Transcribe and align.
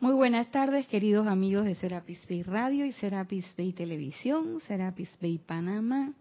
Muy 0.00 0.14
buenas 0.14 0.48
tardes, 0.52 0.86
queridos 0.86 1.26
amigos 1.26 1.64
de 1.64 1.74
Serapis 1.74 2.24
Bay 2.28 2.44
Radio 2.44 2.86
y 2.86 2.92
Serapis 2.92 3.44
Bay 3.58 3.72
Televisión, 3.72 4.60
Serapis 4.68 5.10
Bay 5.20 5.38
Panamá. 5.38 6.12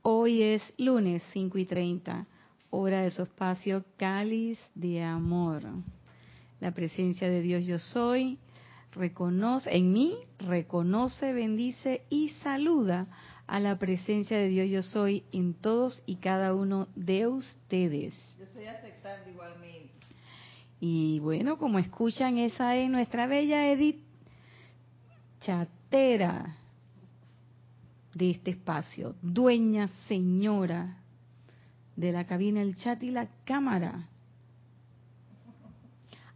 Hoy 0.00 0.42
es 0.42 0.62
lunes 0.78 1.22
5 1.34 1.58
y 1.58 1.66
30, 1.66 2.26
hora 2.70 3.02
de 3.02 3.10
su 3.10 3.24
espacio 3.24 3.84
Cáliz 3.98 4.58
de 4.74 5.02
Amor. 5.02 5.64
La 6.58 6.72
presencia 6.72 7.28
de 7.28 7.42
Dios 7.42 7.66
yo 7.66 7.78
soy, 7.78 8.38
reconoce, 8.92 9.76
en 9.76 9.92
mí, 9.92 10.16
reconoce, 10.38 11.34
bendice 11.34 12.00
y 12.08 12.30
saluda 12.42 13.08
a 13.46 13.60
la 13.60 13.78
presencia 13.78 14.38
de 14.38 14.48
Dios 14.48 14.70
yo 14.70 14.82
soy 14.82 15.22
en 15.32 15.52
todos 15.52 16.02
y 16.06 16.16
cada 16.16 16.54
uno 16.54 16.88
de 16.96 17.26
ustedes. 17.26 18.14
Yo 18.38 18.44
estoy 18.44 18.64
aceptando 18.64 19.28
igualmente. 19.28 19.95
Y 20.80 21.20
bueno, 21.20 21.56
como 21.56 21.78
escuchan, 21.78 22.38
esa 22.38 22.76
es 22.76 22.90
nuestra 22.90 23.26
bella 23.26 23.70
Edith 23.70 24.04
Chatera 25.40 26.56
de 28.14 28.30
este 28.30 28.50
espacio, 28.52 29.14
dueña 29.22 29.88
señora 30.08 30.98
de 31.96 32.12
la 32.12 32.26
cabina, 32.26 32.62
el 32.62 32.76
chat 32.76 33.02
y 33.02 33.10
la 33.10 33.28
cámara. 33.44 34.08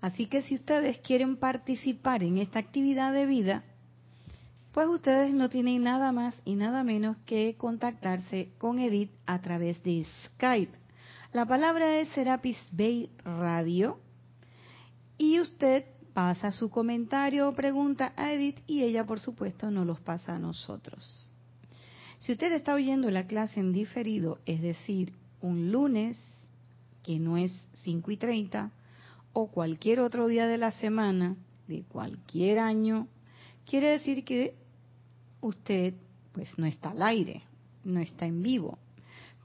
Así 0.01 0.27
que 0.27 0.43
si 0.43 0.55
ustedes 0.55 0.99
quieren 1.01 1.37
participar 1.37 2.23
en 2.23 2.39
esta 2.39 2.59
actividad 2.59 3.13
de 3.13 3.27
vida, 3.27 3.65
pues 4.73 4.87
ustedes 4.89 5.35
no 5.35 5.49
tienen 5.49 5.83
nada 5.83 6.13
más 6.13 6.41
y 6.45 6.55
nada 6.55 6.85
menos 6.85 7.17
que 7.27 7.57
contactarse 7.59 8.53
con 8.59 8.79
Edith 8.79 9.11
a 9.27 9.41
través 9.41 9.83
de 9.83 10.05
Skype. 10.05 10.73
La 11.33 11.47
palabra 11.47 11.99
es 11.99 12.09
Serapis 12.11 12.59
Bay 12.73 13.11
Radio 13.25 13.99
y 15.21 15.39
usted 15.39 15.85
pasa 16.15 16.51
su 16.51 16.71
comentario 16.71 17.47
o 17.47 17.55
pregunta 17.55 18.15
a 18.17 18.33
Edith 18.33 18.59
y 18.67 18.85
ella, 18.85 19.05
por 19.05 19.21
supuesto, 19.21 19.71
nos 19.71 19.87
los 19.87 20.01
pasa 20.01 20.37
a 20.37 20.39
nosotros. 20.39 21.29
Si 22.21 22.33
usted 22.33 22.51
está 22.53 22.73
oyendo 22.73 23.11
la 23.11 23.27
clase 23.27 23.61
en 23.61 23.75
diferido, 23.75 24.39
es 24.47 24.63
decir, 24.63 25.13
un 25.43 25.73
lunes, 25.73 26.19
que 27.03 27.19
no 27.19 27.37
es 27.37 27.53
5 27.83 28.11
y 28.13 28.17
30, 28.17 28.71
o 29.35 29.49
cualquier 29.49 30.01
otro 30.01 30.27
día 30.27 30.47
de 30.47 30.57
la 30.57 30.73
semana, 30.73 31.37
de 31.69 31.83
cualquier 31.83 32.59
año, 32.59 33.07
quiere 33.67 33.89
decir 33.89 34.25
que 34.25 34.55
usted 35.43 35.93
pues 36.33 36.49
no 36.59 36.65
está 36.65 36.93
al 36.93 37.03
aire, 37.03 37.43
no 37.85 38.01
está 38.01 38.25
en 38.25 38.43
vivo. 38.43 38.79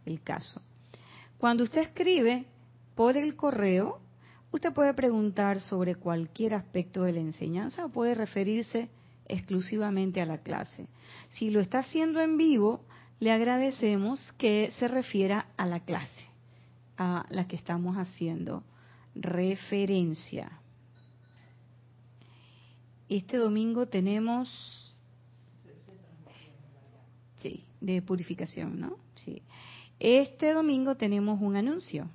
el 0.04 0.20
caso. 0.22 0.60
Cuando 1.38 1.64
usted 1.64 1.80
escribe 1.82 2.46
por 2.94 3.16
el 3.16 3.34
correo, 3.36 4.00
usted 4.50 4.72
puede 4.72 4.94
preguntar 4.94 5.60
sobre 5.60 5.94
cualquier 5.94 6.54
aspecto 6.54 7.02
de 7.02 7.12
la 7.12 7.20
enseñanza 7.20 7.86
o 7.86 7.88
puede 7.88 8.14
referirse 8.14 8.88
exclusivamente 9.26 10.20
a 10.20 10.26
la 10.26 10.38
clase. 10.38 10.88
Si 11.30 11.50
lo 11.50 11.60
está 11.60 11.78
haciendo 11.78 12.20
en 12.20 12.36
vivo, 12.36 12.84
le 13.18 13.32
agradecemos 13.32 14.32
que 14.36 14.72
se 14.78 14.88
refiera 14.88 15.46
a 15.56 15.66
la 15.66 15.80
clase, 15.80 16.22
a 16.98 17.24
la 17.30 17.46
que 17.46 17.56
estamos 17.56 17.96
haciendo 17.96 18.62
referencia. 19.14 20.60
Este 23.08 23.36
domingo 23.36 23.86
tenemos, 23.86 24.94
sí, 27.40 27.64
de 27.80 28.00
purificación, 28.02 28.80
¿no? 28.80 28.96
Sí. 29.16 29.42
Este 30.00 30.52
domingo 30.52 30.96
tenemos 30.96 31.40
un 31.40 31.56
anuncio. 31.56 32.08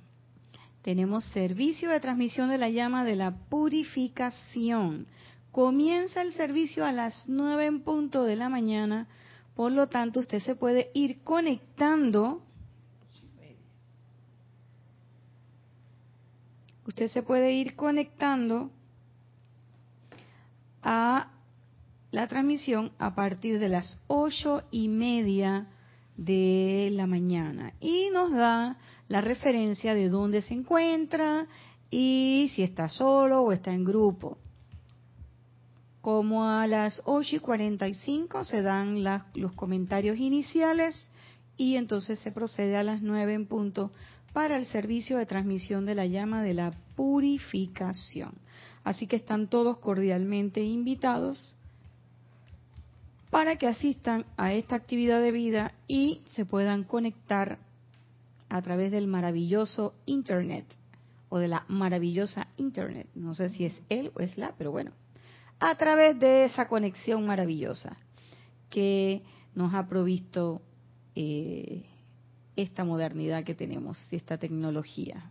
Tenemos 0.82 1.24
servicio 1.26 1.90
de 1.90 2.00
transmisión 2.00 2.48
de 2.48 2.58
la 2.58 2.70
llama 2.70 3.04
de 3.04 3.16
la 3.16 3.30
purificación. 3.48 5.06
Comienza 5.52 6.22
el 6.22 6.32
servicio 6.32 6.84
a 6.84 6.92
las 6.92 7.28
nueve 7.28 7.66
en 7.66 7.80
punto 7.80 8.24
de 8.24 8.36
la 8.36 8.48
mañana, 8.48 9.08
por 9.54 9.72
lo 9.72 9.88
tanto 9.88 10.20
usted 10.20 10.40
se 10.40 10.54
puede 10.54 10.90
ir 10.94 11.22
conectando 11.24 12.42
usted 16.88 17.08
se 17.08 17.22
puede 17.22 17.52
ir 17.52 17.76
conectando 17.76 18.70
a 20.82 21.30
la 22.10 22.26
transmisión 22.28 22.92
a 22.98 23.14
partir 23.14 23.58
de 23.58 23.68
las 23.68 24.02
ocho 24.06 24.62
y 24.70 24.88
media 24.88 25.66
de 26.16 26.88
la 26.92 27.06
mañana 27.06 27.74
y 27.78 28.08
nos 28.10 28.32
da 28.32 28.78
la 29.06 29.20
referencia 29.20 29.94
de 29.94 30.08
dónde 30.08 30.40
se 30.40 30.54
encuentra 30.54 31.46
y 31.90 32.50
si 32.54 32.62
está 32.62 32.88
solo 32.88 33.42
o 33.42 33.52
está 33.52 33.70
en 33.70 33.84
grupo. 33.84 34.38
Como 36.00 36.48
a 36.48 36.66
las 36.66 37.02
ocho 37.04 37.36
y 37.36 37.40
cuarenta 37.40 37.86
y 37.86 37.92
cinco 37.92 38.44
se 38.44 38.62
dan 38.62 39.04
los 39.34 39.52
comentarios 39.52 40.16
iniciales 40.16 41.10
y 41.58 41.76
entonces 41.76 42.18
se 42.20 42.32
procede 42.32 42.78
a 42.78 42.82
las 42.82 43.02
nueve 43.02 43.34
en 43.34 43.46
punto 43.46 43.92
para 44.32 44.56
el 44.56 44.66
servicio 44.66 45.18
de 45.18 45.26
transmisión 45.26 45.86
de 45.86 45.94
la 45.94 46.06
llama 46.06 46.42
de 46.42 46.54
la 46.54 46.72
purificación. 46.96 48.32
Así 48.84 49.06
que 49.06 49.16
están 49.16 49.48
todos 49.48 49.78
cordialmente 49.78 50.62
invitados 50.62 51.54
para 53.30 53.56
que 53.56 53.66
asistan 53.66 54.24
a 54.36 54.52
esta 54.52 54.76
actividad 54.76 55.20
de 55.20 55.32
vida 55.32 55.72
y 55.86 56.22
se 56.26 56.46
puedan 56.46 56.84
conectar 56.84 57.58
a 58.48 58.62
través 58.62 58.90
del 58.90 59.06
maravilloso 59.06 59.94
Internet 60.06 60.64
o 61.28 61.38
de 61.38 61.48
la 61.48 61.64
maravillosa 61.68 62.48
Internet. 62.56 63.08
No 63.14 63.34
sé 63.34 63.50
si 63.50 63.66
es 63.66 63.80
él 63.88 64.10
o 64.14 64.20
es 64.20 64.38
la, 64.38 64.54
pero 64.56 64.70
bueno, 64.70 64.92
a 65.60 65.74
través 65.74 66.18
de 66.18 66.44
esa 66.44 66.68
conexión 66.68 67.26
maravillosa 67.26 67.96
que 68.70 69.22
nos 69.54 69.74
ha 69.74 69.86
provisto 69.88 70.62
eh, 71.14 71.84
esta 72.58 72.84
modernidad 72.84 73.44
que 73.44 73.54
tenemos, 73.54 74.04
esta 74.10 74.36
tecnología. 74.36 75.30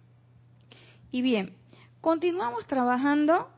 Y 1.12 1.22
bien, 1.22 1.52
continuamos 2.00 2.66
trabajando 2.68 3.50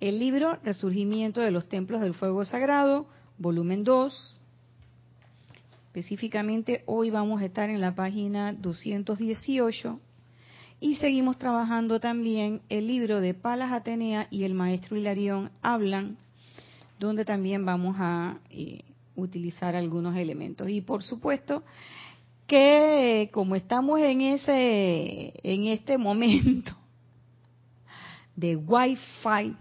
el 0.00 0.18
libro 0.18 0.58
Resurgimiento 0.64 1.42
de 1.42 1.50
los 1.50 1.68
Templos 1.68 2.00
del 2.00 2.14
Fuego 2.14 2.46
Sagrado, 2.46 3.06
volumen 3.36 3.84
2. 3.84 4.40
Específicamente 5.88 6.84
hoy 6.86 7.10
vamos 7.10 7.42
a 7.42 7.44
estar 7.44 7.68
en 7.68 7.82
la 7.82 7.94
página 7.94 8.54
218 8.54 10.00
y 10.80 10.96
seguimos 10.96 11.36
trabajando 11.36 12.00
también 12.00 12.62
el 12.70 12.86
libro 12.86 13.20
de 13.20 13.34
Palas 13.34 13.72
Atenea 13.72 14.26
y 14.30 14.44
el 14.44 14.54
maestro 14.54 14.96
Hilarión 14.96 15.50
hablan, 15.60 16.16
donde 16.98 17.26
también 17.26 17.66
vamos 17.66 17.96
a 17.98 18.38
eh, 18.48 18.80
utilizar 19.16 19.76
algunos 19.76 20.16
elementos. 20.16 20.68
Y 20.68 20.80
por 20.80 21.02
supuesto 21.02 21.62
que 22.46 23.30
como 23.32 23.56
estamos 23.56 24.00
en 24.00 24.20
ese 24.20 25.32
en 25.42 25.66
este 25.66 25.98
momento 25.98 26.72
de 28.36 28.56
Wi-Fi, 28.56 29.56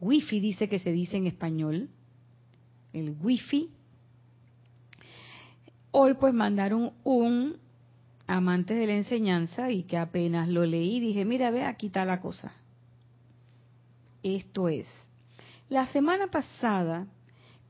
Wi-Fi 0.00 0.40
dice 0.40 0.68
que 0.68 0.78
se 0.78 0.92
dice 0.92 1.16
en 1.16 1.26
español, 1.26 1.90
el 2.92 3.16
Wi-Fi. 3.20 3.70
Hoy 5.90 6.14
pues 6.14 6.32
mandaron 6.32 6.92
un 7.04 7.56
amante 8.26 8.74
de 8.74 8.86
la 8.86 8.94
enseñanza 8.94 9.70
y 9.70 9.84
que 9.84 9.96
apenas 9.96 10.48
lo 10.48 10.64
leí 10.64 11.00
dije, 11.00 11.24
mira, 11.24 11.50
ve, 11.50 11.64
aquí 11.64 11.86
está 11.86 12.04
la 12.04 12.20
cosa. 12.20 12.52
Esto 14.22 14.68
es, 14.68 14.86
la 15.68 15.86
semana 15.86 16.26
pasada 16.28 17.06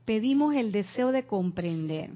pedimos 0.09 0.55
el 0.55 0.71
deseo 0.71 1.11
de 1.11 1.27
comprender. 1.27 2.09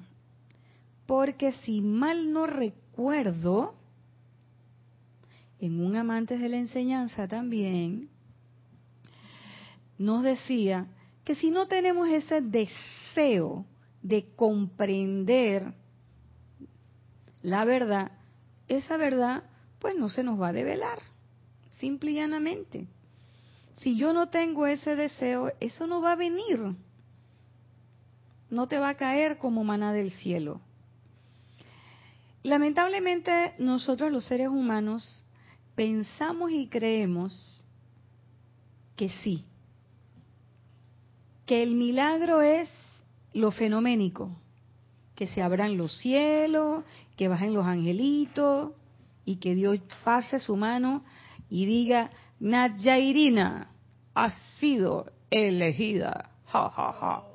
Porque 1.05 1.51
si 1.63 1.79
mal 1.79 2.33
no 2.33 2.47
recuerdo, 2.47 3.75
en 5.59 5.79
un 5.79 5.95
amante 5.95 6.39
de 6.39 6.49
la 6.49 6.57
enseñanza 6.57 7.27
también, 7.27 8.09
nos 9.99 10.23
decía 10.23 10.87
que 11.23 11.35
si 11.35 11.51
no 11.51 11.67
tenemos 11.67 12.09
ese 12.09 12.41
deseo 12.41 13.63
de 14.01 14.25
comprender 14.35 15.75
la 17.43 17.63
verdad, 17.63 18.11
esa 18.67 18.97
verdad 18.97 19.43
pues 19.77 19.95
no 19.95 20.09
se 20.09 20.23
nos 20.23 20.41
va 20.41 20.47
a 20.47 20.53
develar, 20.53 20.97
simple 21.73 22.09
y 22.09 22.15
llanamente. 22.15 22.87
Si 23.75 23.95
yo 23.95 24.13
no 24.13 24.29
tengo 24.29 24.65
ese 24.65 24.95
deseo, 24.95 25.51
eso 25.59 25.85
no 25.85 26.01
va 26.01 26.13
a 26.13 26.15
venir 26.15 26.75
no 28.53 28.67
te 28.67 28.77
va 28.77 28.89
a 28.89 28.95
caer 28.95 29.39
como 29.39 29.63
maná 29.63 29.93
del 29.93 30.11
cielo. 30.11 30.61
Lamentablemente 32.43 33.55
nosotros 33.57 34.11
los 34.11 34.25
seres 34.25 34.49
humanos 34.49 35.25
pensamos 35.75 36.51
y 36.51 36.67
creemos 36.67 37.65
que 38.95 39.09
sí, 39.09 39.45
que 41.47 41.63
el 41.63 41.73
milagro 41.73 42.41
es 42.41 42.69
lo 43.33 43.51
fenoménico, 43.51 44.29
que 45.15 45.25
se 45.25 45.41
abran 45.41 45.75
los 45.75 45.97
cielos, 45.97 46.83
que 47.17 47.27
bajen 47.27 47.55
los 47.55 47.65
angelitos 47.65 48.73
y 49.25 49.37
que 49.37 49.55
Dios 49.55 49.79
pase 50.03 50.39
su 50.39 50.55
mano 50.55 51.03
y 51.49 51.65
diga, 51.65 52.11
Nadjairina 52.39 53.71
ha 54.13 54.29
sido 54.59 55.11
elegida. 55.31 56.29
Ja, 56.45 56.69
ja, 56.69 56.93
ja. 56.93 57.32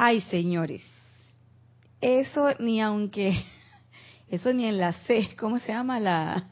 Ay, 0.00 0.20
señores, 0.30 0.80
eso 2.00 2.50
ni 2.60 2.80
aunque, 2.80 3.44
eso 4.30 4.52
ni 4.52 4.64
en 4.64 4.78
la 4.78 4.92
C, 4.92 5.30
¿cómo 5.36 5.58
se 5.58 5.72
llama 5.72 5.98
la? 5.98 6.50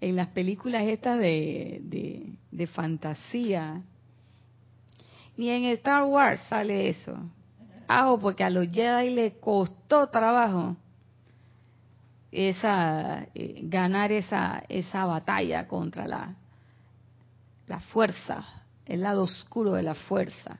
En 0.00 0.16
las 0.16 0.28
películas 0.28 0.84
estas 0.84 1.18
de, 1.18 1.80
de, 1.82 2.32
de 2.50 2.66
fantasía, 2.66 3.82
ni 5.36 5.50
en 5.50 5.64
Star 5.64 6.04
Wars 6.04 6.40
sale 6.48 6.88
eso. 6.88 7.14
Ah, 7.88 8.16
porque 8.18 8.42
a 8.42 8.48
los 8.48 8.66
Jedi 8.70 9.10
le 9.10 9.38
costó 9.38 10.08
trabajo 10.08 10.74
esa 12.30 13.26
eh, 13.34 13.60
ganar 13.64 14.12
esa 14.12 14.64
esa 14.70 15.04
batalla 15.04 15.68
contra 15.68 16.08
la 16.08 16.36
la 17.66 17.80
fuerza, 17.80 18.46
el 18.86 19.02
lado 19.02 19.24
oscuro 19.24 19.74
de 19.74 19.82
la 19.82 19.94
fuerza. 19.94 20.58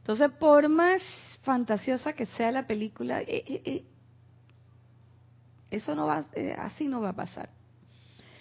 Entonces, 0.00 0.30
por 0.32 0.68
más 0.68 1.02
fantasiosa 1.42 2.12
que 2.12 2.26
sea 2.26 2.50
la 2.50 2.66
película, 2.66 3.20
eh, 3.22 3.44
eh, 3.46 3.84
eso 5.70 5.94
no 5.94 6.06
va, 6.06 6.26
así 6.58 6.88
no 6.88 7.00
va 7.00 7.10
a 7.10 7.16
pasar. 7.16 7.50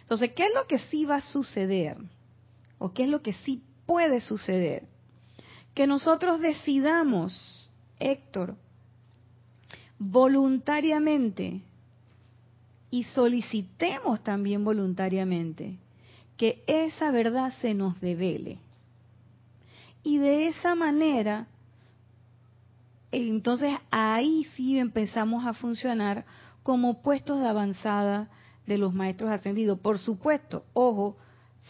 Entonces, 0.01 0.33
¿qué 0.33 0.45
es 0.45 0.53
lo 0.55 0.65
que 0.65 0.79
sí 0.79 1.05
va 1.05 1.17
a 1.17 1.21
suceder? 1.21 1.97
¿O 2.79 2.93
qué 2.93 3.03
es 3.03 3.09
lo 3.09 3.21
que 3.21 3.33
sí 3.33 3.63
puede 3.85 4.21
suceder? 4.21 4.87
Que 5.75 5.85
nosotros 5.85 6.39
decidamos, 6.39 7.69
Héctor, 7.99 8.55
voluntariamente 9.99 11.61
y 12.89 13.03
solicitemos 13.03 14.23
también 14.23 14.63
voluntariamente 14.63 15.77
que 16.37 16.63
esa 16.65 17.11
verdad 17.11 17.53
se 17.61 17.73
nos 17.73 17.99
devele. 17.99 18.59
Y 20.03 20.17
de 20.17 20.47
esa 20.47 20.75
manera, 20.75 21.47
entonces 23.11 23.73
ahí 23.91 24.45
sí 24.55 24.79
empezamos 24.79 25.45
a 25.45 25.53
funcionar 25.53 26.25
como 26.63 27.01
puestos 27.01 27.39
de 27.39 27.47
avanzada 27.47 28.29
de 28.65 28.77
los 28.77 28.93
maestros 28.93 29.31
ascendidos. 29.31 29.79
Por 29.79 29.97
supuesto, 29.99 30.63
ojo, 30.73 31.17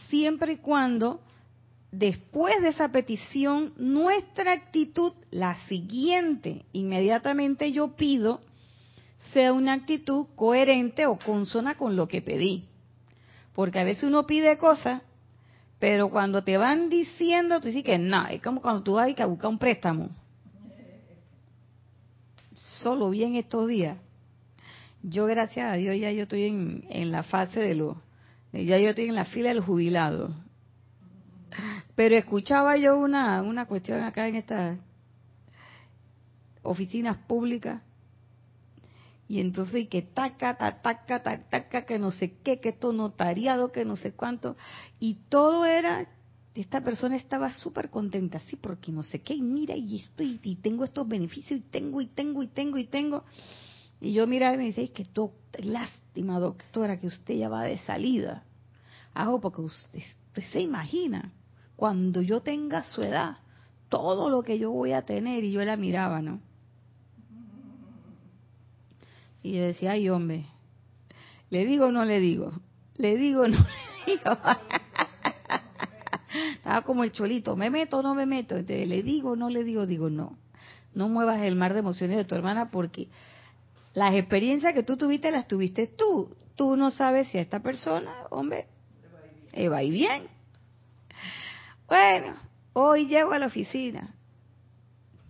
siempre 0.09 0.53
y 0.53 0.57
cuando 0.57 1.21
después 1.91 2.61
de 2.61 2.69
esa 2.69 2.91
petición, 2.91 3.73
nuestra 3.77 4.51
actitud, 4.51 5.13
la 5.31 5.55
siguiente, 5.67 6.65
inmediatamente 6.73 7.71
yo 7.71 7.95
pido, 7.95 8.41
sea 9.33 9.53
una 9.53 9.73
actitud 9.73 10.27
coherente 10.35 11.05
o 11.05 11.17
consona 11.17 11.75
con 11.75 11.95
lo 11.95 12.07
que 12.07 12.21
pedí. 12.21 12.65
Porque 13.53 13.79
a 13.79 13.83
veces 13.83 14.03
uno 14.03 14.25
pide 14.25 14.57
cosas, 14.57 15.01
pero 15.79 16.09
cuando 16.09 16.43
te 16.43 16.57
van 16.57 16.89
diciendo, 16.89 17.61
tú 17.61 17.67
dices 17.67 17.83
que 17.83 17.97
no, 17.97 18.27
es 18.27 18.41
como 18.41 18.61
cuando 18.61 18.83
tú 18.83 18.93
vas 18.93 19.17
a 19.17 19.25
buscar 19.25 19.49
un 19.49 19.57
préstamo. 19.57 20.09
Solo 22.53 23.09
bien 23.09 23.35
estos 23.35 23.67
días. 23.67 23.97
Yo, 25.01 25.25
gracias 25.25 25.71
a 25.71 25.75
Dios, 25.75 25.95
ya 25.97 26.11
yo 26.11 26.23
estoy 26.23 26.43
en, 26.43 26.85
en 26.89 27.11
la 27.11 27.23
fase 27.23 27.61
de 27.61 27.75
los, 27.75 27.95
ya 28.51 28.77
yo 28.77 28.89
estoy 28.89 29.05
en 29.05 29.15
la 29.15 29.25
fila 29.25 29.49
del 29.49 29.61
jubilado. 29.61 30.33
Pero 31.95 32.15
escuchaba 32.15 32.75
yo 32.75 32.99
una, 32.99 33.41
una 33.41 33.65
cuestión 33.65 34.01
acá 34.03 34.27
en 34.27 34.35
estas 34.35 34.77
oficinas 36.61 37.17
públicas 37.17 37.81
y 39.29 39.41
entonces, 39.41 39.83
y 39.83 39.85
que 39.85 40.01
taca, 40.01 40.57
taca, 40.57 40.81
taca, 41.05 41.39
taca, 41.47 41.85
que 41.85 41.99
no 41.99 42.09
sé 42.09 42.39
qué, 42.43 42.59
que 42.59 42.71
todo 42.71 42.93
notariado, 42.93 43.71
que 43.71 43.85
no 43.85 43.95
sé 43.95 44.13
cuánto. 44.13 44.57
Y 44.99 45.19
todo 45.29 45.67
era, 45.67 46.07
esta 46.55 46.83
persona 46.83 47.15
estaba 47.15 47.53
súper 47.53 47.91
contenta, 47.91 48.39
sí, 48.39 48.55
porque 48.55 48.91
no 48.91 49.03
sé 49.03 49.21
qué, 49.21 49.35
y 49.35 49.43
mira, 49.43 49.75
y 49.75 49.97
estoy, 49.97 50.39
y 50.41 50.55
tengo 50.55 50.83
estos 50.83 51.07
beneficios, 51.07 51.59
y 51.59 51.61
tengo, 51.61 52.01
y 52.01 52.07
tengo, 52.07 52.41
y 52.41 52.47
tengo, 52.47 52.79
y 52.79 52.85
tengo. 52.85 53.23
Y 54.01 54.13
yo 54.13 54.25
miraba 54.25 54.55
y 54.55 54.57
me 54.57 54.65
decía, 54.65 54.87
que 54.91 55.05
lástima, 55.61 56.39
doctora, 56.39 56.97
que 56.97 57.05
usted 57.05 57.35
ya 57.35 57.49
va 57.49 57.65
de 57.65 57.77
salida. 57.77 58.45
Hago 59.13 59.39
porque 59.39 59.61
usted, 59.61 59.99
usted 60.29 60.43
se 60.51 60.61
imagina, 60.61 61.33
cuando 61.75 62.23
yo 62.23 62.41
tenga 62.41 62.83
su 62.83 63.03
edad, 63.03 63.37
todo 63.89 64.31
lo 64.31 64.41
que 64.41 64.57
yo 64.57 64.71
voy 64.71 64.93
a 64.93 65.03
tener, 65.03 65.43
y 65.43 65.51
yo 65.51 65.63
la 65.63 65.77
miraba, 65.77 66.19
¿no? 66.19 66.41
Y 69.41 69.53
yo 69.53 69.63
decía, 69.63 69.91
ay 69.91 70.09
hombre, 70.09 70.45
¿le 71.49 71.65
digo 71.65 71.87
o 71.87 71.91
no 71.91 72.05
le 72.05 72.19
digo? 72.19 72.51
¿Le 72.97 73.15
digo 73.15 73.43
o 73.43 73.47
no 73.47 73.57
le 73.57 73.65
digo? 74.13 74.37
Estaba 76.53 76.81
como 76.83 77.03
el 77.03 77.11
cholito, 77.11 77.55
¿me 77.55 77.69
meto 77.69 77.99
o 77.99 78.03
no 78.03 78.13
me 78.15 78.25
meto? 78.25 78.55
Entonces, 78.55 78.87
¿le 78.87 79.01
digo 79.01 79.31
o 79.31 79.35
no 79.35 79.49
le 79.49 79.63
digo? 79.63 79.85
Digo, 79.85 80.09
no. 80.09 80.37
No 80.93 81.07
muevas 81.07 81.39
el 81.41 81.55
mar 81.55 81.73
de 81.73 81.79
emociones 81.79 82.17
de 82.17 82.25
tu 82.25 82.35
hermana 82.35 82.69
porque 82.71 83.07
las 83.93 84.13
experiencias 84.15 84.73
que 84.73 84.83
tú 84.83 84.97
tuviste 84.97 85.31
las 85.31 85.47
tuviste 85.47 85.87
tú. 85.87 86.35
Tú 86.55 86.75
no 86.75 86.91
sabes 86.91 87.29
si 87.29 87.37
a 87.37 87.41
esta 87.41 87.61
persona, 87.61 88.11
hombre, 88.29 88.67
le 89.53 89.69
va 89.69 89.77
a 89.77 89.81
bien. 89.81 90.23
Bueno, 91.87 92.35
hoy 92.73 93.07
llego 93.07 93.31
a 93.31 93.39
la 93.39 93.47
oficina. 93.47 94.13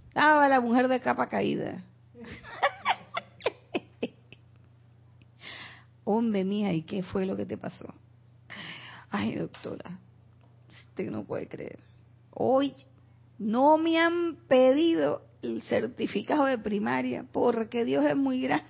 Estaba 0.08 0.50
la 0.50 0.60
mujer 0.60 0.88
de 0.88 1.00
capa 1.00 1.30
caída. 1.30 1.84
Hombre 6.12 6.44
mía, 6.44 6.74
¿y 6.74 6.82
qué 6.82 7.04
fue 7.04 7.28
lo 7.28 7.38
que 7.38 7.46
te 7.46 7.56
pasó? 7.56 7.94
Ay, 9.12 9.36
doctora, 9.36 10.00
usted 10.68 11.12
no 11.12 11.24
puede 11.24 11.48
creer. 11.48 11.78
Hoy 12.32 12.74
no 13.38 13.78
me 13.78 14.00
han 14.00 14.38
pedido 14.48 15.22
el 15.44 15.62
certificado 15.62 16.46
de 16.46 16.58
primaria 16.58 17.28
porque 17.32 17.86
Dios 17.86 18.04
es 18.06 18.16
muy 18.16 18.42
grande. 18.42 18.66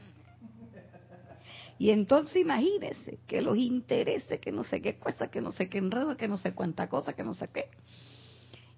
Y 1.78 1.92
entonces 1.92 2.42
imagínese 2.42 3.20
que 3.26 3.42
los 3.42 3.56
intereses, 3.58 4.42
que 4.42 4.52
no 4.52 4.66
sé 4.66 4.82
qué 4.82 4.98
cuesta, 4.98 5.32
que 5.32 5.40
no 5.40 5.54
sé 5.54 5.70
qué 5.70 5.78
enredo, 5.78 6.18
que 6.18 6.28
no 6.28 6.36
sé 6.36 6.52
cuánta 6.52 6.90
cosa, 6.90 7.14
que 7.14 7.24
no 7.24 7.36
sé 7.36 7.48
qué. 7.54 7.70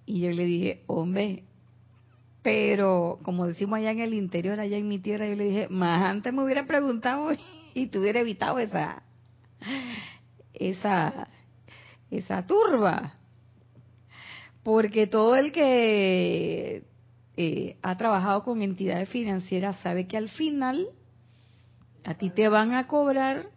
Y 0.06 0.22
yo 0.22 0.30
le 0.30 0.46
dije, 0.46 0.84
hombre, 0.86 1.46
pero 2.44 3.18
como 3.24 3.48
decimos 3.48 3.80
allá 3.80 3.90
en 3.90 4.02
el 4.02 4.14
interior, 4.14 4.60
allá 4.60 4.78
en 4.78 4.88
mi 4.88 5.00
tierra, 5.00 5.28
yo 5.28 5.36
le 5.36 5.46
dije, 5.46 5.68
más 5.70 6.04
antes 6.04 6.32
me 6.32 6.44
hubiera 6.44 6.68
preguntado 6.68 7.32
y 7.74 7.88
te 7.88 8.00
hubiera 8.00 8.22
evitado 8.22 8.60
esa, 8.60 9.04
esa, 10.54 11.28
esa 12.10 12.46
turba. 12.46 13.14
Porque 14.64 15.08
todo 15.08 15.36
el 15.36 15.52
que 15.52 16.84
eh, 17.38 17.78
ha 17.82 17.98
trabajado 17.98 18.44
con 18.44 18.62
entidades 18.62 19.10
financieras 19.10 19.78
sabe 19.78 20.08
que 20.08 20.18
al 20.18 20.30
final 20.30 20.88
a 22.04 22.16
ti 22.16 22.30
te 22.30 22.48
van 22.48 22.74
a 22.74 22.88
cobrar 22.88 23.50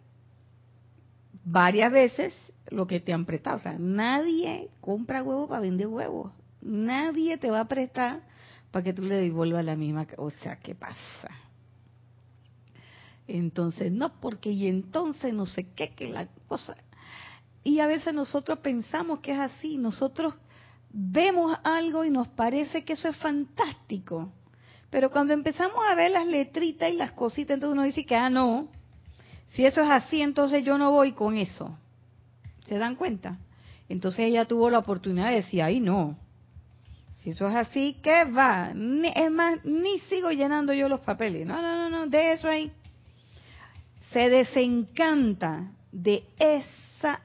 varias 1.43 1.91
veces 1.91 2.33
lo 2.69 2.87
que 2.87 2.99
te 2.99 3.13
han 3.13 3.25
prestado. 3.25 3.57
O 3.57 3.59
sea, 3.59 3.75
nadie 3.77 4.69
compra 4.81 5.23
huevos 5.23 5.49
para 5.49 5.61
vender 5.61 5.87
huevos. 5.87 6.31
Nadie 6.61 7.37
te 7.37 7.51
va 7.51 7.59
a 7.61 7.67
prestar 7.67 8.23
para 8.71 8.83
que 8.83 8.93
tú 8.93 9.03
le 9.03 9.15
devuelvas 9.15 9.63
la 9.63 9.75
misma. 9.75 10.07
O 10.17 10.31
sea, 10.31 10.57
¿qué 10.57 10.73
pasa? 10.73 11.29
Entonces, 13.27 13.91
no, 13.91 14.19
porque 14.19 14.51
y 14.51 14.67
entonces 14.67 15.33
no 15.33 15.45
sé 15.45 15.67
qué, 15.75 15.93
que 15.93 16.09
la 16.09 16.27
cosa. 16.47 16.75
Y 17.63 17.79
a 17.79 17.87
veces 17.87 18.13
nosotros 18.13 18.59
pensamos 18.59 19.19
que 19.19 19.31
es 19.31 19.39
así, 19.39 19.77
nosotros 19.77 20.35
vemos 20.91 21.57
algo 21.63 22.05
y 22.05 22.11
nos 22.11 22.27
parece 22.29 22.83
que 22.83 22.93
eso 22.93 23.07
es 23.09 23.17
fantástico. 23.17 24.31
Pero 24.91 25.09
cuando 25.09 25.33
empezamos 25.33 25.79
a 25.89 25.95
ver 25.95 26.11
las 26.11 26.27
letritas 26.27 26.91
y 26.91 26.95
las 26.95 27.11
cositas, 27.13 27.55
entonces 27.55 27.73
uno 27.73 27.83
dice 27.83 28.05
que, 28.05 28.15
ah, 28.15 28.29
no, 28.29 28.69
si 29.49 29.65
eso 29.65 29.81
es 29.81 29.89
así, 29.89 30.21
entonces 30.21 30.63
yo 30.63 30.77
no 30.77 30.91
voy 30.91 31.13
con 31.13 31.37
eso. 31.37 31.77
¿Se 32.67 32.77
dan 32.77 32.95
cuenta? 32.95 33.39
Entonces 33.89 34.21
ella 34.21 34.45
tuvo 34.45 34.69
la 34.69 34.79
oportunidad 34.79 35.29
de 35.29 35.37
decir, 35.37 35.63
ay, 35.63 35.79
no. 35.79 36.17
Si 37.15 37.31
eso 37.31 37.47
es 37.47 37.55
así, 37.55 37.97
¿qué 38.03 38.25
va? 38.25 38.71
es 38.73 39.31
más, 39.31 39.63
ni 39.65 39.99
sigo 40.01 40.29
llenando 40.31 40.73
yo 40.73 40.87
los 40.87 40.99
papeles. 40.99 41.47
No, 41.47 41.61
no, 41.61 41.75
no, 41.75 41.89
no, 41.89 42.07
de 42.07 42.33
eso 42.33 42.47
ahí 42.47 42.71
se 44.15 44.29
desencanta 44.29 45.73
de 45.91 46.23
esa 46.39 47.19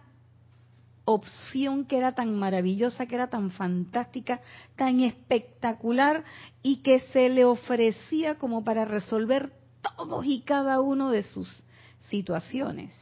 opción 1.04 1.84
que 1.84 1.96
era 1.96 2.16
tan 2.16 2.36
maravillosa, 2.36 3.06
que 3.06 3.14
era 3.14 3.28
tan 3.28 3.52
fantástica, 3.52 4.40
tan 4.74 4.98
espectacular 4.98 6.24
y 6.64 6.82
que 6.82 6.98
se 7.12 7.28
le 7.28 7.44
ofrecía 7.44 8.38
como 8.38 8.64
para 8.64 8.86
resolver 8.86 9.52
todos 9.96 10.24
y 10.26 10.42
cada 10.42 10.80
uno 10.80 11.12
de 11.12 11.22
sus 11.22 11.62
situaciones. 12.08 12.92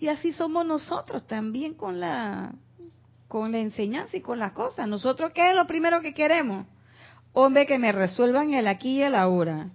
Y 0.00 0.08
así 0.08 0.32
somos 0.32 0.66
nosotros 0.66 1.28
también 1.28 1.74
con 1.74 2.00
la 2.00 2.52
con 3.28 3.52
la 3.52 3.58
enseñanza 3.58 4.16
y 4.16 4.22
con 4.22 4.40
las 4.40 4.54
cosas. 4.54 4.88
Nosotros, 4.88 5.30
¿qué 5.32 5.50
es 5.50 5.56
lo 5.56 5.68
primero 5.68 6.00
que 6.00 6.14
queremos? 6.14 6.66
Hombre, 7.32 7.64
que 7.64 7.78
me 7.78 7.92
resuelvan 7.92 8.54
el 8.54 8.66
aquí 8.66 8.96
y 8.96 9.02
el 9.02 9.14
ahora. 9.14 9.70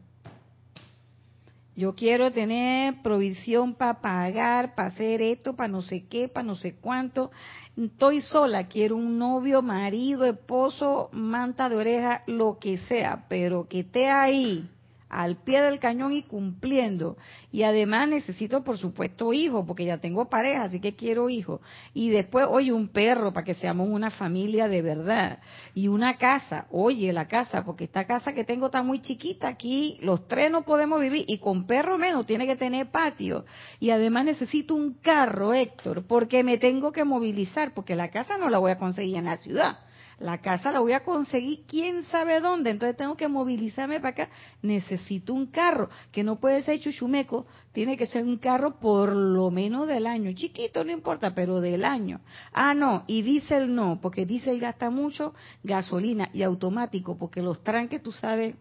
Yo 1.80 1.96
quiero 1.96 2.30
tener 2.30 3.02
provisión 3.02 3.74
para 3.74 4.02
pagar, 4.02 4.76
para 4.76 4.90
hacer 4.90 5.22
esto, 5.22 5.56
para 5.56 5.70
no 5.70 5.82
sé 5.82 6.08
qué, 6.10 6.28
para 6.28 6.46
no 6.46 6.56
sé 6.56 6.76
cuánto. 6.76 7.32
Estoy 7.78 8.20
sola, 8.20 8.66
quiero 8.66 8.98
un 8.98 9.18
novio, 9.18 9.62
marido, 9.62 10.26
esposo, 10.26 11.08
manta 11.14 11.70
de 11.70 11.78
oreja, 11.78 12.24
lo 12.28 12.60
que 12.60 12.80
sea, 12.80 13.28
pero 13.30 13.70
que 13.70 13.80
esté 13.80 14.10
ahí 14.10 14.68
al 15.10 15.38
pie 15.38 15.62
del 15.62 15.80
cañón 15.80 16.14
y 16.14 16.24
cumpliendo. 16.24 17.18
Y 17.52 17.64
además 17.64 18.08
necesito, 18.08 18.64
por 18.64 18.78
supuesto, 18.78 19.34
hijos, 19.34 19.66
porque 19.66 19.86
ya 19.86 19.98
tengo 19.98 20.30
pareja, 20.30 20.64
así 20.64 20.80
que 20.80 20.96
quiero 20.96 21.30
hijos. 21.30 21.62
Y 21.94 22.10
después, 22.10 22.48
oye, 22.50 22.72
un 22.72 22.90
perro 22.90 23.34
para 23.34 23.44
que 23.44 23.56
seamos 23.56 23.90
una 23.90 24.12
familia 24.12 24.68
de 24.68 24.82
verdad. 24.82 25.40
Y 25.74 25.88
una 25.88 26.18
casa, 26.18 26.68
oye, 26.70 27.12
la 27.12 27.28
casa, 27.28 27.66
porque 27.66 27.86
esta 27.86 28.06
casa 28.06 28.34
que 28.34 28.44
tengo 28.44 28.68
está 28.68 28.84
muy 28.84 29.02
chiquita, 29.02 29.48
aquí 29.48 29.98
los 30.02 30.28
tres 30.28 30.52
no 30.52 30.64
podemos 30.64 31.02
vivir, 31.02 31.26
y 31.28 31.40
con 31.40 31.66
perro 31.66 31.98
menos, 31.98 32.26
tiene 32.26 32.46
que 32.46 32.56
tener 32.56 32.92
patio. 32.92 33.46
Y 33.80 33.90
además 33.90 34.26
necesito 34.26 34.76
un 34.76 34.94
carro, 34.94 35.54
Héctor, 35.54 36.06
porque 36.06 36.44
me 36.44 36.58
tengo 36.58 36.92
que 36.92 37.04
movilizar, 37.04 37.74
porque 37.74 37.96
la 37.96 38.12
casa 38.12 38.38
no 38.38 38.50
la 38.50 38.60
voy 38.60 38.72
a 38.72 38.78
conseguir 38.78 39.18
en 39.18 39.26
la 39.26 39.38
ciudad 39.38 39.80
la 40.20 40.40
casa 40.40 40.72
la 40.72 40.80
voy 40.80 40.94
a 40.94 41.04
conseguir 41.04 41.66
quién 41.66 42.04
sabe 42.04 42.40
dónde, 42.40 42.72
entonces 42.72 42.98
tengo 42.98 43.16
que 43.16 43.28
movilizarme 43.28 44.00
para 44.00 44.10
acá, 44.10 44.30
necesito 44.62 45.34
un 45.34 45.48
carro, 45.48 45.90
que 46.12 46.24
no 46.24 46.40
puede 46.40 46.62
ser 46.64 46.80
chuchumeco, 46.80 47.46
tiene 47.72 47.98
que 47.98 48.06
ser 48.06 48.26
un 48.26 48.38
carro 48.38 48.80
por 48.80 49.16
lo 49.16 49.50
menos 49.50 49.88
del 49.88 50.08
año, 50.08 50.32
chiquito 50.34 50.84
no 50.84 50.92
importa, 50.92 51.34
pero 51.34 51.62
del 51.62 51.86
año. 51.86 52.22
Ah, 52.52 52.74
no, 52.74 53.04
y 53.08 53.22
diésel 53.22 53.74
no, 53.74 54.00
porque 54.02 54.26
diésel 54.26 54.60
gasta 54.60 54.90
mucho 54.90 55.34
gasolina 55.64 56.30
y 56.34 56.44
automático, 56.44 57.18
porque 57.18 57.42
los 57.42 57.64
tranques, 57.64 58.04
tú 58.04 58.12
sabes, 58.12 58.56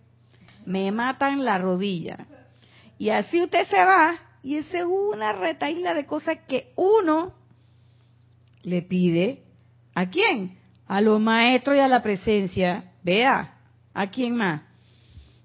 me 0.65 0.91
matan 0.93 1.45
la 1.45 1.59
rodilla. 1.59 2.27
Y 2.99 3.11
así 3.11 3.41
usted 3.43 3.67
se 3.69 3.77
va, 3.77 4.17
y 4.43 4.57
esa 4.57 4.79
es 4.79 4.85
una 4.85 5.33
retaíla 5.33 5.95
de 5.95 6.07
cosas 6.07 6.39
que 6.47 6.73
uno 6.77 7.33
le 8.63 8.83
pide. 8.83 9.45
¿A 9.95 10.11
quién? 10.11 10.58
A 10.89 11.01
los 11.03 11.21
maestros 11.21 11.77
y 11.77 11.81
a 11.81 11.87
la 11.89 12.03
presencia, 12.03 12.93
vea, 13.03 13.59
¿a 13.93 14.11
quién 14.11 14.35
más? 14.37 14.63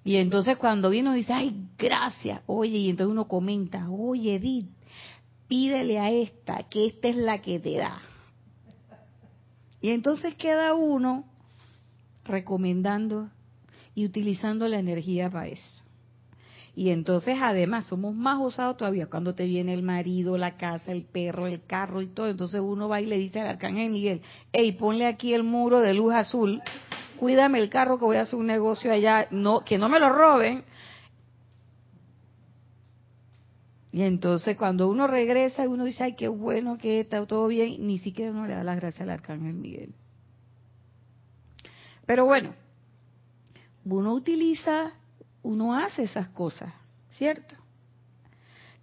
Y 0.05 0.15
entonces 0.15 0.57
cuando 0.57 0.89
viene 0.89 1.13
dice, 1.13 1.33
ay, 1.33 1.67
gracias, 1.77 2.41
oye, 2.45 2.77
y 2.77 2.89
entonces 2.89 3.11
uno 3.11 3.27
comenta, 3.27 3.89
oye, 3.89 4.35
Edith, 4.35 4.69
pídele 5.47 5.99
a 5.99 6.09
esta, 6.09 6.63
que 6.63 6.87
esta 6.87 7.09
es 7.09 7.17
la 7.17 7.41
que 7.41 7.59
te 7.59 7.77
da. 7.77 8.01
Y 9.81 9.89
entonces 9.89 10.35
queda 10.35 10.73
uno 10.73 11.25
recomendando 12.23 13.29
y 13.95 14.05
utilizando 14.05 14.67
la 14.67 14.79
energía 14.79 15.29
para 15.29 15.47
eso. 15.47 15.82
Y 16.75 16.89
entonces 16.89 17.37
además 17.39 17.85
somos 17.85 18.15
más 18.15 18.41
osados 18.41 18.77
todavía 18.77 19.07
cuando 19.07 19.35
te 19.35 19.45
viene 19.45 19.73
el 19.73 19.83
marido, 19.83 20.37
la 20.37 20.57
casa, 20.57 20.91
el 20.91 21.03
perro, 21.03 21.45
el 21.45 21.63
carro 21.65 22.01
y 22.01 22.07
todo. 22.07 22.27
Entonces 22.29 22.61
uno 22.61 22.89
va 22.89 22.99
y 22.99 23.05
le 23.05 23.17
dice 23.17 23.41
al 23.41 23.47
arcángel 23.47 23.91
Miguel, 23.91 24.21
hey, 24.51 24.71
ponle 24.71 25.05
aquí 25.05 25.33
el 25.33 25.43
muro 25.43 25.81
de 25.81 25.93
luz 25.93 26.13
azul, 26.13 26.61
cuídame 27.19 27.59
el 27.59 27.69
carro 27.69 27.99
que 27.99 28.05
voy 28.05 28.17
a 28.17 28.21
hacer 28.21 28.39
un 28.39 28.47
negocio 28.47 28.91
allá, 28.91 29.27
no, 29.29 29.63
que 29.63 29.77
no 29.77 29.87
me 29.87 29.99
lo 29.99 30.09
roben. 30.09 30.63
Y 33.91 34.01
entonces 34.01 34.57
cuando 34.57 34.89
uno 34.89 35.05
regresa, 35.05 35.69
uno 35.69 35.85
dice, 35.85 36.03
ay, 36.03 36.15
qué 36.15 36.27
bueno 36.27 36.79
que 36.79 37.01
está 37.01 37.23
todo 37.27 37.47
bien, 37.47 37.85
ni 37.85 37.99
siquiera 37.99 38.31
uno 38.31 38.47
le 38.47 38.55
da 38.55 38.63
las 38.63 38.77
gracias 38.77 39.01
al 39.01 39.11
arcángel 39.11 39.53
Miguel. 39.53 39.93
Pero 42.07 42.25
bueno, 42.25 42.55
uno 43.85 44.13
utiliza 44.13 44.93
uno 45.43 45.75
hace 45.77 46.03
esas 46.03 46.29
cosas, 46.29 46.73
¿cierto? 47.11 47.55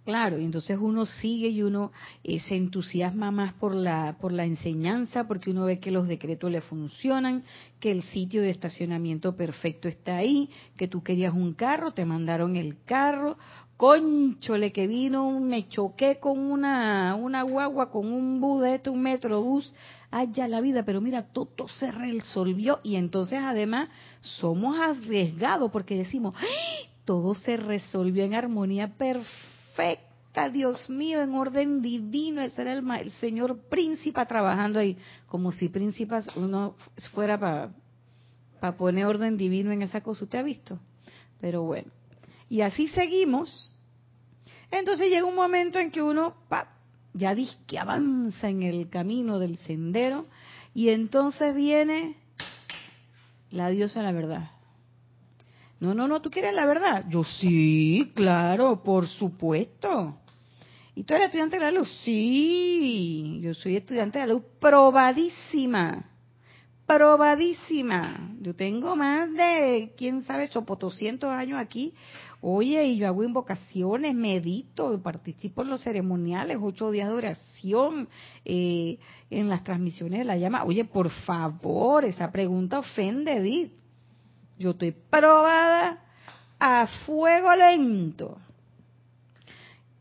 Claro, 0.03 0.39
y 0.39 0.45
entonces 0.45 0.79
uno 0.81 1.05
sigue 1.05 1.49
y 1.49 1.61
uno 1.61 1.91
eh, 2.23 2.39
se 2.39 2.55
entusiasma 2.55 3.29
más 3.29 3.53
por 3.53 3.75
la, 3.75 4.17
por 4.19 4.31
la 4.31 4.45
enseñanza, 4.45 5.27
porque 5.27 5.51
uno 5.51 5.65
ve 5.65 5.79
que 5.79 5.91
los 5.91 6.07
decretos 6.07 6.49
le 6.49 6.61
funcionan, 6.61 7.43
que 7.79 7.91
el 7.91 8.01
sitio 8.01 8.41
de 8.41 8.49
estacionamiento 8.49 9.35
perfecto 9.35 9.87
está 9.87 10.17
ahí, 10.17 10.49
que 10.75 10.87
tú 10.87 11.03
querías 11.03 11.35
un 11.35 11.53
carro, 11.53 11.93
te 11.93 12.03
mandaron 12.03 12.55
el 12.55 12.83
carro, 12.83 13.37
conchole 13.77 14.71
que 14.71 14.87
vino, 14.87 15.39
me 15.39 15.69
choqué 15.69 16.17
con 16.19 16.39
una, 16.39 17.13
una 17.13 17.43
guagua, 17.43 17.91
con 17.91 18.11
un 18.11 18.41
bus 18.41 18.63
de 18.63 18.81
un 18.89 19.03
metrobús, 19.03 19.75
allá 20.11 20.47
la 20.47 20.61
vida, 20.61 20.83
pero 20.83 21.01
mira, 21.01 21.23
todo 21.31 21.67
se 21.67 21.91
resolvió 21.91 22.79
y 22.83 22.95
entonces 22.97 23.39
además 23.41 23.89
somos 24.19 24.77
arriesgados 24.77 25.71
porque 25.71 25.95
decimos, 25.97 26.35
todo 27.05 27.33
se 27.33 27.57
resolvió 27.57 28.23
en 28.23 28.35
armonía 28.35 28.89
perfecta, 28.97 30.49
Dios 30.51 30.89
mío, 30.89 31.21
en 31.21 31.33
orden 31.33 31.81
divino, 31.81 32.41
ese 32.41 32.61
era 32.61 32.73
el, 32.73 33.11
señor 33.11 33.57
príncipe 33.69 34.25
trabajando 34.25 34.79
ahí, 34.79 34.97
como 35.27 35.51
si 35.51 35.69
príncipas 35.69 36.27
uno 36.35 36.75
fuera 37.13 37.39
para 38.59 38.77
poner 38.77 39.05
orden 39.05 39.37
divino 39.37 39.71
en 39.71 39.81
esa 39.81 40.01
cosa, 40.01 40.25
¿usted 40.25 40.39
ha 40.39 40.43
visto? 40.43 40.77
Pero 41.39 41.63
bueno, 41.63 41.89
y 42.49 42.61
así 42.61 42.87
seguimos. 42.89 43.75
Entonces 44.69 45.09
llega 45.09 45.25
un 45.25 45.35
momento 45.35 45.79
en 45.79 45.91
que 45.91 46.01
uno, 46.01 46.35
ya 47.13 47.35
dice 47.35 47.55
que 47.67 47.79
avanza 47.79 48.49
en 48.49 48.63
el 48.63 48.89
camino 48.89 49.39
del 49.39 49.57
sendero 49.57 50.25
y 50.73 50.89
entonces 50.89 51.55
viene 51.55 52.15
la 53.51 53.69
diosa 53.69 54.01
la 54.01 54.11
verdad. 54.11 54.51
No, 55.79 55.93
no, 55.95 56.07
no, 56.07 56.21
tú 56.21 56.29
quieres 56.29 56.53
la 56.53 56.65
verdad. 56.65 57.05
Yo 57.09 57.23
sí, 57.23 58.11
claro, 58.15 58.83
por 58.83 59.07
supuesto. 59.07 60.17
¿Y 60.93 61.03
tú 61.03 61.15
eres 61.15 61.27
estudiante 61.27 61.57
de 61.57 61.63
la 61.63 61.71
luz? 61.71 61.89
Sí, 62.03 63.39
yo 63.41 63.53
soy 63.55 63.77
estudiante 63.77 64.19
de 64.19 64.27
la 64.27 64.33
luz 64.33 64.43
probadísima. 64.59 66.05
Probadísima. 66.85 68.31
Yo 68.41 68.53
tengo 68.55 68.95
más 68.95 69.33
de, 69.33 69.93
quién 69.97 70.23
sabe, 70.23 70.49
200 70.49 71.29
años 71.31 71.59
aquí 71.59 71.93
Oye, 72.43 72.83
y 72.85 72.97
yo 72.97 73.07
hago 73.07 73.23
invocaciones, 73.23 74.15
medito, 74.15 74.99
participo 75.03 75.61
en 75.61 75.69
los 75.69 75.81
ceremoniales, 75.81 76.57
ocho 76.59 76.89
días 76.89 77.07
de 77.07 77.13
oración, 77.13 78.09
eh, 78.43 78.97
en 79.29 79.47
las 79.47 79.63
transmisiones 79.63 80.19
de 80.19 80.25
la 80.25 80.37
llama. 80.37 80.63
Oye, 80.63 80.83
por 80.83 81.11
favor, 81.11 82.03
esa 82.03 82.31
pregunta 82.31 82.79
ofende, 82.79 83.37
Edith. 83.37 83.71
Yo 84.57 84.71
estoy 84.71 84.91
probada 84.91 86.03
a 86.59 86.87
fuego 87.05 87.53
lento. 87.55 88.39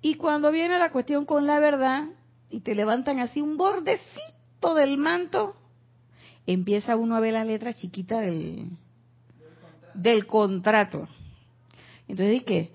Y 0.01 0.15
cuando 0.15 0.51
viene 0.51 0.79
la 0.79 0.93
cuestión 0.93 1.27
con 1.27 1.47
la 1.47 1.59
verdad, 1.59 2.09
y 2.49 2.61
te 2.61 2.75
levantan 2.75 3.21
así 3.21 3.43
un 3.43 3.59
bordecito 3.59 4.75
del 4.75 4.97
manto, 4.97 5.57
empieza 6.47 6.97
uno 6.97 7.17
a 7.17 7.21
ver 7.21 7.35
la 7.35 7.45
letra 7.45 7.75
chiquita 7.75 8.21
del, 8.21 8.71
del 9.93 10.27
contrato. 10.27 11.07
Entonces 12.11 12.41
dije, 12.41 12.73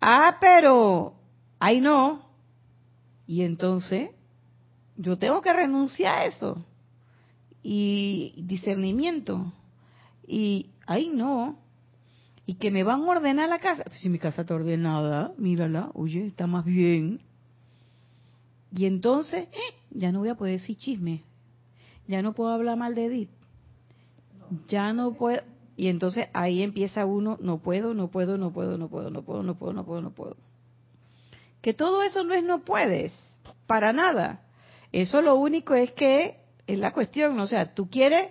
ah, 0.00 0.36
pero, 0.40 1.14
ay 1.58 1.80
no. 1.80 2.28
Y 3.26 3.42
entonces, 3.42 4.10
yo 4.96 5.18
tengo 5.18 5.40
que 5.40 5.52
renunciar 5.52 6.18
a 6.18 6.24
eso. 6.26 6.64
Y 7.62 8.34
discernimiento. 8.36 9.52
Y, 10.26 10.70
ay 10.86 11.08
no. 11.08 11.58
Y 12.46 12.54
que 12.54 12.70
me 12.70 12.84
van 12.84 13.02
a 13.02 13.10
ordenar 13.10 13.48
la 13.48 13.58
casa. 13.58 13.84
Si 13.98 14.08
mi 14.08 14.18
casa 14.18 14.42
está 14.42 14.54
ordenada, 14.54 15.32
mírala, 15.38 15.90
oye, 15.94 16.26
está 16.26 16.46
más 16.46 16.64
bien. 16.64 17.20
Y 18.70 18.86
entonces, 18.86 19.48
eh, 19.52 19.74
ya 19.90 20.12
no 20.12 20.20
voy 20.20 20.28
a 20.28 20.36
poder 20.36 20.60
decir 20.60 20.76
chisme. 20.76 21.24
Ya 22.06 22.22
no 22.22 22.32
puedo 22.32 22.50
hablar 22.50 22.76
mal 22.76 22.94
de 22.94 23.06
Edith. 23.06 23.30
Ya 24.68 24.92
no 24.92 25.12
puedo, 25.14 25.42
y 25.82 25.88
entonces 25.88 26.28
ahí 26.32 26.62
empieza 26.62 27.04
uno, 27.06 27.38
no 27.40 27.58
puedo, 27.58 27.92
no 27.92 28.06
puedo, 28.06 28.38
no 28.38 28.52
puedo, 28.52 28.78
no 28.78 28.88
puedo, 28.88 29.10
no 29.10 29.24
puedo, 29.24 29.42
no 29.42 29.56
puedo, 29.56 29.72
no 29.72 29.84
puedo, 29.84 30.00
no 30.00 30.10
puedo. 30.12 30.36
Que 31.60 31.74
todo 31.74 32.04
eso 32.04 32.22
no 32.22 32.34
es 32.34 32.44
no 32.44 32.60
puedes, 32.60 33.12
para 33.66 33.92
nada. 33.92 34.42
Eso 34.92 35.22
lo 35.22 35.34
único 35.34 35.74
es 35.74 35.90
que 35.90 36.36
es 36.68 36.78
la 36.78 36.92
cuestión, 36.92 37.40
o 37.40 37.48
sea, 37.48 37.74
tú 37.74 37.90
quieres 37.90 38.30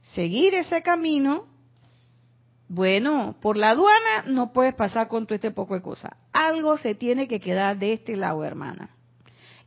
seguir 0.00 0.52
ese 0.54 0.82
camino, 0.82 1.44
bueno, 2.66 3.36
por 3.40 3.56
la 3.56 3.70
aduana 3.70 4.24
no 4.26 4.52
puedes 4.52 4.74
pasar 4.74 5.06
con 5.06 5.26
todo 5.26 5.36
este 5.36 5.52
poco 5.52 5.74
de 5.74 5.82
cosas. 5.82 6.10
Algo 6.32 6.76
se 6.76 6.96
tiene 6.96 7.28
que 7.28 7.38
quedar 7.38 7.78
de 7.78 7.92
este 7.92 8.16
lado, 8.16 8.42
hermana. 8.42 8.96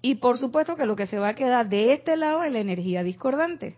Y 0.01 0.15
por 0.15 0.37
supuesto 0.39 0.75
que 0.75 0.85
lo 0.85 0.97
que 0.97 1.07
se 1.07 1.19
va 1.19 1.29
a 1.29 1.35
quedar 1.35 1.69
de 1.69 1.93
este 1.93 2.17
lado 2.17 2.43
es 2.43 2.51
la 2.51 2.59
energía 2.59 3.01
discordante. 3.01 3.77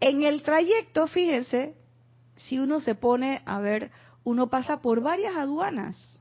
En 0.00 0.22
el 0.22 0.42
trayecto, 0.42 1.06
fíjense, 1.06 1.74
si 2.36 2.58
uno 2.58 2.80
se 2.80 2.94
pone 2.94 3.42
a 3.46 3.58
ver, 3.60 3.90
uno 4.24 4.48
pasa 4.48 4.80
por 4.80 5.00
varias 5.00 5.36
aduanas. 5.36 6.20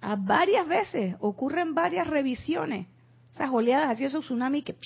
A 0.00 0.16
varias 0.16 0.66
veces, 0.66 1.16
ocurren 1.20 1.74
varias 1.74 2.06
revisiones. 2.06 2.86
Esas 3.32 3.50
oleadas 3.50 3.90
así, 3.90 4.04
esos 4.04 4.24
tsunamis 4.24 4.64
que... 4.64 4.76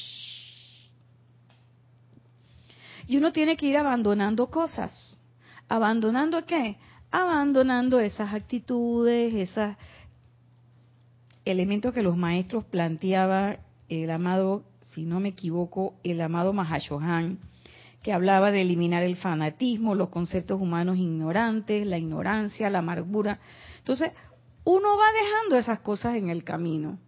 Y 3.07 3.17
uno 3.17 3.33
tiene 3.33 3.57
que 3.57 3.67
ir 3.67 3.77
abandonando 3.77 4.51
cosas. 4.51 5.19
¿Abandonando 5.69 6.45
qué? 6.47 6.77
Abandonando 7.11 8.01
esas 8.01 8.33
actitudes, 8.35 9.35
esos 9.35 9.77
elementos 11.45 11.95
que 11.95 12.03
los 12.03 12.17
maestros 12.17 12.65
planteaba 12.65 13.59
el 13.89 14.11
amado, 14.11 14.65
si 14.95 15.05
no 15.05 15.21
me 15.21 15.31
equivoco, 15.31 15.95
el 16.03 16.21
amado 16.21 16.53
Mahashohan, 16.53 17.39
que 18.03 18.13
hablaba 18.13 18.51
de 18.51 18.63
eliminar 18.63 19.03
el 19.03 19.17
fanatismo, 19.17 19.95
los 19.95 20.09
conceptos 20.09 20.61
humanos 20.61 20.97
ignorantes, 20.97 21.87
la 21.87 21.99
ignorancia, 21.99 22.71
la 22.71 22.81
amargura. 22.81 23.39
Entonces, 23.79 24.13
uno 24.65 24.97
va 24.97 25.07
dejando 25.13 25.57
esas 25.57 25.81
cosas 25.81 26.17
en 26.17 26.31
el 26.31 26.45
camino. 26.45 26.99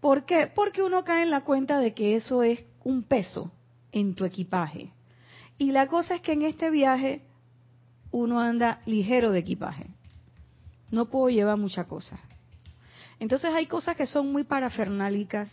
¿Por 0.00 0.24
qué? 0.24 0.50
Porque 0.54 0.82
uno 0.82 1.04
cae 1.04 1.22
en 1.22 1.30
la 1.30 1.42
cuenta 1.42 1.78
de 1.78 1.94
que 1.94 2.16
eso 2.16 2.42
es 2.42 2.64
un 2.84 3.02
peso 3.02 3.50
en 3.92 4.14
tu 4.14 4.24
equipaje. 4.24 4.92
Y 5.58 5.70
la 5.72 5.86
cosa 5.86 6.16
es 6.16 6.20
que 6.20 6.32
en 6.32 6.42
este 6.42 6.70
viaje 6.70 7.22
uno 8.10 8.40
anda 8.40 8.82
ligero 8.84 9.32
de 9.32 9.40
equipaje. 9.40 9.86
No 10.90 11.06
puedo 11.06 11.30
llevar 11.30 11.56
muchas 11.56 11.86
cosas. 11.86 12.20
Entonces 13.18 13.50
hay 13.52 13.66
cosas 13.66 13.96
que 13.96 14.06
son 14.06 14.30
muy 14.30 14.44
parafernálicas 14.44 15.50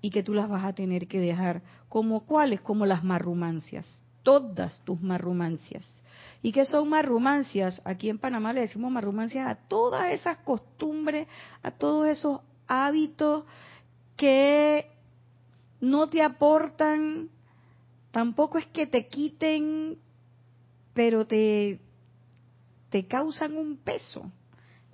y 0.00 0.10
que 0.10 0.22
tú 0.22 0.34
las 0.34 0.48
vas 0.48 0.64
a 0.64 0.72
tener 0.72 1.08
que 1.08 1.20
dejar. 1.20 1.62
¿Como 1.88 2.20
cuáles? 2.20 2.60
Como 2.60 2.86
las 2.86 3.04
marrumancias. 3.04 4.00
Todas 4.22 4.80
tus 4.84 5.00
marrumancias. 5.00 5.84
¿Y 6.42 6.52
qué 6.52 6.64
son 6.64 6.88
marrumancias? 6.88 7.82
Aquí 7.84 8.08
en 8.08 8.18
Panamá 8.18 8.52
le 8.52 8.60
decimos 8.60 8.92
marrumancias 8.92 9.48
a 9.48 9.56
todas 9.56 10.12
esas 10.12 10.38
costumbres, 10.38 11.26
a 11.62 11.70
todos 11.72 12.06
esos 12.06 12.40
hábitos 12.68 13.44
que 14.16 14.86
no 15.80 16.08
te 16.08 16.22
aportan, 16.22 17.28
tampoco 18.10 18.58
es 18.58 18.66
que 18.66 18.86
te 18.86 19.08
quiten, 19.08 19.98
pero 20.94 21.26
te, 21.26 21.80
te 22.90 23.06
causan 23.06 23.56
un 23.56 23.76
peso. 23.78 24.30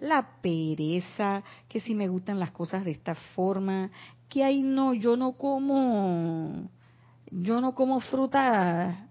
La 0.00 0.40
pereza, 0.42 1.42
que 1.68 1.80
si 1.80 1.94
me 1.94 2.08
gustan 2.08 2.38
las 2.38 2.50
cosas 2.50 2.84
de 2.84 2.90
esta 2.90 3.14
forma, 3.14 3.90
que 4.34 4.42
ahí 4.42 4.64
no, 4.64 4.94
yo 4.94 5.16
no 5.16 5.34
como, 5.34 6.68
yo 7.30 7.60
no 7.60 7.72
como 7.72 8.00
fruta 8.00 9.08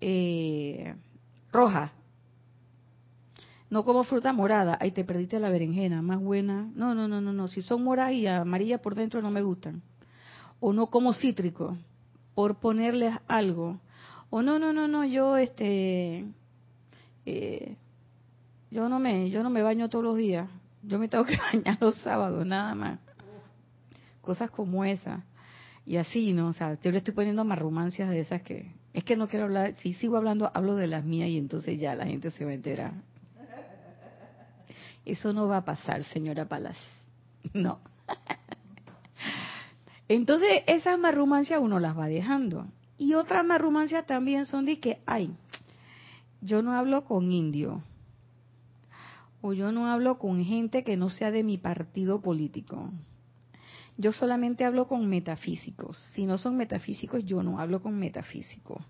eh, 0.00 0.96
roja, 1.52 1.92
no 3.70 3.84
como 3.84 4.02
fruta 4.02 4.32
morada, 4.32 4.76
ahí 4.80 4.90
te 4.90 5.04
perdiste 5.04 5.38
la 5.38 5.48
berenjena, 5.48 6.02
más 6.02 6.18
buena. 6.20 6.72
No, 6.74 6.92
no, 6.92 7.06
no, 7.06 7.20
no, 7.20 7.32
no. 7.32 7.46
Si 7.46 7.62
son 7.62 7.84
moradas 7.84 8.14
y 8.14 8.26
amarillas 8.26 8.80
por 8.80 8.96
dentro 8.96 9.22
no 9.22 9.30
me 9.30 9.42
gustan. 9.42 9.80
O 10.58 10.72
no 10.72 10.88
como 10.88 11.12
cítrico, 11.12 11.76
por 12.34 12.58
ponerles 12.58 13.14
algo. 13.28 13.78
O 14.28 14.42
no, 14.42 14.58
no, 14.58 14.72
no, 14.72 14.88
no, 14.88 15.04
yo 15.04 15.36
este, 15.36 16.24
eh, 17.26 17.76
yo 18.72 18.88
no 18.88 18.98
me, 18.98 19.30
yo 19.30 19.44
no 19.44 19.50
me 19.50 19.62
baño 19.62 19.88
todos 19.88 20.04
los 20.04 20.16
días. 20.16 20.50
Yo 20.82 20.98
me 20.98 21.06
tengo 21.06 21.24
que 21.24 21.36
bañar 21.52 21.78
los 21.80 21.94
sábados, 21.98 22.44
nada 22.44 22.74
más. 22.74 22.98
Cosas 24.28 24.50
como 24.50 24.84
esas. 24.84 25.24
Y 25.86 25.96
así, 25.96 26.34
¿no? 26.34 26.48
O 26.48 26.52
sea, 26.52 26.78
yo 26.82 26.90
le 26.90 26.98
estoy 26.98 27.14
poniendo 27.14 27.46
más 27.46 27.58
de 27.96 28.20
esas 28.20 28.42
que... 28.42 28.74
Es 28.92 29.02
que 29.02 29.16
no 29.16 29.26
quiero 29.26 29.46
hablar, 29.46 29.74
si 29.80 29.94
sigo 29.94 30.18
hablando, 30.18 30.50
hablo 30.52 30.74
de 30.74 30.86
las 30.86 31.02
mías 31.02 31.30
y 31.30 31.38
entonces 31.38 31.80
ya 31.80 31.94
la 31.94 32.04
gente 32.04 32.30
se 32.30 32.44
va 32.44 32.50
a 32.50 32.54
enterar. 32.54 32.92
Eso 35.06 35.32
no 35.32 35.48
va 35.48 35.56
a 35.56 35.64
pasar, 35.64 36.04
señora 36.04 36.46
Palas. 36.46 36.76
No. 37.54 37.80
Entonces, 40.08 40.62
esas 40.66 40.98
marrumancias 40.98 41.58
uno 41.58 41.80
las 41.80 41.96
va 41.96 42.06
dejando. 42.06 42.66
Y 42.98 43.14
otras 43.14 43.46
marrumancias 43.46 44.04
también 44.04 44.44
son 44.44 44.66
de 44.66 44.78
que, 44.78 45.00
ay, 45.06 45.30
yo 46.42 46.60
no 46.60 46.76
hablo 46.76 47.04
con 47.04 47.32
indio. 47.32 47.80
O 49.40 49.54
yo 49.54 49.72
no 49.72 49.86
hablo 49.90 50.18
con 50.18 50.44
gente 50.44 50.84
que 50.84 50.98
no 50.98 51.08
sea 51.08 51.30
de 51.30 51.44
mi 51.44 51.56
partido 51.56 52.20
político. 52.20 52.92
Yo 53.98 54.12
solamente 54.12 54.64
hablo 54.64 54.88
con 54.88 55.06
metafísicos. 55.06 55.98
Si 56.14 56.24
no 56.24 56.38
son 56.38 56.56
metafísicos, 56.56 57.22
yo 57.26 57.42
no 57.42 57.60
hablo 57.60 57.82
con 57.82 57.98
metafísicos. 57.98 58.82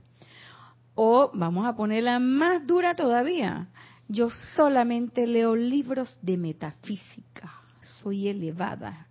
O 0.95 1.33
vamos 1.35 1.67
a 1.67 1.75
ponerla 1.75 2.21
más 2.21 2.65
dura 2.65 2.95
todavía 2.95 3.69
yo 4.09 4.31
solamente 4.57 5.27
leo 5.27 5.55
libros 5.55 6.19
de 6.23 6.39
metafísica, 6.39 7.53
soy 8.01 8.29
elevada. 8.29 9.07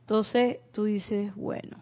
Entonces 0.00 0.58
tú 0.72 0.84
dices, 0.84 1.34
bueno, 1.36 1.78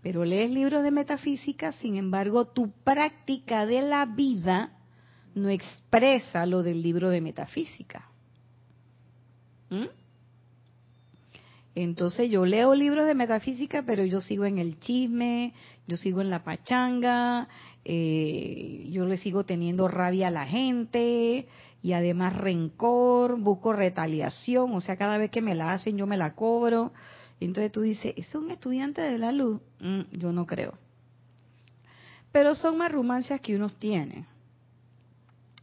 pero 0.00 0.24
lees 0.24 0.50
libros 0.50 0.82
de 0.82 0.90
metafísica, 0.90 1.72
sin 1.72 1.96
embargo 1.96 2.46
tu 2.46 2.72
práctica 2.82 3.66
de 3.66 3.82
la 3.82 4.06
vida 4.06 4.78
no 5.34 5.50
expresa 5.50 6.46
lo 6.46 6.62
del 6.62 6.82
libro 6.82 7.10
de 7.10 7.20
metafísica. 7.20 8.08
¿Mm? 9.68 9.84
Entonces 11.74 12.30
yo 12.30 12.44
leo 12.44 12.74
libros 12.74 13.06
de 13.06 13.14
metafísica, 13.14 13.82
pero 13.82 14.04
yo 14.04 14.20
sigo 14.20 14.44
en 14.44 14.58
el 14.58 14.78
chisme, 14.78 15.54
yo 15.86 15.96
sigo 15.96 16.20
en 16.20 16.28
la 16.28 16.44
pachanga, 16.44 17.48
eh, 17.84 18.86
yo 18.90 19.06
le 19.06 19.16
sigo 19.16 19.44
teniendo 19.44 19.88
rabia 19.88 20.28
a 20.28 20.30
la 20.30 20.46
gente 20.46 21.46
y 21.82 21.92
además 21.94 22.36
rencor, 22.36 23.40
busco 23.40 23.72
retaliación, 23.72 24.74
o 24.74 24.80
sea, 24.80 24.96
cada 24.96 25.18
vez 25.18 25.30
que 25.30 25.40
me 25.40 25.54
la 25.54 25.72
hacen 25.72 25.96
yo 25.96 26.06
me 26.06 26.16
la 26.16 26.34
cobro. 26.34 26.92
Entonces 27.40 27.72
tú 27.72 27.80
dices, 27.80 28.14
¿es 28.16 28.32
un 28.34 28.50
estudiante 28.50 29.00
de 29.00 29.18
la 29.18 29.32
luz? 29.32 29.60
Mm, 29.80 30.02
yo 30.12 30.32
no 30.32 30.46
creo. 30.46 30.74
Pero 32.30 32.54
son 32.54 32.78
más 32.78 32.92
romancias 32.92 33.40
que 33.40 33.56
uno 33.56 33.68
tiene. 33.68 34.26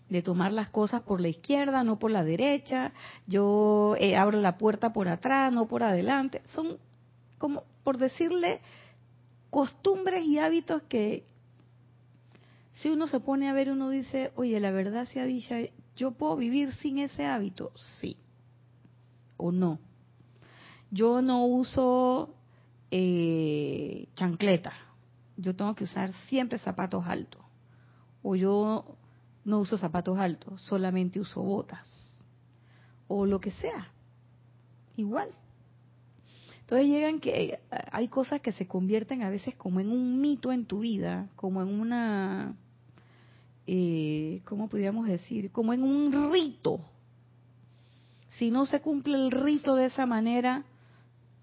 De 0.10 0.22
tomar 0.22 0.52
las 0.52 0.70
cosas 0.70 1.04
por 1.04 1.22
la 1.22 1.28
izquierda, 1.28 1.84
no 1.84 2.00
por 2.00 2.12
la 2.12 2.24
derecha. 2.24 2.94
Yo 3.28 3.96
eh, 4.00 4.16
abro 4.16 4.42
la 4.42 4.58
puerta 4.58 4.92
por 4.92 5.08
atrás, 5.08 5.54
no 5.54 5.68
por 5.68 5.84
adelante. 5.84 6.42
Son 6.54 6.78
como, 7.38 7.64
por 7.84 7.98
decirle, 7.98 8.60
costumbres 9.50 10.26
y 10.26 10.40
hábitos 10.40 10.84
que, 10.84 11.24
si 12.74 12.90
uno 12.90 13.08
se 13.08 13.20
pone 13.20 13.50
a 13.50 13.54
ver, 13.54 13.72
uno 13.72 13.90
dice, 13.90 14.32
oye, 14.36 14.60
la 14.60 14.72
verdad 14.72 15.06
sea 15.06 15.26
dicha, 15.26 15.58
¿yo 15.96 16.12
puedo 16.12 16.36
vivir 16.36 16.74
sin 16.76 17.00
ese 17.00 17.26
hábito? 17.26 17.72
Sí. 18.00 18.18
¿O 19.38 19.52
no? 19.52 19.80
Yo 20.92 21.22
no 21.22 21.46
uso 21.46 22.36
eh, 22.92 24.08
chancleta. 24.16 24.74
Yo 25.38 25.56
tengo 25.56 25.76
que 25.76 25.86
usar 25.86 26.12
siempre 26.28 26.58
zapatos 26.60 27.06
altos. 27.06 27.42
O 28.22 28.36
yo 28.36 28.98
no 29.50 29.60
uso 29.60 29.78
zapatos 29.78 30.18
altos, 30.18 30.62
solamente 30.62 31.20
uso 31.20 31.42
botas. 31.42 32.26
O 33.08 33.26
lo 33.26 33.40
que 33.40 33.52
sea. 33.52 33.92
Igual. 34.96 35.30
Entonces 36.62 36.88
llegan 36.88 37.20
que 37.20 37.60
hay 37.92 38.08
cosas 38.10 38.42
que 38.42 38.52
se 38.52 38.68
convierten 38.68 39.24
a 39.24 39.30
veces 39.30 39.56
como 39.56 39.80
en 39.80 39.90
un 39.90 40.22
mito 40.22 40.52
en 40.52 40.66
tu 40.66 40.80
vida, 40.80 41.28
como 41.36 41.62
en 41.64 41.68
una 41.68 42.56
eh, 43.72 44.42
¿cómo 44.46 44.68
podríamos 44.68 45.06
decir? 45.06 45.52
Como 45.52 45.74
en 45.74 45.84
un 45.84 46.32
rito. 46.32 46.80
Si 48.32 48.50
no 48.50 48.66
se 48.66 48.82
cumple 48.82 49.16
el 49.16 49.30
rito 49.30 49.76
de 49.76 49.86
esa 49.86 50.08
manera, 50.08 50.64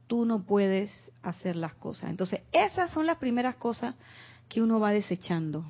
tú 0.08 0.24
no 0.24 0.42
puedes 0.42 0.92
hacer 1.22 1.54
las 1.54 1.74
cosas. 1.74 2.10
Entonces, 2.10 2.40
esas 2.50 2.90
son 2.90 3.06
las 3.06 3.18
primeras 3.18 3.54
cosas 3.54 3.94
que 4.48 4.60
uno 4.60 4.80
va 4.80 4.90
desechando. 4.90 5.64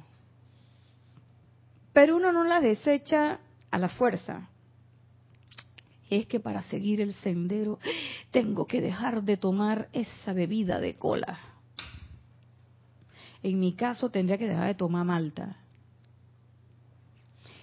Pero 1.96 2.16
uno 2.16 2.30
no 2.30 2.44
las 2.44 2.62
desecha 2.62 3.40
a 3.70 3.78
la 3.78 3.88
fuerza. 3.88 4.50
Es 6.10 6.26
que 6.26 6.40
para 6.40 6.60
seguir 6.64 7.00
el 7.00 7.14
sendero 7.14 7.78
tengo 8.30 8.66
que 8.66 8.82
dejar 8.82 9.22
de 9.22 9.38
tomar 9.38 9.88
esa 9.94 10.34
bebida 10.34 10.78
de 10.78 10.96
cola. 10.96 11.38
En 13.42 13.58
mi 13.58 13.72
caso 13.72 14.10
tendría 14.10 14.36
que 14.36 14.46
dejar 14.46 14.66
de 14.66 14.74
tomar 14.74 15.06
malta. 15.06 15.56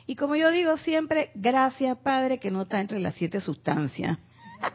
Y 0.08 0.16
como 0.16 0.36
yo 0.36 0.50
digo 0.50 0.78
siempre, 0.78 1.30
gracias 1.36 1.96
Padre 2.00 2.40
que 2.40 2.50
no 2.50 2.64
está 2.64 2.82
entre 2.82 3.00
las 3.00 3.14
siete 3.14 3.40
sustancias, 3.40 4.18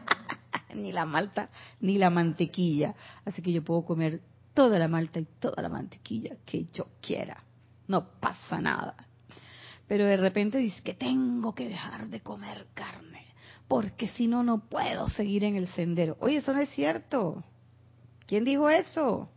ni 0.73 0.93
la 0.93 1.05
malta 1.05 1.49
ni 1.81 1.97
la 1.97 2.09
mantequilla. 2.09 2.95
Así 3.25 3.41
que 3.41 3.51
yo 3.51 3.61
puedo 3.61 3.83
comer 3.83 4.21
toda 4.53 4.79
la 4.79 4.87
malta 4.87 5.19
y 5.19 5.27
toda 5.37 5.61
la 5.61 5.67
mantequilla 5.67 6.37
que 6.45 6.67
yo 6.71 6.87
quiera. 7.01 7.43
No 7.89 8.09
pasa 8.21 8.61
nada. 8.61 9.08
Pero 9.89 10.05
de 10.05 10.17
repente 10.17 10.59
dice 10.59 10.81
que 10.83 10.93
tengo 10.93 11.55
que 11.55 11.67
dejar 11.67 12.07
de 12.07 12.21
comer 12.21 12.67
carne, 12.75 13.25
porque 13.67 14.07
si 14.09 14.27
no, 14.27 14.43
no 14.43 14.59
puedo 14.69 15.09
seguir 15.09 15.43
en 15.43 15.55
el 15.55 15.67
sendero. 15.69 16.15
Oye, 16.21 16.37
eso 16.37 16.53
no 16.53 16.59
es 16.59 16.69
cierto. 16.69 17.43
¿Quién 18.27 18.45
dijo 18.45 18.69
eso? 18.69 19.29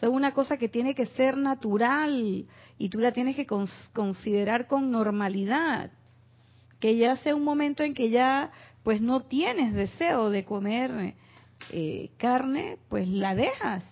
es 0.00 0.08
una 0.08 0.32
cosa 0.32 0.58
que 0.58 0.68
tiene 0.68 0.94
que 0.94 1.06
ser 1.06 1.36
natural 1.36 2.46
y 2.78 2.88
tú 2.90 3.00
la 3.00 3.12
tienes 3.12 3.36
que 3.36 3.46
considerar 3.46 4.66
con 4.66 4.90
normalidad. 4.90 5.90
que 6.78 6.96
ya 6.96 7.16
sea 7.16 7.34
un 7.34 7.44
momento 7.44 7.82
en 7.82 7.94
que 7.94 8.10
ya 8.10 8.52
pues 8.82 9.00
no 9.00 9.22
tienes 9.22 9.72
deseo 9.72 10.28
de 10.28 10.44
comer 10.44 11.14
eh, 11.70 12.10
carne, 12.18 12.78
pues 12.90 13.08
la 13.08 13.34
dejas. 13.34 13.82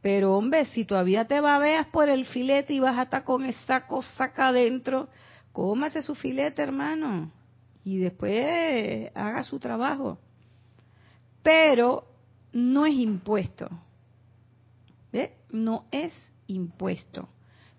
Pero 0.00 0.36
hombre, 0.36 0.66
si 0.66 0.84
todavía 0.84 1.26
te 1.26 1.40
babeas 1.40 1.86
por 1.88 2.08
el 2.08 2.24
filete 2.26 2.72
y 2.72 2.80
vas 2.80 2.96
a 2.96 3.02
estar 3.02 3.24
con 3.24 3.44
esa 3.44 3.86
cosa 3.86 4.24
acá 4.24 4.48
adentro, 4.48 5.08
cómase 5.52 6.02
su 6.02 6.14
filete, 6.14 6.62
hermano, 6.62 7.32
y 7.84 7.98
después 7.98 9.10
haga 9.14 9.42
su 9.42 9.58
trabajo. 9.58 10.18
Pero 11.42 12.04
no 12.52 12.86
es 12.86 12.94
impuesto. 12.94 13.68
¿Ve? 15.12 15.34
No 15.50 15.86
es 15.90 16.12
impuesto. 16.46 17.28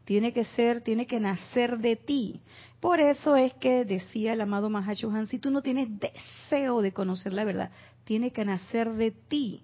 Tiene 0.03 0.34
que 0.34 0.43
ser, 0.43 0.82
tiene 0.82 1.05
que 1.05 1.19
nacer 1.19 1.77
de 1.77 1.95
ti. 1.95 2.41
Por 2.79 2.99
eso 2.99 3.36
es 3.36 3.53
que 3.55 3.86
decía 3.86 4.34
el 4.34 4.41
amado 4.41 4.69
Mahashohan, 4.69 5.27
si 5.27 5.38
tú 5.38 5.51
no 5.51 5.62
tienes 5.62 5.88
deseo 5.99 6.82
de 6.82 6.91
conocer 6.91 7.32
la 7.32 7.43
verdad, 7.43 7.71
tiene 8.03 8.32
que 8.32 8.43
nacer 8.43 8.93
de 8.93 9.12
ti 9.12 9.63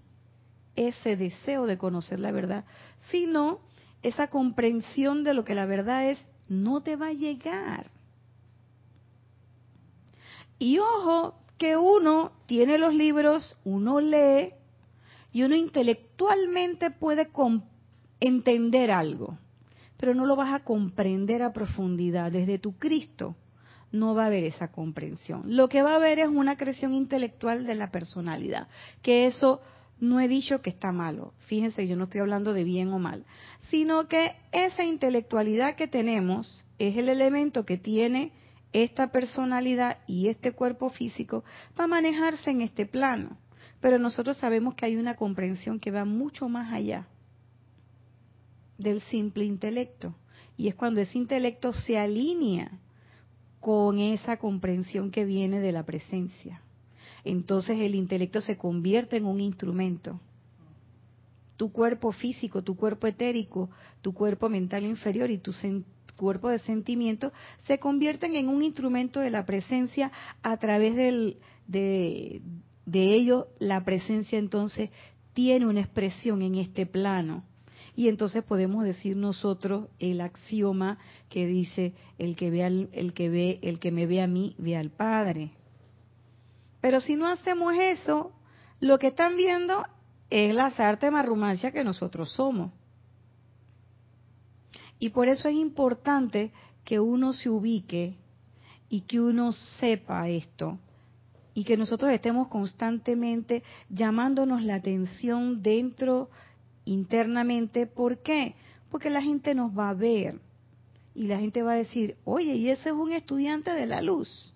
ese 0.76 1.16
deseo 1.16 1.66
de 1.66 1.78
conocer 1.78 2.20
la 2.20 2.32
verdad. 2.32 2.66
Si 3.10 3.26
no, 3.26 3.60
esa 4.04 4.28
comprensión 4.28 5.24
de 5.24 5.34
lo 5.34 5.44
que 5.44 5.56
la 5.56 5.66
verdad 5.66 6.10
es 6.10 6.28
no 6.48 6.82
te 6.82 6.96
va 6.96 7.08
a 7.08 7.14
llegar. 7.14 7.88
Y 10.60 10.80
ojo, 10.80 11.36
que 11.58 11.78
uno 11.78 12.32
tiene 12.46 12.78
los 12.78 12.94
libros, 12.94 13.58
uno 13.64 14.00
lee 14.00 14.54
y 15.32 15.44
uno 15.44 15.56
intelectualmente 15.56 16.92
puede 16.92 17.30
entender 18.20 18.92
algo, 18.92 19.38
pero 19.98 20.14
no 20.14 20.26
lo 20.26 20.36
vas 20.36 20.54
a 20.54 20.64
comprender 20.64 21.44
a 21.44 21.54
profundidad. 21.54 22.32
Desde 22.32 22.60
tu 22.60 22.78
Cristo 22.78 23.36
no 23.92 24.16
va 24.16 24.24
a 24.24 24.28
haber 24.28 24.44
esa 24.44 24.72
comprensión. 24.72 25.44
Lo 25.56 25.70
que 25.70 25.82
va 25.82 25.94
a 25.94 25.96
haber 25.96 26.20
es 26.20 26.28
una 26.28 26.58
creación 26.58 26.94
intelectual 26.94 27.66
de 27.66 27.76
la 27.76 27.92
personalidad, 27.92 28.68
que 29.02 29.28
eso 29.28 29.62
no 30.00 30.20
he 30.20 30.28
dicho 30.28 30.62
que 30.62 30.70
está 30.70 30.92
malo. 30.92 31.34
Fíjense, 31.48 31.88
yo 31.88 31.96
no 31.96 32.06
estoy 32.06 32.22
hablando 32.22 32.54
de 32.54 32.64
bien 32.64 32.90
o 32.90 33.00
mal, 33.00 33.26
sino 33.70 34.08
que 34.08 34.36
esa 34.52 34.84
intelectualidad 34.84 35.76
que 35.76 35.88
tenemos 35.88 36.66
es 36.80 36.98
el 36.98 37.10
elemento 37.10 37.66
que 37.66 37.78
tiene 37.78 38.34
esta 38.74 39.12
personalidad 39.12 40.00
y 40.06 40.28
este 40.28 40.52
cuerpo 40.52 40.90
físico 40.90 41.46
para 41.76 41.88
manejarse 41.88 42.52
en 42.52 42.62
este 42.62 42.86
plano. 42.86 43.38
Pero 43.80 44.00
nosotros 44.00 44.38
sabemos 44.38 44.76
que 44.76 44.86
hay 44.86 44.98
una 44.98 45.16
comprensión 45.16 45.80
que 45.80 45.92
va 45.92 46.06
mucho 46.06 46.50
más 46.50 46.74
allá 46.74 47.08
del 48.78 49.02
simple 49.04 49.46
intelecto. 49.46 50.16
Y 50.58 50.68
es 50.68 50.76
cuando 50.76 51.02
ese 51.02 51.18
intelecto 51.18 51.72
se 51.72 51.98
alinea 51.98 52.72
con 53.60 54.00
esa 54.00 54.38
comprensión 54.38 55.12
que 55.12 55.26
viene 55.26 55.60
de 55.60 55.72
la 55.72 55.84
presencia. 55.84 56.62
Entonces 57.26 57.80
el 57.80 57.96
intelecto 57.96 58.40
se 58.40 58.56
convierte 58.56 59.18
en 59.18 59.26
un 59.26 59.42
instrumento. 59.42 60.22
Tu 61.58 61.72
cuerpo 61.72 62.12
físico, 62.12 62.64
tu 62.64 62.76
cuerpo 62.76 63.08
etérico, 63.08 63.70
tu 64.02 64.14
cuerpo 64.14 64.48
mental 64.48 64.86
inferior 64.86 65.32
y 65.32 65.40
tu, 65.40 65.52
cuerpo 66.16 66.50
de 66.50 66.60
sentimiento 66.60 67.34
se 67.66 67.80
convierten 67.80 68.36
en 68.36 68.48
un 68.48 68.62
instrumento 68.62 69.20
de 69.20 69.32
la 69.32 69.46
presencia 69.46 70.12
a 70.44 70.58
través 70.58 70.96
del, 70.96 71.38
de, 71.68 72.42
ello 72.86 73.48
la 73.60 73.84
presencia 73.84 74.38
entonces 74.38 74.92
tiene 75.34 75.66
una 75.66 75.82
expresión 75.82 76.44
en 76.44 76.56
este 76.56 76.86
plano. 76.86 77.44
Y 77.98 78.10
entonces 78.10 78.44
podemos 78.44 78.84
decir 78.84 79.16
nosotros 79.16 79.88
el 80.00 80.22
axioma 80.22 81.00
que 81.30 81.48
dice 81.48 81.94
el 82.20 82.36
que 82.36 82.52
ve 82.52 82.64
al, 82.64 82.90
el 82.92 83.14
que 83.14 83.30
ve 83.30 83.60
el 83.64 83.80
que 83.80 83.92
me 83.92 84.06
ve 84.06 84.22
a 84.22 84.28
mí 84.28 84.54
ve 84.60 84.78
al 84.78 84.92
Padre. 84.92 85.52
Pero 86.86 87.02
si 87.02 87.16
no 87.16 87.28
hacemos 87.28 87.74
eso, 87.76 88.32
lo 88.80 89.00
que 89.00 89.08
están 89.08 89.36
viendo 89.36 89.84
es 90.30 90.54
la 90.54 90.70
sarta 90.70 91.10
marrumancia 91.10 91.72
que 91.72 91.84
nosotros 91.84 92.32
somos. 92.34 92.72
Y 95.00 95.10
por 95.10 95.28
eso 95.28 95.50
es 95.50 95.56
importante 95.56 96.52
que 96.84 97.00
uno 97.00 97.34
se 97.34 97.50
ubique 97.50 98.14
y 98.88 99.02
que 99.02 99.20
uno 99.20 99.52
sepa 99.52 100.30
esto 100.30 100.78
y 101.56 101.64
que 101.64 101.76
nosotros 101.76 102.12
estemos 102.12 102.50
constantemente 102.50 103.64
llamándonos 103.90 104.62
la 104.62 104.76
atención 104.76 105.64
dentro 105.64 106.30
internamente. 106.86 107.88
¿Por 107.88 108.20
qué? 108.20 108.54
Porque 108.92 109.10
la 109.10 109.24
gente 109.24 109.56
nos 109.56 109.76
va 109.76 109.90
a 109.90 109.96
ver 109.96 110.40
y 111.16 111.26
la 111.26 111.40
gente 111.40 111.64
va 111.64 111.72
a 111.72 111.78
decir, 111.78 112.16
oye, 112.26 112.54
y 112.54 112.70
ese 112.70 112.90
es 112.90 112.96
un 112.96 113.12
estudiante 113.12 113.72
de 113.72 113.88
la 113.88 114.04
luz. 114.04 114.54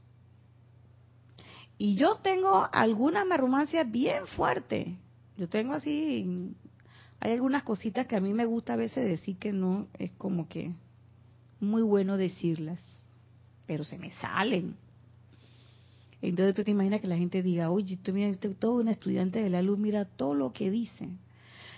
Y 1.80 1.96
yo 1.96 2.18
tengo 2.18 2.68
alguna 2.72 3.26
marrumancia 3.26 3.84
bien 3.84 4.28
fuerte. 4.28 4.98
Yo 5.38 5.50
tengo 5.50 5.74
así 5.74 6.54
hay 7.22 7.34
algunas 7.34 7.64
cositas 7.64 8.08
que 8.08 8.16
a 8.16 8.22
mí 8.22 8.34
me 8.34 8.46
gusta 8.46 8.74
a 8.74 8.78
veces 8.78 9.06
decir 9.06 9.38
que 9.38 9.52
no 9.52 9.88
es 9.98 10.12
como 10.12 10.48
que 10.48 10.72
muy 11.60 11.82
bueno 11.82 12.16
decirlas, 12.16 12.82
pero 13.66 13.84
se 13.84 13.98
me 13.98 14.12
salen. 14.14 14.76
Entonces 16.22 16.56
tú 16.56 16.64
te 16.64 16.72
imaginas 16.72 17.02
que 17.02 17.08
la 17.08 17.18
gente 17.18 17.44
diga, 17.44 17.72
oye, 17.72 17.98
tú 17.98 18.14
mira, 18.14 18.34
todo 18.58 18.76
un 18.76 18.88
estudiante 18.88 19.42
de 19.42 19.50
la 19.50 19.62
luz, 19.62 19.78
mira 19.78 20.06
todo 20.06 20.34
lo 20.34 20.54
que 20.54 20.72
dice. 20.72 21.10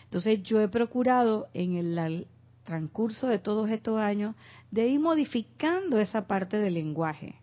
Entonces 0.06 0.44
yo 0.44 0.62
he 0.62 0.68
procurado 0.68 1.48
en 1.54 1.76
el, 1.76 2.28
transcurso 2.64 3.28
de 3.28 3.40
todos 3.40 3.70
estos 3.72 4.00
años 4.00 4.36
de 4.70 4.88
ir 4.88 5.00
modificando 5.00 6.00
esa 6.00 6.28
parte 6.28 6.58
del 6.58 6.76
lenguaje. 6.76 7.41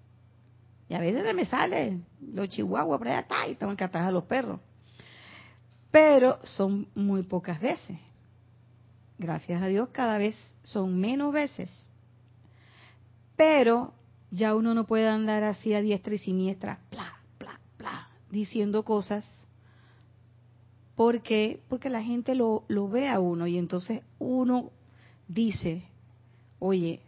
Y 0.89 0.95
a 0.95 1.01
veces 1.01 1.35
me 1.35 1.45
sale 1.45 2.01
los 2.33 2.49
chihuahuas 2.49 2.99
por 2.99 3.09
allá 3.09 3.21
está, 3.21 3.47
y 3.47 3.55
tengo 3.55 3.77
que 3.77 3.85
a 3.85 4.11
los 4.11 4.25
perros 4.25 4.61
pero 5.91 6.39
son 6.45 6.89
muy 6.95 7.23
pocas 7.23 7.61
veces. 7.61 7.99
Gracias 9.19 9.63
a 9.63 9.67
Dios 9.67 9.89
cada 9.93 10.19
vez 10.19 10.37
son 10.63 10.99
menos 10.99 11.33
veces. 11.33 11.91
Pero 13.37 13.95
ya 14.31 14.55
uno 14.55 14.75
no 14.75 14.87
puede 14.87 15.09
andar 15.09 15.43
así 15.45 15.75
a 15.75 15.81
diestra 15.81 16.15
y 16.15 16.19
siniestra, 16.19 16.81
bla, 16.91 17.19
bla, 17.39 17.59
bla, 17.79 18.09
diciendo 18.31 18.85
cosas. 18.85 19.25
¿Por 20.95 21.23
qué? 21.23 21.63
Porque 21.69 21.89
la 21.89 22.03
gente 22.03 22.35
lo, 22.35 22.65
lo 22.69 22.89
ve 22.89 23.09
a 23.09 23.21
uno 23.21 23.47
y 23.47 23.57
entonces 23.57 24.03
uno 24.19 24.73
dice, 25.29 25.85
oye, 26.59 27.01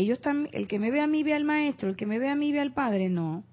ellos 0.00 0.18
están, 0.18 0.48
el 0.52 0.66
que 0.66 0.78
me 0.78 0.90
ve 0.90 1.00
a 1.00 1.06
mí 1.06 1.22
ve 1.22 1.34
al 1.34 1.44
maestro, 1.44 1.90
el 1.90 1.96
que 1.96 2.06
me 2.06 2.18
ve 2.18 2.28
a 2.28 2.36
mí 2.36 2.52
ve 2.52 2.60
al 2.60 2.72
padre, 2.72 3.08
no. 3.08 3.44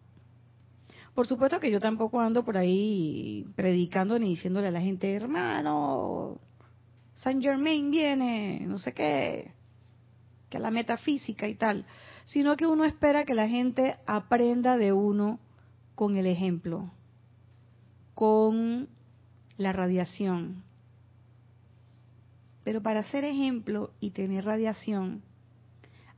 Por 1.13 1.27
supuesto 1.27 1.59
que 1.59 1.71
yo 1.71 1.79
tampoco 1.79 2.19
ando 2.19 2.45
por 2.45 2.57
ahí 2.57 3.45
predicando 3.55 4.19
ni 4.19 4.29
diciéndole 4.29 4.67
a 4.67 4.71
la 4.71 4.81
gente, 4.81 5.13
hermano, 5.13 6.39
Saint 7.15 7.41
Germain 7.41 7.89
viene, 7.89 8.61
no 8.67 8.77
sé 8.77 8.93
qué, 8.93 9.51
que 10.49 10.59
la 10.59 10.71
metafísica 10.71 11.47
y 11.47 11.55
tal, 11.55 11.85
sino 12.25 12.55
que 12.55 12.67
uno 12.67 12.85
espera 12.85 13.25
que 13.25 13.33
la 13.33 13.47
gente 13.47 13.97
aprenda 14.05 14.77
de 14.77 14.93
uno 14.93 15.39
con 15.95 16.17
el 16.17 16.27
ejemplo, 16.27 16.91
con 18.13 18.87
la 19.57 19.73
radiación. 19.73 20.63
Pero 22.63 22.83
para 22.83 23.03
ser 23.03 23.23
ejemplo 23.23 23.91
y 23.99 24.11
tener 24.11 24.45
radiación, 24.45 25.23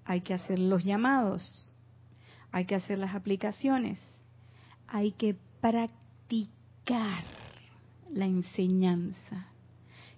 hay 0.10 0.22
que 0.22 0.34
hacer 0.34 0.60
los 0.60 0.84
llamados, 0.84 1.72
hay 2.52 2.65
que 2.65 2.76
hacer 2.76 2.98
las 2.98 3.15
aplicaciones 3.15 4.00
hay 4.91 5.12
que 5.12 5.36
practicar 5.62 7.24
la 8.12 8.26
enseñanza. 8.26 9.48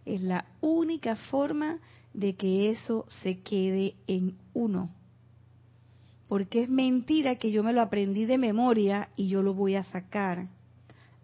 Es 0.06 0.22
la 0.22 0.46
única 0.62 1.16
forma 1.16 1.80
de 2.14 2.36
que 2.36 2.72
eso 2.72 3.06
se 3.22 3.42
quede 3.42 3.96
en 4.08 4.38
uno. 4.54 4.90
Porque 6.28 6.64
es 6.64 6.70
mentira 6.70 7.36
que 7.36 7.52
yo 7.52 7.64
me 7.64 7.74
lo 7.74 7.82
aprendí 7.82 8.26
de 8.26 8.38
memoria 8.38 9.10
y 9.18 9.28
yo 9.28 9.42
lo 9.42 9.54
voy 9.54 9.76
a 9.76 9.84
sacar. 9.84 10.48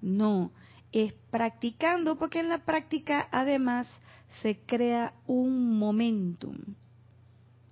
No, 0.02 0.52
es 0.92 1.14
practicando 1.32 2.18
porque 2.18 2.42
en 2.42 2.50
la 2.50 2.66
práctica 2.66 3.28
además 3.32 3.88
se 4.42 4.60
crea 4.60 5.14
un 5.26 5.80
momentum 5.80 6.58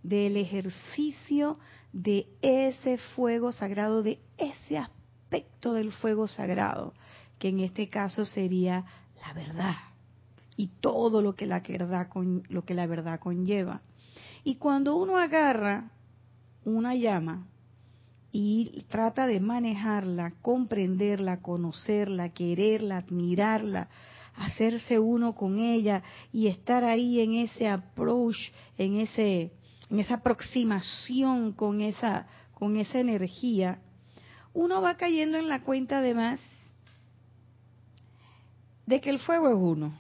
del 0.08 0.38
ejercicio 0.38 1.58
de 1.92 2.28
ese 2.42 2.98
fuego 3.16 3.52
sagrado, 3.52 4.04
de 4.04 4.20
ese 4.38 4.78
aspecto 4.78 5.74
del 5.74 5.92
fuego 5.92 6.28
sagrado, 6.28 6.94
que 7.40 7.50
en 7.50 7.60
este 7.60 7.90
caso 7.90 8.24
sería 8.26 8.86
la 9.26 9.34
verdad 9.34 9.76
y 10.56 10.68
todo 10.80 11.22
lo 11.22 11.36
que 11.36 11.48
la 11.48 11.60
verdad, 11.60 12.08
lo 12.50 12.64
que 12.64 12.74
la 12.76 12.86
verdad 12.86 13.20
conlleva. 13.20 13.82
Y 14.44 14.56
cuando 14.56 14.96
uno 14.96 15.18
agarra 15.18 15.92
una 16.66 16.94
llama 16.94 17.48
y 18.32 18.86
trata 18.90 19.26
de 19.26 19.40
manejarla, 19.40 20.34
comprenderla, 20.42 21.42
conocerla, 21.42 22.30
quererla, 22.30 22.98
admirarla, 22.98 23.90
hacerse 24.36 25.00
uno 25.00 25.34
con 25.34 25.58
ella 25.58 26.04
y 26.32 26.48
estar 26.48 26.84
ahí 26.84 27.22
en 27.22 27.34
ese 27.34 27.68
approach, 27.68 28.38
en 28.78 28.98
ese 28.98 29.54
en 29.90 30.00
esa 30.00 30.16
aproximación 30.16 31.52
con 31.54 31.82
esa 31.82 32.28
con 32.54 32.78
esa 32.78 33.00
energía, 33.00 33.80
uno 34.54 34.82
va 34.82 34.96
cayendo 34.96 35.38
en 35.38 35.50
la 35.50 35.62
cuenta 35.62 35.98
además 35.98 36.40
de 38.86 39.02
que 39.02 39.10
el 39.10 39.20
fuego 39.20 39.50
es 39.50 39.56
uno 39.56 40.00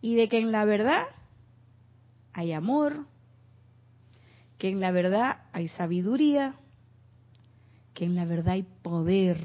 y 0.00 0.16
de 0.16 0.28
que 0.28 0.38
en 0.38 0.50
la 0.50 0.64
verdad 0.64 1.04
hay 2.32 2.52
amor, 2.52 3.06
que 4.58 4.68
en 4.68 4.80
la 4.80 4.90
verdad 4.90 5.42
hay 5.52 5.68
sabiduría, 5.68 6.54
que 7.94 8.04
en 8.04 8.14
la 8.14 8.24
verdad 8.24 8.54
hay 8.54 8.62
poder, 8.82 9.38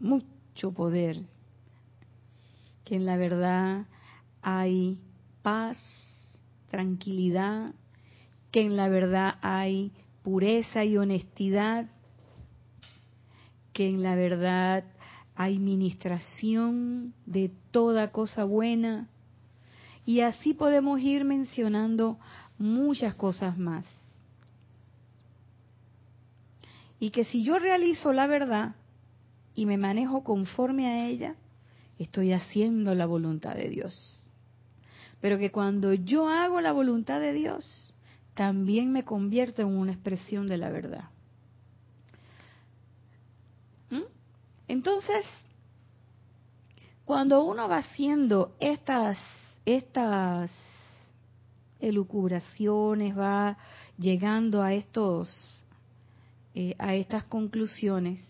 mucho 0.00 0.72
poder, 0.72 1.22
que 2.84 2.96
en 2.96 3.06
la 3.06 3.16
verdad 3.16 3.86
hay 4.42 5.00
paz, 5.42 5.78
tranquilidad, 6.74 7.72
que 8.50 8.62
en 8.62 8.76
la 8.76 8.88
verdad 8.88 9.36
hay 9.42 9.92
pureza 10.24 10.84
y 10.84 10.96
honestidad, 10.96 11.86
que 13.72 13.88
en 13.88 14.02
la 14.02 14.16
verdad 14.16 14.82
hay 15.36 15.60
ministración 15.60 17.14
de 17.26 17.52
toda 17.70 18.10
cosa 18.10 18.42
buena. 18.42 19.08
Y 20.04 20.20
así 20.20 20.52
podemos 20.52 21.00
ir 21.00 21.24
mencionando 21.24 22.18
muchas 22.58 23.14
cosas 23.14 23.56
más. 23.56 23.84
Y 26.98 27.10
que 27.10 27.24
si 27.24 27.44
yo 27.44 27.60
realizo 27.60 28.12
la 28.12 28.26
verdad 28.26 28.74
y 29.54 29.66
me 29.66 29.78
manejo 29.78 30.24
conforme 30.24 30.88
a 30.88 31.06
ella, 31.06 31.36
estoy 32.00 32.32
haciendo 32.32 32.96
la 32.96 33.06
voluntad 33.06 33.54
de 33.54 33.68
Dios. 33.68 34.13
Pero 35.24 35.38
que 35.38 35.50
cuando 35.50 35.94
yo 35.94 36.28
hago 36.28 36.60
la 36.60 36.72
voluntad 36.72 37.18
de 37.18 37.32
Dios, 37.32 37.94
también 38.34 38.92
me 38.92 39.06
convierto 39.06 39.62
en 39.62 39.68
una 39.68 39.92
expresión 39.92 40.46
de 40.46 40.58
la 40.58 40.68
verdad. 40.68 41.04
¿Mm? 43.88 44.02
Entonces, 44.68 45.24
cuando 47.06 47.42
uno 47.42 47.70
va 47.70 47.78
haciendo 47.78 48.54
estas, 48.60 49.16
estas 49.64 50.50
elucubraciones, 51.80 53.16
va 53.16 53.56
llegando 53.96 54.60
a 54.60 54.74
estos, 54.74 55.64
eh, 56.54 56.74
a 56.78 56.96
estas 56.96 57.24
conclusiones, 57.24 58.20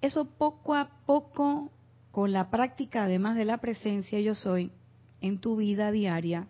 eso 0.00 0.24
poco 0.24 0.74
a 0.74 0.88
poco, 1.04 1.70
con 2.10 2.32
la 2.32 2.48
práctica 2.48 3.04
además 3.04 3.36
de 3.36 3.44
la 3.44 3.58
presencia 3.58 4.18
yo 4.18 4.34
soy, 4.34 4.72
en 5.20 5.38
tu 5.38 5.56
vida 5.56 5.90
diaria, 5.90 6.48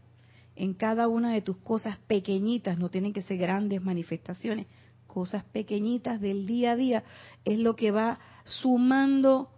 en 0.54 0.74
cada 0.74 1.08
una 1.08 1.32
de 1.32 1.42
tus 1.42 1.56
cosas 1.58 1.98
pequeñitas, 2.06 2.78
no 2.78 2.88
tienen 2.88 3.12
que 3.12 3.22
ser 3.22 3.36
grandes 3.38 3.82
manifestaciones, 3.82 4.66
cosas 5.06 5.44
pequeñitas 5.44 6.20
del 6.20 6.46
día 6.46 6.72
a 6.72 6.76
día, 6.76 7.04
es 7.44 7.58
lo 7.58 7.76
que 7.76 7.90
va 7.90 8.18
sumando 8.44 9.50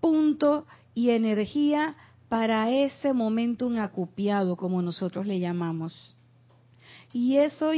punto 0.00 0.66
y 0.94 1.10
energía 1.10 1.96
para 2.28 2.70
ese 2.70 3.12
momento 3.12 3.66
un 3.66 3.78
acupiado, 3.78 4.56
como 4.56 4.82
nosotros 4.82 5.26
le 5.26 5.40
llamamos. 5.40 6.16
Y 7.12 7.36
eso 7.38 7.72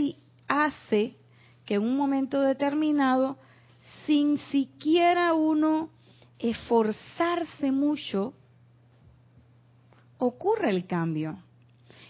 hace 0.46 1.16
que 1.64 1.74
en 1.74 1.82
un 1.82 1.96
momento 1.96 2.40
determinado, 2.42 3.38
sin 4.06 4.38
siquiera 4.50 5.32
uno 5.32 5.88
esforzarse 6.38 7.72
mucho, 7.72 8.34
ocurre 10.24 10.70
el 10.70 10.86
cambio. 10.86 11.38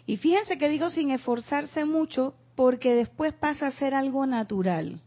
Y 0.05 0.18
fíjense 0.18 0.59
que 0.59 0.68
digo 0.68 0.90
sin 0.90 1.11
esforzarse 1.11 1.87
mucho 1.87 2.35
porque 2.55 2.94
después 2.94 3.33
pasa 3.33 3.68
a 3.68 3.70
ser 3.70 3.94
algo 3.94 4.27
natural. 4.27 5.01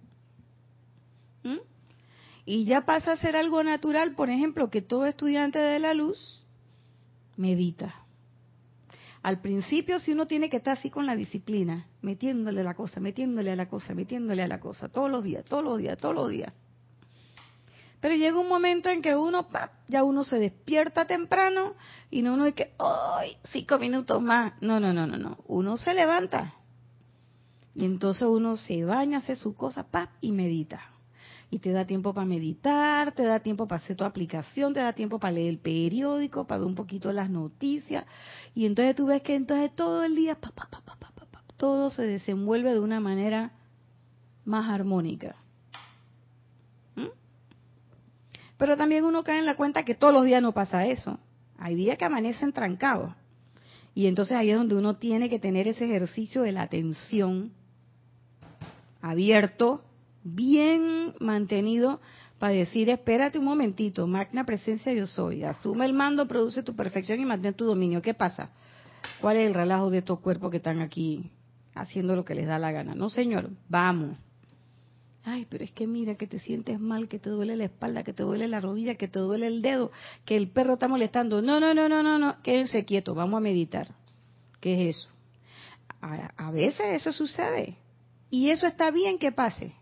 ¿Mm? 1.44 1.60
Y 2.46 2.66
ya 2.66 2.82
pasa 2.82 3.12
a 3.12 3.18
ser 3.18 3.36
algo 3.36 3.62
natural, 3.64 4.16
por 4.16 4.32
ejemplo, 4.32 4.72
que 4.72 4.82
todo 4.82 5.06
estudiante 5.06 5.60
de 5.60 5.78
la 5.80 5.94
luz 5.94 6.44
medita. 7.38 7.94
Al 9.22 9.40
principio, 9.40 10.00
si 10.00 10.12
uno 10.14 10.26
tiene 10.26 10.50
que 10.50 10.58
estar 10.58 10.78
así 10.78 10.90
con 10.90 11.06
la 11.06 11.16
disciplina, 11.16 11.88
metiéndole 12.02 12.64
la 12.64 12.74
cosa, 12.74 13.00
metiéndole 13.00 13.52
a 13.52 13.56
la 13.56 13.68
cosa, 13.68 13.94
metiéndole 13.94 14.42
a 14.42 14.48
la 14.48 14.60
cosa, 14.60 14.90
todos 14.90 15.12
los 15.12 15.24
días, 15.24 15.46
todos 15.46 15.64
los 15.64 15.78
días, 15.78 15.98
todos 15.98 16.16
los 16.16 16.30
días. 16.30 16.54
Pero 18.06 18.18
llega 18.18 18.40
un 18.40 18.48
momento 18.48 18.90
en 18.90 19.02
que 19.02 19.16
uno, 19.16 19.48
ya 19.88 20.04
uno 20.04 20.24
se 20.26 20.38
despierta 20.38 21.08
temprano 21.08 21.74
y 22.12 22.22
no 22.22 22.36
uno 22.36 22.44
hay 22.44 22.54
que, 22.54 22.72
¡ay! 22.78 23.36
Cinco 23.52 23.80
minutos 23.80 24.22
más. 24.22 24.54
No, 24.62 24.80
no, 24.80 24.94
no, 24.94 25.08
no, 25.08 25.18
no. 25.18 25.40
Uno 25.48 25.76
se 25.76 25.92
levanta. 25.96 26.54
Y 27.74 27.84
entonces 27.84 28.28
uno 28.28 28.58
se 28.58 28.86
baña, 28.86 29.18
hace 29.18 29.36
su 29.36 29.56
cosa, 29.56 29.88
¡pap! 29.90 30.12
y 30.22 30.34
medita. 30.34 30.84
Y 31.50 31.58
te 31.58 31.72
da 31.72 31.88
tiempo 31.88 32.14
para 32.14 32.28
meditar, 32.28 33.14
te 33.14 33.24
da 33.24 33.40
tiempo 33.40 33.68
para 33.68 33.82
hacer 33.82 33.96
tu 33.96 34.04
aplicación, 34.04 34.76
te 34.76 34.82
da 34.82 34.94
tiempo 34.94 35.18
para 35.18 35.32
leer 35.32 35.50
el 35.50 35.58
periódico, 35.58 36.46
para 36.46 36.60
ver 36.60 36.68
un 36.68 36.76
poquito 36.76 37.12
las 37.12 37.32
noticias. 37.32 38.06
Y 38.54 38.68
entonces 38.68 38.96
tú 38.96 39.08
ves 39.08 39.24
que 39.24 39.34
entonces 39.34 39.74
todo 39.74 40.04
el 40.04 40.16
día, 40.16 40.36
pa, 40.36 40.52
pa, 40.52 40.70
pa, 40.70 40.84
todo 41.58 41.90
se 41.90 42.04
desenvuelve 42.04 42.72
de 42.72 42.82
una 42.82 43.00
manera 43.00 43.54
más 44.44 44.70
armónica. 44.70 45.38
Pero 48.58 48.78
también 48.78 49.04
uno 49.04 49.24
cae 49.24 49.40
en 49.40 49.46
la 49.46 49.56
cuenta 49.56 49.84
que 49.84 49.96
todos 49.96 50.14
los 50.14 50.26
días 50.26 50.42
no 50.42 50.54
pasa 50.54 50.86
eso. 50.86 51.20
Hay 51.58 51.76
días 51.76 51.98
que 51.98 52.06
amanecen 52.06 52.54
trancados. 52.54 53.12
Y 53.94 54.08
entonces 54.08 54.36
ahí 54.36 54.52
es 54.52 54.58
donde 54.58 54.76
uno 54.76 54.98
tiene 54.98 55.30
que 55.30 55.40
tener 55.40 55.68
ese 55.68 55.86
ejercicio 55.86 56.42
de 56.42 56.52
la 56.52 56.64
atención 56.64 57.52
abierto, 59.02 59.84
bien 60.24 61.14
mantenido, 61.20 62.02
para 62.40 62.54
decir, 62.54 62.90
espérate 62.90 63.40
un 63.40 63.46
momentito, 63.46 64.08
magna 64.08 64.44
presencia 64.44 64.92
yo 64.92 65.08
soy, 65.08 65.44
asume 65.44 65.86
el 65.86 65.94
mando, 65.94 66.28
produce 66.28 66.64
tu 66.64 66.76
perfección 66.76 67.20
y 67.22 67.26
mantén 67.26 67.54
tu 67.54 67.66
dominio. 67.66 68.02
¿Qué 68.02 68.14
pasa? 68.14 68.50
¿Cuál 69.22 69.38
es 69.38 69.48
el 69.48 69.54
relajo 69.54 69.90
de 69.90 70.00
estos 70.00 70.20
cuerpos 70.20 70.52
que 70.52 70.58
están 70.58 70.82
aquí 70.82 71.32
haciendo 71.74 72.16
lo 72.16 72.26
que 72.26 72.36
les 72.36 72.48
da 72.48 72.60
la 72.60 72.72
gana? 72.72 72.96
No, 72.96 73.10
señor, 73.10 73.50
vamos 73.70 74.18
ay, 75.26 75.48
pero 75.50 75.64
es 75.64 75.72
que 75.72 75.88
mira 75.88 76.16
que 76.16 76.28
te 76.28 76.40
sientes 76.40 76.80
mal, 76.80 77.08
que 77.08 77.20
te 77.20 77.30
duele 77.30 77.58
la 77.58 77.66
espalda, 77.66 78.04
que 78.04 78.14
te 78.14 78.24
duele 78.24 78.48
la 78.48 78.62
rodilla, 78.62 78.96
que 78.96 79.08
te 79.08 79.20
duele 79.20 79.48
el 79.48 79.62
dedo, 79.62 79.92
que 80.24 80.38
el 80.38 80.50
perro 80.50 80.74
está 80.74 80.88
molestando. 80.88 81.42
No, 81.42 81.60
no, 81.60 81.74
no, 81.74 81.90
no, 81.90 82.04
no, 82.04 82.20
no, 82.20 82.42
quédense 82.44 82.86
quietos, 82.86 83.16
vamos 83.16 83.40
a 83.40 83.42
meditar. 83.42 83.90
¿Qué 84.62 84.90
es 84.90 84.98
eso? 84.98 85.10
A, 86.02 86.52
veces 86.52 86.86
eso 86.94 87.12
sucede 87.12 87.78
y 88.30 88.52
eso 88.52 88.68
está 88.68 88.92
bien 88.92 89.18
que 89.18 89.32
pase. 89.32 89.74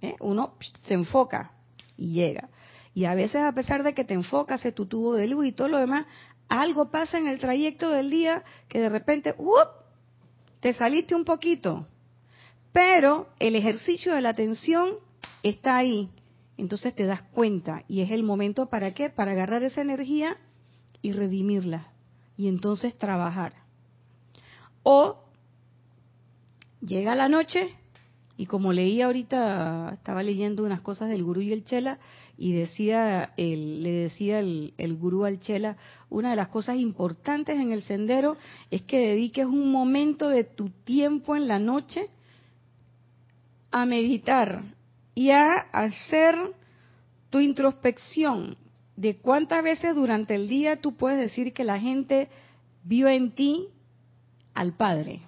¿eh? 0.00 0.16
Uno 0.20 0.54
se 0.84 0.94
enfoca 0.94 1.52
y 1.96 2.12
llega. 2.12 2.48
Y 2.94 3.04
a 3.04 3.14
veces 3.14 3.42
a 3.42 3.52
pesar 3.52 3.82
de 3.82 3.92
que 3.92 4.04
te 4.04 4.14
enfocas 4.14 4.64
en 4.64 4.74
tu 4.74 4.86
tubo 4.86 5.14
de 5.14 5.26
luz 5.26 5.46
y 5.46 5.52
todo 5.52 5.68
lo 5.68 5.78
demás, 5.78 6.06
algo 6.48 6.90
pasa 6.90 7.18
en 7.18 7.26
el 7.26 7.38
trayecto 7.38 7.90
del 7.90 8.08
día 8.08 8.42
que 8.68 8.80
de 8.80 8.88
repente, 8.88 9.34
¡up! 9.36 9.68
te 10.60 10.72
saliste 10.72 11.14
un 11.14 11.24
poquito 11.24 11.86
pero 12.72 13.28
el 13.38 13.54
ejercicio 13.56 14.14
de 14.14 14.20
la 14.20 14.30
atención 14.30 14.94
está 15.42 15.76
ahí. 15.76 16.08
Entonces 16.56 16.94
te 16.94 17.04
das 17.04 17.22
cuenta 17.22 17.84
y 17.88 18.00
es 18.00 18.10
el 18.10 18.22
momento 18.22 18.66
para 18.66 18.94
qué? 18.94 19.10
Para 19.10 19.32
agarrar 19.32 19.62
esa 19.62 19.80
energía 19.80 20.36
y 21.00 21.12
redimirla 21.12 21.88
y 22.36 22.48
entonces 22.48 22.96
trabajar. 22.96 23.54
O 24.82 25.24
llega 26.80 27.14
la 27.14 27.28
noche 27.28 27.74
y 28.36 28.46
como 28.46 28.72
leí 28.72 29.02
ahorita, 29.02 29.90
estaba 29.94 30.22
leyendo 30.22 30.64
unas 30.64 30.82
cosas 30.82 31.08
del 31.08 31.22
gurú 31.22 31.42
y 31.42 31.52
el 31.52 31.64
chela 31.64 31.98
y 32.38 32.52
decía 32.52 33.32
el, 33.36 33.82
le 33.82 33.92
decía 33.92 34.40
el, 34.40 34.74
el 34.78 34.96
gurú 34.96 35.24
al 35.24 35.38
chela, 35.40 35.76
una 36.08 36.30
de 36.30 36.36
las 36.36 36.48
cosas 36.48 36.76
importantes 36.76 37.60
en 37.60 37.72
el 37.72 37.82
sendero 37.82 38.36
es 38.70 38.82
que 38.82 38.98
dediques 38.98 39.46
un 39.46 39.70
momento 39.70 40.28
de 40.28 40.44
tu 40.44 40.70
tiempo 40.70 41.36
en 41.36 41.46
la 41.46 41.58
noche 41.58 42.08
a 43.72 43.84
meditar 43.86 44.62
y 45.14 45.30
a 45.30 45.54
hacer 45.72 46.36
tu 47.30 47.40
introspección 47.40 48.56
de 48.96 49.16
cuántas 49.16 49.62
veces 49.64 49.94
durante 49.94 50.34
el 50.34 50.48
día 50.48 50.80
tú 50.80 50.94
puedes 50.94 51.18
decir 51.18 51.52
que 51.52 51.64
la 51.64 51.80
gente 51.80 52.28
vio 52.84 53.08
en 53.08 53.32
ti 53.32 53.68
al 54.54 54.74
Padre. 54.74 55.22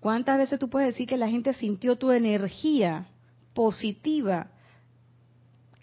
¿Cuántas 0.00 0.38
veces 0.38 0.58
tú 0.58 0.68
puedes 0.68 0.88
decir 0.88 1.08
que 1.08 1.16
la 1.16 1.28
gente 1.28 1.54
sintió 1.54 1.96
tu 1.96 2.10
energía 2.10 3.06
positiva, 3.54 4.48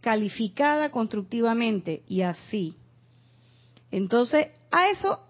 calificada 0.02 0.92
constructivamente 0.92 2.04
y 2.08 2.22
así? 2.22 2.76
Entonces, 3.90 4.48
a 4.70 4.90
eso, 4.90 5.22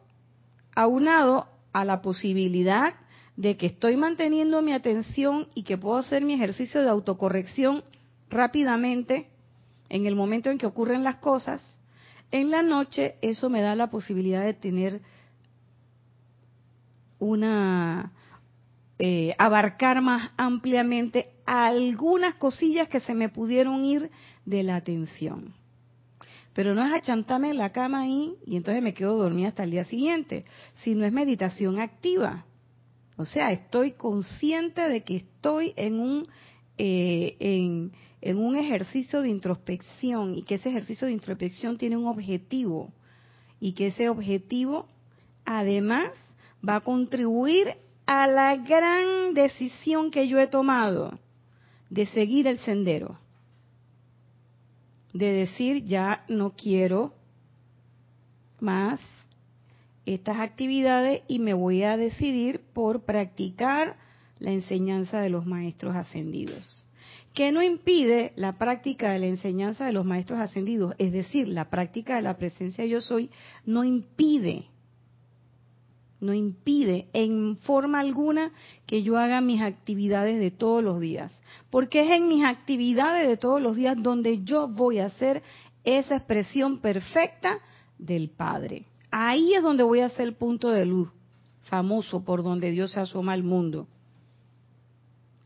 aunado 0.75 1.47
a 1.73 1.85
la 1.85 2.01
posibilidad 2.01 2.95
de 3.41 3.57
que 3.57 3.65
estoy 3.65 3.97
manteniendo 3.97 4.61
mi 4.61 4.71
atención 4.71 5.47
y 5.55 5.63
que 5.63 5.75
puedo 5.75 5.97
hacer 5.97 6.23
mi 6.23 6.33
ejercicio 6.35 6.83
de 6.83 6.89
autocorrección 6.89 7.83
rápidamente 8.29 9.29
en 9.89 10.05
el 10.05 10.15
momento 10.15 10.51
en 10.51 10.59
que 10.59 10.67
ocurren 10.67 11.03
las 11.03 11.15
cosas, 11.15 11.79
en 12.29 12.51
la 12.51 12.61
noche 12.61 13.15
eso 13.23 13.49
me 13.49 13.61
da 13.61 13.73
la 13.73 13.89
posibilidad 13.89 14.45
de 14.45 14.53
tener 14.53 15.01
una 17.17 18.11
eh, 18.99 19.33
abarcar 19.39 20.03
más 20.03 20.29
ampliamente 20.37 21.31
algunas 21.47 22.35
cosillas 22.35 22.89
que 22.89 22.99
se 22.99 23.15
me 23.15 23.29
pudieron 23.29 23.83
ir 23.83 24.11
de 24.45 24.61
la 24.61 24.75
atención. 24.75 25.55
Pero 26.53 26.75
no 26.75 26.85
es 26.85 26.93
achantarme 26.93 27.49
en 27.49 27.57
la 27.57 27.71
cama 27.71 28.01
ahí 28.01 28.35
y 28.45 28.55
entonces 28.55 28.83
me 28.83 28.93
quedo 28.93 29.17
dormida 29.17 29.47
hasta 29.47 29.63
el 29.63 29.71
día 29.71 29.85
siguiente, 29.85 30.45
sino 30.83 31.05
es 31.05 31.11
meditación 31.11 31.79
activa. 31.79 32.45
O 33.17 33.25
sea, 33.25 33.51
estoy 33.51 33.91
consciente 33.91 34.87
de 34.87 35.03
que 35.03 35.17
estoy 35.17 35.73
en 35.75 35.99
un, 35.99 36.27
eh, 36.77 37.35
en, 37.39 37.91
en 38.21 38.37
un 38.37 38.55
ejercicio 38.55 39.21
de 39.21 39.29
introspección 39.29 40.35
y 40.35 40.43
que 40.43 40.55
ese 40.55 40.69
ejercicio 40.69 41.07
de 41.07 41.13
introspección 41.13 41.77
tiene 41.77 41.97
un 41.97 42.07
objetivo 42.07 42.93
y 43.59 43.73
que 43.73 43.87
ese 43.87 44.09
objetivo 44.09 44.87
además 45.45 46.11
va 46.67 46.77
a 46.77 46.81
contribuir 46.81 47.67
a 48.05 48.27
la 48.27 48.55
gran 48.57 49.33
decisión 49.33 50.11
que 50.11 50.27
yo 50.27 50.39
he 50.39 50.47
tomado 50.47 51.19
de 51.89 52.05
seguir 52.07 52.47
el 52.47 52.59
sendero, 52.59 53.19
de 55.13 55.31
decir 55.31 55.83
ya 55.83 56.23
no 56.27 56.51
quiero 56.51 57.13
más 58.59 59.01
estas 60.05 60.39
actividades 60.39 61.21
y 61.27 61.39
me 61.39 61.53
voy 61.53 61.83
a 61.83 61.97
decidir 61.97 62.61
por 62.73 63.03
practicar 63.03 63.97
la 64.39 64.51
enseñanza 64.51 65.19
de 65.19 65.29
los 65.29 65.45
maestros 65.45 65.95
ascendidos. 65.95 66.83
Que 67.33 67.51
no 67.51 67.61
impide 67.61 68.33
la 68.35 68.53
práctica 68.53 69.11
de 69.11 69.19
la 69.19 69.27
enseñanza 69.27 69.85
de 69.85 69.93
los 69.93 70.05
maestros 70.05 70.39
ascendidos, 70.39 70.95
es 70.97 71.13
decir, 71.13 71.47
la 71.47 71.69
práctica 71.69 72.15
de 72.15 72.23
la 72.23 72.37
presencia 72.37 72.85
yo 72.85 72.99
soy, 72.99 73.29
no 73.65 73.83
impide 73.83 74.65
no 76.21 76.33
impide 76.33 77.07
en 77.13 77.57
forma 77.57 77.99
alguna 77.99 78.51
que 78.85 79.03
yo 79.03 79.17
haga 79.17 79.41
mis 79.41 79.61
actividades 79.61 80.39
de 80.39 80.51
todos 80.51 80.83
los 80.83 81.01
días, 81.01 81.33
porque 81.69 82.01
es 82.03 82.11
en 82.11 82.27
mis 82.27 82.45
actividades 82.45 83.27
de 83.27 83.37
todos 83.37 83.61
los 83.61 83.75
días 83.75 83.97
donde 84.01 84.43
yo 84.43 84.67
voy 84.67 84.99
a 84.99 85.07
hacer 85.07 85.41
esa 85.83 86.15
expresión 86.15 86.77
perfecta 86.77 87.57
del 87.97 88.29
Padre. 88.29 88.85
Ahí 89.11 89.53
es 89.53 89.61
donde 89.61 89.83
voy 89.83 89.99
a 89.99 90.05
hacer 90.07 90.27
el 90.27 90.35
punto 90.35 90.69
de 90.69 90.85
luz 90.85 91.11
famoso 91.63 92.23
por 92.23 92.43
donde 92.43 92.71
Dios 92.71 92.91
se 92.91 92.99
asoma 92.99 93.33
al 93.33 93.43
mundo. 93.43 93.87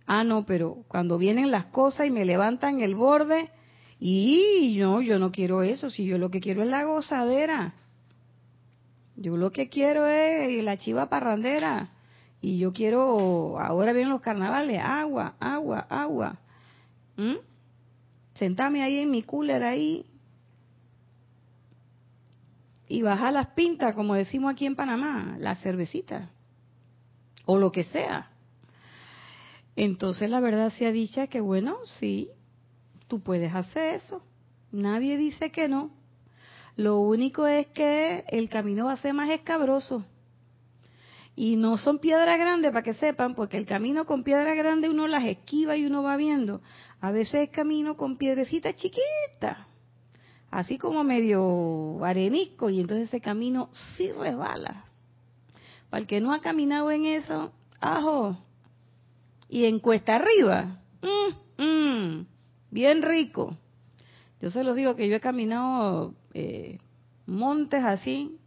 Ah, 0.07 0.23
no, 0.23 0.45
pero 0.45 0.83
cuando 0.87 1.17
vienen 1.17 1.51
las 1.51 1.65
cosas 1.65 2.07
y 2.07 2.11
me 2.11 2.25
levantan 2.25 2.79
el 2.79 2.95
borde, 2.95 3.49
y 3.99 4.77
no, 4.79 5.01
yo 5.01 5.19
no 5.19 5.31
quiero 5.31 5.63
eso, 5.63 5.89
si 5.89 6.05
yo 6.05 6.17
lo 6.17 6.29
que 6.29 6.39
quiero 6.39 6.61
es 6.61 6.69
la 6.69 6.83
gozadera. 6.83 7.73
Yo 9.15 9.37
lo 9.37 9.49
que 9.51 9.69
quiero 9.69 10.05
es 10.05 10.63
la 10.63 10.77
chiva 10.77 11.09
parrandera. 11.09 11.89
Y 12.41 12.59
yo 12.59 12.71
quiero, 12.71 13.59
ahora 13.59 13.93
vienen 13.93 14.11
los 14.11 14.21
carnavales, 14.21 14.79
agua, 14.83 15.35
agua, 15.39 15.87
agua. 15.89 16.37
¿Mm? 17.15 17.37
Sentame 18.35 18.83
ahí 18.83 18.99
en 18.99 19.09
mi 19.09 19.23
cooler 19.23 19.63
ahí. 19.63 20.05
Y 22.87 23.01
bajar 23.01 23.33
las 23.33 23.47
pintas, 23.47 23.95
como 23.95 24.13
decimos 24.13 24.53
aquí 24.53 24.65
en 24.65 24.75
Panamá, 24.75 25.37
la 25.39 25.55
cervecita. 25.55 26.29
O 27.45 27.57
lo 27.57 27.71
que 27.71 27.83
sea. 27.85 28.31
Entonces 29.75 30.29
la 30.29 30.39
verdad 30.39 30.71
se 30.77 30.85
ha 30.85 30.91
dicha 30.91 31.27
que 31.27 31.41
bueno, 31.41 31.77
sí, 31.99 32.29
tú 33.07 33.21
puedes 33.21 33.53
hacer 33.53 33.95
eso. 33.95 34.21
Nadie 34.71 35.17
dice 35.17 35.51
que 35.51 35.67
no. 35.67 35.91
Lo 36.75 36.99
único 36.99 37.47
es 37.47 37.67
que 37.67 38.25
el 38.27 38.49
camino 38.49 38.85
va 38.85 38.93
a 38.93 38.97
ser 38.97 39.13
más 39.13 39.29
escabroso. 39.29 40.05
Y 41.35 41.57
no 41.57 41.77
son 41.77 41.99
piedras 41.99 42.37
grandes, 42.37 42.71
para 42.71 42.83
que 42.83 42.93
sepan, 42.93 43.35
porque 43.35 43.57
el 43.57 43.65
camino 43.65 44.05
con 44.05 44.23
piedras 44.23 44.55
grandes 44.55 44.89
uno 44.89 45.07
las 45.07 45.25
esquiva 45.25 45.75
y 45.75 45.85
uno 45.85 46.01
va 46.01 46.15
viendo. 46.15 46.61
A 47.01 47.11
veces 47.11 47.47
es 47.47 47.49
camino 47.49 47.97
con 47.97 48.17
piedrecitas 48.17 48.75
chiquitas, 48.75 49.57
así 50.51 50.77
como 50.77 51.03
medio 51.03 52.03
arenisco, 52.03 52.69
y 52.69 52.79
entonces 52.79 53.07
ese 53.07 53.21
camino 53.21 53.69
sí 53.95 54.11
resbala. 54.11 54.85
Para 55.89 56.01
el 56.01 56.07
que 56.07 56.21
no 56.21 56.33
ha 56.33 56.41
caminado 56.41 56.91
en 56.91 57.05
eso, 57.05 57.51
ajo. 57.79 58.37
Y 59.49 59.65
en 59.65 59.79
cuesta 59.79 60.15
arriba, 60.15 60.79
mm, 61.01 61.63
mm, 61.63 62.27
bien 62.71 63.01
rico. 63.01 63.55
Yo 64.41 64.49
se 64.49 64.63
los 64.63 64.75
digo 64.75 64.95
que 64.95 65.07
yo 65.07 65.15
he 65.15 65.19
caminado 65.19 66.13
eh, 66.33 66.79
montes 67.25 67.83
así 67.83 68.37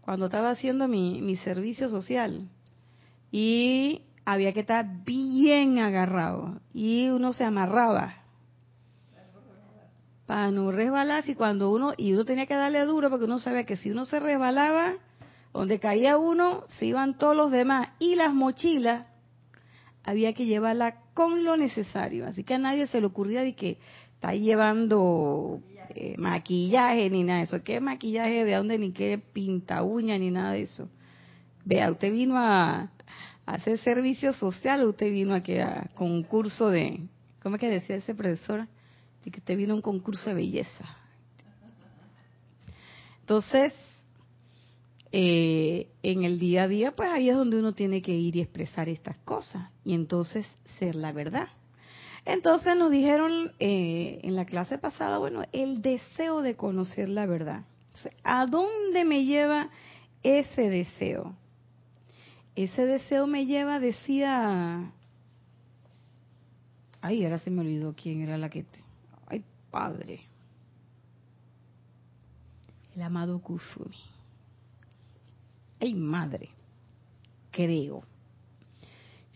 cuando 0.00 0.26
estaba 0.26 0.50
haciendo 0.50 0.88
mi, 0.88 1.20
mi 1.20 1.36
servicio 1.36 1.88
social 1.88 2.48
y 3.30 4.02
había 4.24 4.52
que 4.52 4.60
estar 4.60 5.04
bien 5.04 5.78
agarrado 5.78 6.60
y 6.72 7.08
uno 7.08 7.32
se 7.32 7.44
amarraba 7.44 8.22
para 10.28 10.50
no 10.50 10.70
resbalarse 10.70 11.30
y 11.30 11.34
cuando 11.34 11.72
uno 11.72 11.94
y 11.96 12.12
uno 12.12 12.26
tenía 12.26 12.44
que 12.44 12.54
darle 12.54 12.84
duro 12.84 13.08
porque 13.08 13.24
uno 13.24 13.38
sabía 13.38 13.64
que 13.64 13.78
si 13.78 13.90
uno 13.90 14.04
se 14.04 14.20
resbalaba 14.20 14.92
donde 15.54 15.80
caía 15.80 16.18
uno 16.18 16.64
se 16.78 16.84
iban 16.84 17.16
todos 17.16 17.34
los 17.34 17.50
demás 17.50 17.88
y 17.98 18.14
las 18.14 18.34
mochilas 18.34 19.06
había 20.04 20.34
que 20.34 20.44
llevarla 20.44 20.96
con 21.14 21.44
lo 21.44 21.56
necesario 21.56 22.26
así 22.26 22.44
que 22.44 22.54
a 22.54 22.58
nadie 22.58 22.86
se 22.88 23.00
le 23.00 23.06
ocurría 23.06 23.42
de 23.42 23.54
que 23.54 23.78
está 24.18 24.34
llevando 24.34 25.62
eh, 25.94 26.16
maquillaje 26.18 27.08
ni 27.08 27.22
nada 27.22 27.38
de 27.38 27.44
eso. 27.44 27.62
¿Qué 27.62 27.80
maquillaje 27.80 28.44
de 28.44 28.54
dónde 28.54 28.78
ni 28.78 28.92
qué 28.92 29.18
pinta 29.18 29.82
uña 29.84 30.18
ni 30.18 30.30
nada 30.30 30.52
de 30.52 30.62
eso? 30.62 30.90
Vea, 31.64 31.90
usted 31.90 32.12
vino 32.12 32.36
a, 32.36 32.90
hacer 33.46 33.78
servicio 33.78 34.34
social 34.34 34.84
usted 34.86 35.10
vino 35.10 35.34
a 35.34 35.42
que 35.42 35.62
a 35.62 35.88
concurso 35.94 36.68
de, 36.68 37.00
¿cómo 37.42 37.54
es 37.56 37.60
que 37.60 37.70
decía 37.70 37.96
ese 37.96 38.14
profesor? 38.14 38.66
Que 39.24 39.40
usted 39.40 39.56
vino 39.56 39.74
un 39.74 39.82
concurso 39.82 40.30
de 40.30 40.34
belleza. 40.34 40.96
Entonces, 43.20 43.74
eh, 45.12 45.90
en 46.02 46.24
el 46.24 46.38
día 46.38 46.64
a 46.64 46.68
día, 46.68 46.96
pues 46.96 47.10
ahí 47.10 47.28
es 47.28 47.36
donde 47.36 47.58
uno 47.58 47.72
tiene 47.72 48.02
que 48.02 48.14
ir 48.14 48.36
y 48.36 48.40
expresar 48.40 48.88
estas 48.88 49.18
cosas 49.18 49.70
y 49.84 49.94
entonces 49.94 50.46
ser 50.78 50.94
la 50.94 51.12
verdad. 51.12 51.48
Entonces 52.24 52.76
nos 52.76 52.90
dijeron 52.90 53.52
eh, 53.58 54.20
en 54.22 54.36
la 54.36 54.44
clase 54.44 54.76
pasada, 54.76 55.18
bueno, 55.18 55.44
el 55.52 55.80
deseo 55.80 56.42
de 56.42 56.56
conocer 56.56 57.08
la 57.08 57.26
verdad. 57.26 57.64
¿A 58.22 58.46
dónde 58.46 59.04
me 59.04 59.24
lleva 59.24 59.70
ese 60.22 60.68
deseo? 60.68 61.34
Ese 62.54 62.84
deseo 62.84 63.26
me 63.26 63.46
lleva, 63.46 63.80
decía, 63.80 64.92
ay, 67.00 67.24
ahora 67.24 67.38
se 67.38 67.50
me 67.50 67.60
olvidó 67.60 67.94
quién 67.96 68.20
era 68.20 68.36
la 68.36 68.50
que, 68.50 68.66
padre, 69.70 70.20
el 72.94 73.02
amado 73.02 73.40
Kusumi. 73.40 73.96
Ay, 75.80 75.94
madre, 75.94 76.50
creo. 77.50 78.02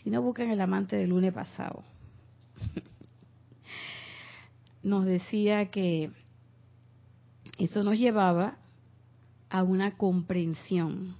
Si 0.02 0.10
no 0.10 0.20
buscan 0.20 0.50
el 0.50 0.60
amante 0.60 0.96
del 0.96 1.10
lunes 1.10 1.32
pasado 1.32 1.84
nos 4.82 5.04
decía 5.04 5.70
que 5.70 6.10
eso 7.58 7.84
nos 7.84 7.98
llevaba 7.98 8.56
a 9.50 9.62
una 9.62 9.96
comprensión 9.96 11.16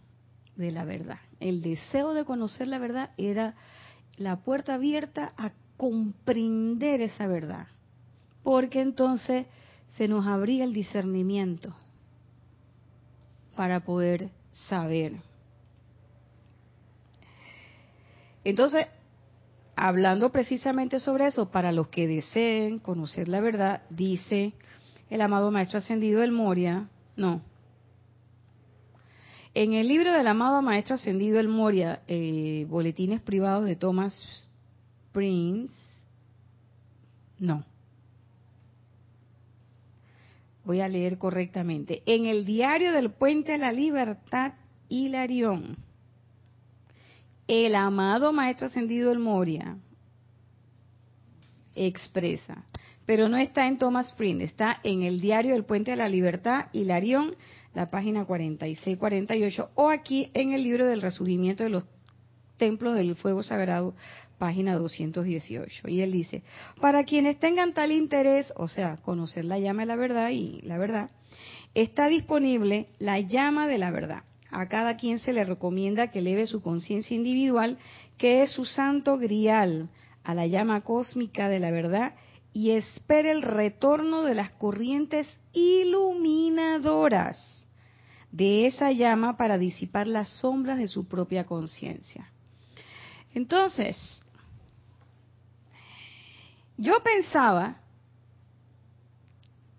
de 0.56 0.70
la 0.70 0.84
verdad. 0.84 1.20
El 1.40 1.62
deseo 1.62 2.14
de 2.14 2.24
conocer 2.24 2.68
la 2.68 2.78
verdad 2.78 3.10
era 3.16 3.54
la 4.16 4.36
puerta 4.40 4.74
abierta 4.74 5.32
a 5.36 5.52
comprender 5.76 7.00
esa 7.00 7.26
verdad, 7.26 7.66
porque 8.42 8.80
entonces 8.80 9.46
se 9.96 10.08
nos 10.08 10.26
abría 10.26 10.64
el 10.64 10.72
discernimiento 10.72 11.74
para 13.56 13.80
poder 13.80 14.30
saber. 14.52 15.14
Entonces, 18.44 18.86
hablando 19.76 20.30
precisamente 20.30 20.98
sobre 20.98 21.26
eso, 21.26 21.50
para 21.50 21.72
los 21.72 21.88
que 21.88 22.08
deseen 22.08 22.78
conocer 22.78 23.28
la 23.28 23.40
verdad, 23.40 23.82
dice 23.90 24.52
el 25.10 25.20
amado 25.20 25.50
Maestro 25.50 25.78
Ascendido 25.78 26.20
del 26.20 26.32
Moria, 26.32 26.88
no. 27.16 27.42
En 29.54 29.74
el 29.74 29.86
libro 29.86 30.12
del 30.12 30.26
amado 30.26 30.62
Maestro 30.62 30.94
Ascendido 30.94 31.36
del 31.36 31.48
Moria, 31.48 32.00
eh, 32.08 32.66
Boletines 32.68 33.20
Privados 33.20 33.66
de 33.66 33.76
Thomas 33.76 34.48
Prince, 35.12 35.74
no. 37.38 37.64
Voy 40.64 40.80
a 40.80 40.88
leer 40.88 41.18
correctamente. 41.18 42.02
En 42.06 42.26
el 42.26 42.44
diario 42.44 42.92
del 42.92 43.10
Puente 43.10 43.52
de 43.52 43.58
la 43.58 43.72
Libertad, 43.72 44.54
Hilarión 44.88 45.76
el 47.48 47.74
amado 47.74 48.32
Maestro 48.32 48.68
Ascendido 48.68 49.12
el 49.12 49.18
Moria 49.18 49.76
expresa, 51.74 52.64
pero 53.06 53.28
no 53.28 53.36
está 53.36 53.66
en 53.66 53.78
Thomas 53.78 54.08
Spring, 54.08 54.40
está 54.40 54.78
en 54.84 55.02
el 55.02 55.20
diario 55.20 55.52
del 55.52 55.64
Puente 55.64 55.90
de 55.90 55.96
la 55.96 56.08
Libertad, 56.08 56.66
Hilarión, 56.72 57.34
la 57.74 57.88
página 57.88 58.26
46-48, 58.26 59.68
o 59.74 59.90
aquí 59.90 60.30
en 60.34 60.52
el 60.52 60.62
libro 60.62 60.86
del 60.86 61.02
Resurgimiento 61.02 61.64
de 61.64 61.70
los 61.70 61.84
templos 62.62 62.94
del 62.94 63.16
fuego 63.16 63.42
sagrado, 63.42 63.92
página 64.38 64.76
218. 64.76 65.88
Y 65.88 66.00
él 66.00 66.12
dice, 66.12 66.44
para 66.80 67.02
quienes 67.02 67.40
tengan 67.40 67.74
tal 67.74 67.90
interés, 67.90 68.52
o 68.54 68.68
sea, 68.68 68.98
conocer 68.98 69.44
la 69.44 69.58
llama 69.58 69.82
de 69.82 69.86
la 69.86 69.96
verdad 69.96 70.30
y 70.30 70.60
la 70.62 70.78
verdad, 70.78 71.10
está 71.74 72.06
disponible 72.06 72.86
la 73.00 73.18
llama 73.18 73.66
de 73.66 73.78
la 73.78 73.90
verdad. 73.90 74.22
A 74.52 74.68
cada 74.68 74.96
quien 74.96 75.18
se 75.18 75.32
le 75.32 75.44
recomienda 75.44 76.12
que 76.12 76.20
eleve 76.20 76.46
su 76.46 76.62
conciencia 76.62 77.16
individual, 77.16 77.78
que 78.16 78.42
es 78.42 78.52
su 78.52 78.64
santo 78.64 79.18
grial, 79.18 79.88
a 80.22 80.32
la 80.32 80.46
llama 80.46 80.82
cósmica 80.82 81.48
de 81.48 81.58
la 81.58 81.72
verdad 81.72 82.14
y 82.52 82.70
espere 82.70 83.32
el 83.32 83.42
retorno 83.42 84.22
de 84.22 84.36
las 84.36 84.54
corrientes 84.54 85.26
iluminadoras 85.52 87.66
de 88.30 88.68
esa 88.68 88.92
llama 88.92 89.36
para 89.36 89.58
disipar 89.58 90.06
las 90.06 90.28
sombras 90.28 90.78
de 90.78 90.86
su 90.86 91.08
propia 91.08 91.44
conciencia. 91.44 92.31
Entonces, 93.34 94.22
yo 96.76 96.94
pensaba 97.02 97.76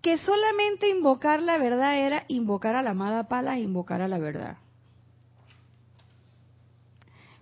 que 0.02 0.18
solamente 0.18 0.88
invocar 0.88 1.40
la 1.40 1.56
verdad 1.58 1.98
era 1.98 2.24
invocar 2.28 2.76
a 2.76 2.82
la 2.82 2.90
amada 2.90 3.28
Pala 3.28 3.56
e 3.56 3.62
invocar 3.62 4.02
a 4.02 4.08
la 4.08 4.18
verdad. 4.18 4.58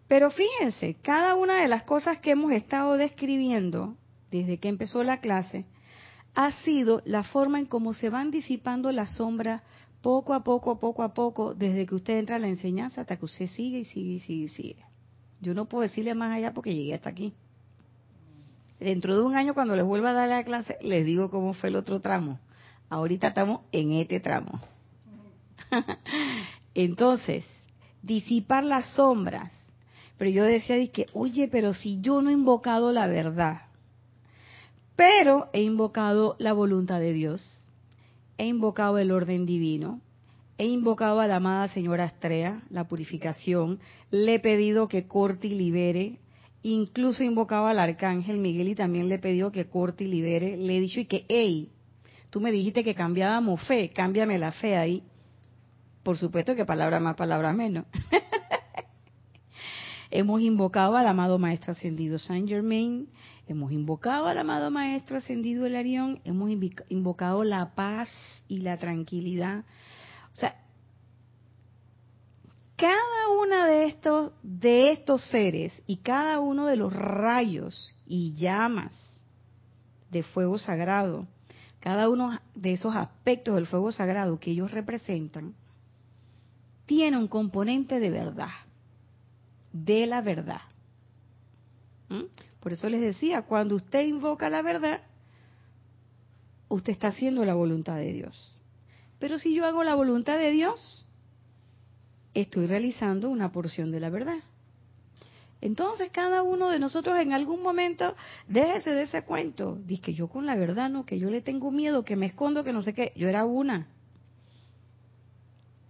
Pero 0.07 0.31
fíjense, 0.31 0.97
cada 1.03 1.35
una 1.35 1.57
de 1.57 1.69
las 1.69 1.85
cosas 1.85 2.19
que 2.19 2.33
hemos 2.33 2.53
estado 2.53 2.97
describiendo 2.97 3.97
desde 4.31 4.59
que 4.59 4.69
empezó 4.69 5.03
la 5.03 5.21
clase 5.21 5.65
ha 6.35 6.53
sido 6.53 7.03
la 7.05 7.25
forma 7.25 7.59
en 7.59 7.67
cómo 7.67 7.95
se 7.95 8.11
van 8.11 8.31
disipando 8.31 8.93
las 8.93 9.17
sombras 9.17 9.63
poco 10.03 10.35
a 10.35 10.45
poco, 10.45 10.79
poco 10.79 11.03
a 11.03 11.15
poco, 11.15 11.55
desde 11.55 11.87
que 11.87 11.95
usted 11.95 12.19
entra 12.19 12.37
a 12.37 12.39
la 12.39 12.49
enseñanza 12.49 13.01
hasta 13.01 13.17
que 13.17 13.25
usted 13.25 13.47
sigue 13.47 13.81
y 13.81 13.85
sigue 13.85 14.15
y 14.15 14.21
sigue 14.21 14.45
y 14.45 14.49
sigue. 14.49 14.92
Yo 15.43 15.55
no 15.55 15.67
puedo 15.67 15.83
decirle 15.83 16.15
más 16.15 16.37
allá 16.37 16.55
porque 16.55 16.75
llegué 16.75 16.95
hasta 16.95 17.11
aquí. 17.11 17.35
Dentro 18.79 19.17
de 19.17 19.23
un 19.23 19.35
año, 19.35 19.55
cuando 19.55 19.75
les 19.75 19.85
vuelva 19.85 20.11
a 20.11 20.15
dar 20.15 20.29
la 20.29 20.45
clase, 20.45 20.79
les 20.81 21.05
digo 21.05 21.31
cómo 21.31 21.53
fue 21.53 21.69
el 21.69 21.77
otro 21.77 22.01
tramo. 22.01 22.39
Ahorita 22.89 23.29
estamos 23.29 23.63
en 23.73 23.93
este 23.93 24.21
tramo. 24.21 24.61
Entonces, 26.75 27.45
disipar 28.03 28.63
las 28.63 28.87
sombras. 28.95 29.53
Pero 30.17 30.31
yo 30.31 30.45
decía, 30.45 30.77
que, 30.93 31.07
oye, 31.13 31.49
pero 31.49 31.75
si 31.75 32.01
yo 32.01 32.23
no 32.23 32.31
he 32.31 32.35
invocado 32.35 32.93
la 32.93 33.09
verdad, 33.09 33.63
pero 34.95 35.49
he 35.53 35.63
invocado 35.63 36.37
la 36.39 36.53
voluntad 36.53 37.01
de 37.01 37.13
Dios, 37.13 37.67
he 38.39 38.47
invocado 38.47 38.99
el 38.99 39.11
orden 39.11 39.45
divino, 39.45 40.01
he 40.59 40.67
invocado 40.67 41.21
a 41.21 41.27
la 41.27 41.37
amada 41.37 41.69
señora 41.69 42.05
Astrea, 42.05 42.63
la 42.71 42.89
purificación, 42.89 43.81
le 44.11 44.35
he 44.35 44.41
pedido 44.41 44.89
que 44.89 45.07
corte 45.07 45.49
y 45.49 45.55
libere, 45.55 46.19
incluso 46.63 47.23
he 47.23 47.27
invocado 47.27 47.67
al 47.67 47.79
arcángel 47.79 48.39
Miguel 48.39 48.69
y 48.69 48.75
también 48.75 49.09
le 49.09 49.17
he 49.17 49.19
pedido 49.19 49.53
que 49.53 49.69
corte 49.69 50.05
y 50.05 50.09
libere, 50.09 50.57
le 50.57 50.77
he 50.77 50.81
dicho 50.81 51.01
y 51.01 51.07
que, 51.07 51.25
hey, 51.29 51.71
Tú 52.33 52.41
me 52.41 52.51
dijiste 52.51 52.83
que 52.83 52.95
cambiábamos 52.95 53.61
fe, 53.67 53.91
cámbiame 53.91 54.39
la 54.39 54.53
fe 54.53 54.75
ahí. 54.75 55.03
Por 56.03 56.17
supuesto 56.17 56.57
que 56.57 56.65
palabra 56.65 56.99
más, 56.99 57.15
palabra 57.15 57.53
menos. 57.53 57.85
hemos 60.11 60.41
invocado 60.41 60.97
al 60.97 61.07
amado 61.07 61.39
Maestro 61.39 61.73
Ascendido 61.73 62.19
Saint 62.19 62.49
Germain, 62.49 63.07
hemos 63.47 63.71
invocado 63.71 64.29
al 64.29 64.39
amado 64.39 64.71
Maestro 64.71 65.19
Ascendido 65.19 65.67
El 65.67 65.77
Arión, 65.77 66.23
hemos 66.25 66.51
invocado 66.89 67.45
la 67.45 67.75
paz 67.75 68.09
y 68.49 68.61
la 68.61 68.79
tranquilidad. 68.79 69.67
O 70.33 70.37
sea, 70.37 70.57
cada 72.77 73.29
uno 73.41 73.65
de 73.65 73.87
estos, 73.87 74.33
de 74.43 74.93
estos 74.93 75.25
seres 75.29 75.73
y 75.87 75.99
cada 75.99 76.41
uno 76.41 76.67
de 76.67 76.77
los 76.77 76.93
rayos 76.93 77.97
y 78.07 78.35
llamas 78.35 78.95
de 80.11 80.23
fuego 80.23 80.59
sagrado 80.59 81.27
cada 81.83 82.09
uno 82.09 82.39
de 82.55 82.73
esos 82.75 82.95
aspectos 82.95 83.57
del 83.57 83.67
fuego 83.67 83.91
sagrado 83.91 84.39
que 84.39 84.53
ellos 84.53 84.71
representan, 84.71 85.53
tiene 86.87 87.19
un 87.19 87.27
componente 87.27 87.99
de 87.99 88.09
verdad, 88.09 88.53
de 89.73 90.07
la 90.07 90.21
verdad. 90.21 90.61
¿Mm? 92.09 92.27
Por 92.61 92.73
eso 92.73 92.89
les 92.89 93.01
decía, 93.01 93.43
cuando 93.43 93.75
usted 93.75 94.07
invoca 94.07 94.49
la 94.49 94.63
verdad, 94.63 95.03
usted 96.69 96.93
está 96.93 97.09
haciendo 97.09 97.45
la 97.45 97.55
voluntad 97.55 97.97
de 97.97 98.13
Dios. 98.13 98.62
Pero 99.23 99.39
si 99.39 99.55
yo 99.55 99.65
hago 99.65 99.85
la 99.85 99.95
voluntad 99.95 100.37
de 100.37 100.51
Dios, 100.51 101.07
estoy 102.35 102.67
realizando 102.67 103.31
una 103.31 103.53
porción 103.53 103.93
de 103.93 104.01
la 104.01 104.11
verdad. 104.11 104.41
Entonces 105.61 106.11
cada 106.11 106.43
uno 106.43 106.71
de 106.71 106.81
nosotros 106.81 107.17
en 107.21 107.33
algún 107.33 107.63
momento 107.63 108.17
déjese 108.49 108.91
de 108.91 109.03
ese 109.03 109.23
cuento. 109.23 109.79
Dice 109.87 110.03
que 110.03 110.15
yo 110.15 110.27
con 110.27 110.45
la 110.45 110.57
verdad 110.57 110.91
no, 110.91 111.07
que 111.07 111.21
yo 111.21 111.31
le 111.31 111.41
tengo 111.41 111.71
miedo, 111.71 112.05
que 112.05 112.17
me 112.17 112.27
escondo, 112.27 112.65
que 112.65 112.73
no 112.73 112.83
sé 112.83 112.95
qué. 112.95 113.13
Yo 113.15 113.29
era 113.29 113.45
una. 113.45 113.87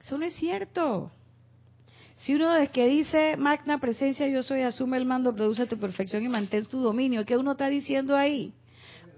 Eso 0.03 0.19
no 0.19 0.27
es 0.27 0.35
cierto. 0.35 1.11
Si 2.17 2.35
uno 2.35 2.55
es 2.57 2.69
que 2.69 2.87
dice 2.87 3.39
magna 3.39 3.79
presencia 3.79 4.29
yo 4.29 4.43
soy, 4.43 4.61
asume 4.61 4.99
el 4.99 5.07
mando, 5.07 5.35
produce 5.35 5.67
tu 5.67 5.79
perfección 5.79 6.23
y 6.23 6.29
mantén 6.29 6.67
tu 6.67 6.83
dominio, 6.83 7.25
¿qué 7.25 7.39
uno 7.39 7.53
está 7.53 7.69
diciendo 7.69 8.15
ahí? 8.15 8.53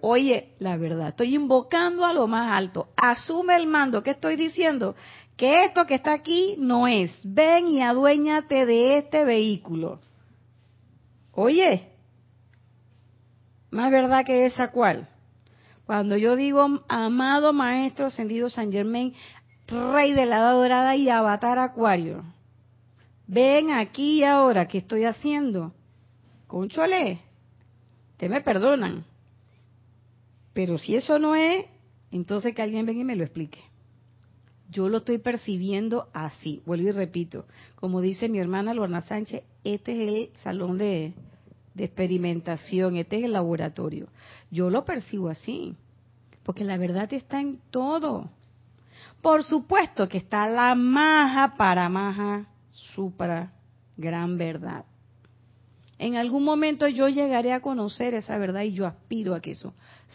Oye, 0.06 0.54
la 0.58 0.76
verdad, 0.76 1.08
estoy 1.08 1.34
invocando 1.34 2.04
a 2.04 2.12
lo 2.12 2.26
más 2.26 2.52
alto. 2.52 2.88
Asume 2.94 3.56
el 3.56 3.66
mando. 3.66 4.02
¿Qué 4.02 4.10
estoy 4.10 4.36
diciendo? 4.36 4.94
Que 5.34 5.64
esto 5.64 5.86
que 5.86 5.94
está 5.94 6.12
aquí 6.12 6.56
no 6.58 6.86
es. 6.86 7.10
Ven 7.22 7.68
y 7.68 7.80
aduéñate 7.80 8.66
de 8.66 8.98
este 8.98 9.24
vehículo. 9.24 10.00
Oye, 11.32 11.88
más 13.70 13.90
verdad 13.90 14.26
que 14.26 14.44
esa 14.44 14.72
cual. 14.72 15.08
Cuando 15.86 16.18
yo 16.18 16.36
digo, 16.36 16.82
amado 16.86 17.54
Maestro 17.54 18.04
Ascendido 18.04 18.50
San 18.50 18.70
Germain, 18.70 19.14
Rey 19.68 20.12
de 20.12 20.26
la 20.26 20.36
Edad 20.36 20.52
Dorada 20.52 20.96
y 20.96 21.08
Avatar 21.08 21.58
Acuario, 21.58 22.24
ven 23.26 23.70
aquí 23.70 24.18
y 24.18 24.24
ahora, 24.24 24.68
¿qué 24.68 24.76
estoy 24.76 25.04
haciendo? 25.04 25.72
Conchole, 26.46 27.22
te 28.18 28.28
me 28.28 28.42
perdonan. 28.42 29.06
Pero 30.54 30.78
si 30.78 30.96
eso 30.96 31.18
no 31.18 31.34
es, 31.34 31.66
entonces 32.10 32.54
que 32.54 32.62
alguien 32.62 32.86
venga 32.86 33.00
y 33.00 33.04
me 33.04 33.16
lo 33.16 33.24
explique. 33.24 33.58
Yo 34.70 34.88
lo 34.88 34.98
estoy 34.98 35.18
percibiendo 35.18 36.08
así. 36.14 36.62
Vuelvo 36.64 36.88
y 36.88 36.92
repito. 36.92 37.44
Como 37.74 38.00
dice 38.00 38.28
mi 38.28 38.38
hermana 38.38 38.72
Lorna 38.72 39.02
Sánchez, 39.02 39.42
este 39.64 39.92
es 39.92 40.14
el 40.32 40.40
salón 40.42 40.78
de, 40.78 41.12
experimentación, 41.76 42.96
este 42.96 43.18
es 43.18 43.24
el 43.24 43.32
laboratorio. 43.32 44.08
Yo 44.50 44.70
lo 44.70 44.84
percibo 44.84 45.28
así, 45.28 45.74
porque 46.44 46.64
la 46.64 46.76
verdad 46.76 47.12
está 47.12 47.40
en 47.40 47.58
todo. 47.70 48.30
Por 49.20 49.42
supuesto 49.42 50.08
que 50.08 50.18
está 50.18 50.48
la 50.48 50.74
maja 50.74 51.56
para 51.56 51.88
maja 51.88 52.46
supra 52.68 53.52
gran 53.96 54.38
verdad. 54.38 54.84
En 55.98 56.16
algún 56.16 56.44
momento 56.44 56.86
yo 56.88 57.08
llegaré 57.08 57.52
a 57.52 57.60
conocer 57.60 58.14
esa 58.14 58.38
verdad 58.38 58.62
y 58.62 58.72
yo 58.72 58.86
aspiro 58.86 59.34
a 59.34 59.40
que 59.40 59.52
eso 59.52 59.72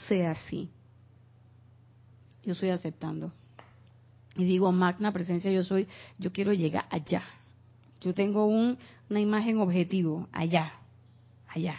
sea 0.08 0.32
así. 0.32 0.70
Yo 2.44 2.54
estoy 2.54 2.70
aceptando. 2.70 3.32
Y 4.36 4.46
digo, 4.46 4.72
magna 4.72 5.12
presencia 5.12 5.52
yo 5.52 5.64
soy, 5.64 5.88
yo 6.18 6.32
quiero 6.32 6.54
llegar 6.54 6.86
allá. 6.90 7.24
Yo 8.02 8.14
tengo 8.14 8.46
un, 8.46 8.78
una 9.10 9.20
imagen 9.20 9.60
objetivo, 9.60 10.28
allá, 10.32 10.74
allá. 11.48 11.76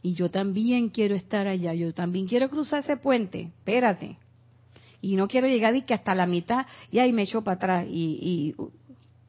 Y 0.00 0.14
yo 0.14 0.30
también 0.30 0.88
quiero 0.88 1.14
estar 1.14 1.46
allá, 1.46 1.74
yo 1.74 1.92
también 1.92 2.26
quiero 2.26 2.48
cruzar 2.48 2.82
ese 2.82 2.96
puente, 2.96 3.52
espérate. 3.58 4.16
Y 5.00 5.16
no 5.16 5.28
quiero 5.28 5.46
llegar 5.48 5.74
y 5.76 5.82
que 5.82 5.94
hasta 5.94 6.14
la 6.14 6.26
mitad 6.26 6.66
y 6.90 6.98
ahí 6.98 7.12
me 7.12 7.22
echo 7.22 7.42
para 7.42 7.56
atrás 7.56 7.86
y, 7.88 8.18
y 8.20 8.54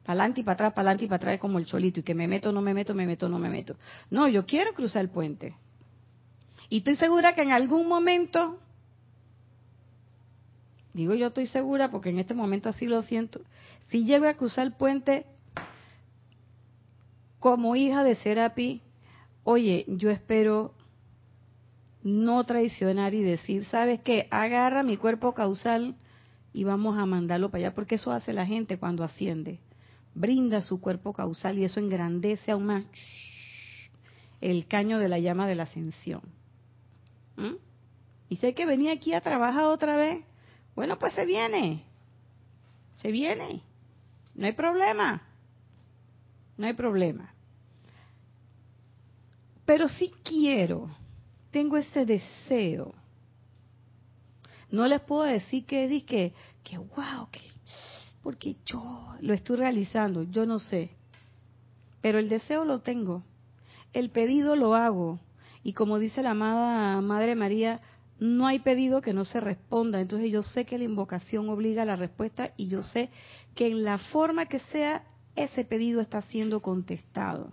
para 0.04 0.20
adelante 0.20 0.40
y 0.40 0.44
para 0.44 0.54
atrás, 0.54 0.72
para 0.72 0.82
adelante 0.82 1.04
y 1.04 1.08
para 1.08 1.16
atrás 1.16 1.38
como 1.40 1.58
el 1.58 1.66
cholito 1.66 2.00
y 2.00 2.02
que 2.02 2.14
me 2.14 2.28
meto, 2.28 2.52
no 2.52 2.62
me 2.62 2.72
meto, 2.72 2.94
me 2.94 3.06
meto, 3.06 3.28
no 3.28 3.38
me 3.38 3.50
meto. 3.50 3.76
No, 4.10 4.28
yo 4.28 4.46
quiero 4.46 4.72
cruzar 4.72 5.02
el 5.02 5.10
puente. 5.10 5.54
Y 6.68 6.78
estoy 6.78 6.96
segura 6.96 7.34
que 7.34 7.42
en 7.42 7.52
algún 7.52 7.86
momento, 7.88 8.58
digo 10.94 11.14
yo 11.14 11.28
estoy 11.28 11.46
segura 11.46 11.90
porque 11.90 12.10
en 12.10 12.18
este 12.18 12.34
momento 12.34 12.68
así 12.68 12.86
lo 12.86 13.02
siento, 13.02 13.40
si 13.88 14.04
llego 14.04 14.26
a 14.26 14.34
cruzar 14.34 14.66
el 14.66 14.72
puente 14.72 15.26
como 17.38 17.76
hija 17.76 18.02
de 18.02 18.16
Serapi, 18.16 18.82
oye, 19.44 19.84
yo 19.86 20.10
espero 20.10 20.74
no 22.02 22.44
traicionar 22.44 23.14
y 23.14 23.22
decir, 23.22 23.64
¿sabes 23.66 24.00
qué? 24.00 24.26
Agarra 24.30 24.82
mi 24.82 24.96
cuerpo 24.96 25.34
causal 25.34 25.96
y 26.52 26.64
vamos 26.64 26.98
a 26.98 27.06
mandarlo 27.06 27.50
para 27.50 27.66
allá, 27.66 27.74
porque 27.74 27.96
eso 27.96 28.10
hace 28.12 28.32
la 28.32 28.46
gente 28.46 28.78
cuando 28.78 29.04
asciende. 29.04 29.60
Brinda 30.14 30.62
su 30.62 30.80
cuerpo 30.80 31.12
causal 31.12 31.58
y 31.58 31.64
eso 31.64 31.78
engrandece 31.78 32.50
aún 32.50 32.66
más 32.66 32.84
el 34.40 34.66
caño 34.66 34.98
de 34.98 35.08
la 35.08 35.18
llama 35.18 35.46
de 35.46 35.54
la 35.54 35.64
ascensión. 35.64 36.22
¿Mm? 37.36 37.54
Y 38.28 38.36
sé 38.36 38.54
que 38.54 38.66
venía 38.66 38.92
aquí 38.92 39.14
a 39.14 39.20
trabajar 39.20 39.64
otra 39.64 39.96
vez. 39.96 40.24
Bueno, 40.74 40.98
pues 40.98 41.14
se 41.14 41.24
viene. 41.24 41.84
Se 42.96 43.10
viene. 43.10 43.62
No 44.34 44.46
hay 44.46 44.52
problema. 44.52 45.22
No 46.56 46.66
hay 46.66 46.72
problema. 46.72 47.32
pero 49.66 49.88
sí 49.88 50.12
quiero, 50.22 50.88
tengo 51.50 51.76
ese 51.76 52.06
deseo. 52.06 52.94
No 54.70 54.86
les 54.86 55.00
puedo 55.00 55.24
decir 55.24 55.66
que, 55.66 55.88
que, 56.06 56.32
que 56.62 56.78
wow, 56.78 57.28
que, 57.30 57.40
porque 58.22 58.56
yo 58.64 59.16
lo 59.20 59.34
estoy 59.34 59.56
realizando, 59.56 60.22
yo 60.22 60.46
no 60.46 60.60
sé. 60.60 60.90
Pero 62.00 62.18
el 62.18 62.28
deseo 62.28 62.64
lo 62.64 62.78
tengo, 62.80 63.24
el 63.92 64.10
pedido 64.10 64.54
lo 64.54 64.74
hago. 64.74 65.18
Y 65.66 65.72
como 65.72 65.98
dice 65.98 66.22
la 66.22 66.30
amada 66.30 67.00
Madre 67.00 67.34
María, 67.34 67.80
no 68.20 68.46
hay 68.46 68.60
pedido 68.60 69.02
que 69.02 69.12
no 69.12 69.24
se 69.24 69.40
responda. 69.40 70.00
Entonces 70.00 70.30
yo 70.30 70.44
sé 70.44 70.64
que 70.64 70.78
la 70.78 70.84
invocación 70.84 71.48
obliga 71.48 71.82
a 71.82 71.86
la 71.86 71.96
respuesta 71.96 72.52
y 72.56 72.68
yo 72.68 72.84
sé 72.84 73.10
que 73.56 73.66
en 73.66 73.82
la 73.82 73.98
forma 73.98 74.46
que 74.46 74.60
sea, 74.60 75.02
ese 75.34 75.64
pedido 75.64 76.00
está 76.00 76.22
siendo 76.22 76.62
contestado. 76.62 77.50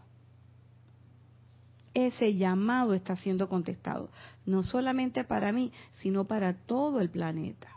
Ese 1.95 2.35
llamado 2.35 2.93
está 2.93 3.15
siendo 3.15 3.49
contestado. 3.49 4.11
No 4.45 4.61
solamente 4.61 5.23
para 5.23 5.51
mí, 5.51 5.71
sino 5.95 6.25
para 6.25 6.53
todo 6.53 6.99
el 6.99 7.09
planeta. 7.09 7.69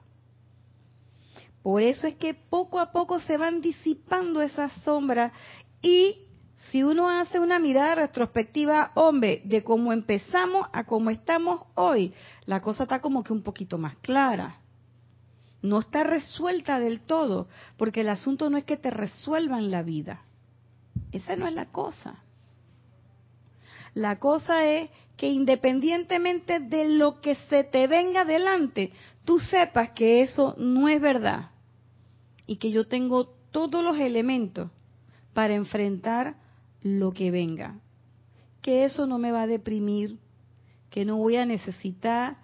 Por 1.62 1.80
eso 1.80 2.06
es 2.06 2.16
que 2.16 2.34
poco 2.34 2.78
a 2.78 2.92
poco 2.92 3.20
se 3.20 3.38
van 3.38 3.62
disipando 3.62 4.42
esas 4.42 4.70
sombras 4.82 5.32
y 5.80 6.25
si 6.70 6.82
uno 6.82 7.08
hace 7.08 7.38
una 7.38 7.58
mirada 7.58 7.94
retrospectiva, 7.94 8.92
hombre, 8.94 9.42
de 9.44 9.62
cómo 9.62 9.92
empezamos 9.92 10.68
a 10.72 10.84
cómo 10.84 11.10
estamos 11.10 11.62
hoy, 11.74 12.12
la 12.44 12.60
cosa 12.60 12.84
está 12.84 13.00
como 13.00 13.22
que 13.22 13.32
un 13.32 13.42
poquito 13.42 13.78
más 13.78 13.96
clara. 13.96 14.60
No 15.62 15.80
está 15.80 16.04
resuelta 16.04 16.78
del 16.80 17.00
todo, 17.00 17.48
porque 17.76 18.02
el 18.02 18.08
asunto 18.08 18.50
no 18.50 18.56
es 18.56 18.64
que 18.64 18.76
te 18.76 18.90
resuelvan 18.90 19.70
la 19.70 19.82
vida. 19.82 20.22
Esa 21.12 21.36
no 21.36 21.46
es 21.46 21.54
la 21.54 21.66
cosa. 21.66 22.22
La 23.94 24.18
cosa 24.18 24.64
es 24.66 24.90
que 25.16 25.28
independientemente 25.28 26.60
de 26.60 26.88
lo 26.96 27.20
que 27.20 27.36
se 27.48 27.64
te 27.64 27.86
venga 27.86 28.24
delante, 28.24 28.92
tú 29.24 29.38
sepas 29.38 29.90
que 29.90 30.20
eso 30.20 30.54
no 30.58 30.88
es 30.88 31.00
verdad 31.00 31.50
y 32.46 32.56
que 32.56 32.70
yo 32.70 32.86
tengo 32.86 33.26
todos 33.50 33.82
los 33.82 33.98
elementos 33.98 34.70
para 35.32 35.54
enfrentar 35.54 36.36
lo 36.82 37.12
que 37.12 37.30
venga. 37.30 37.80
Que 38.62 38.84
eso 38.84 39.06
no 39.06 39.18
me 39.18 39.32
va 39.32 39.42
a 39.42 39.46
deprimir, 39.46 40.18
que 40.90 41.04
no 41.04 41.16
voy 41.16 41.36
a 41.36 41.46
necesitar 41.46 42.38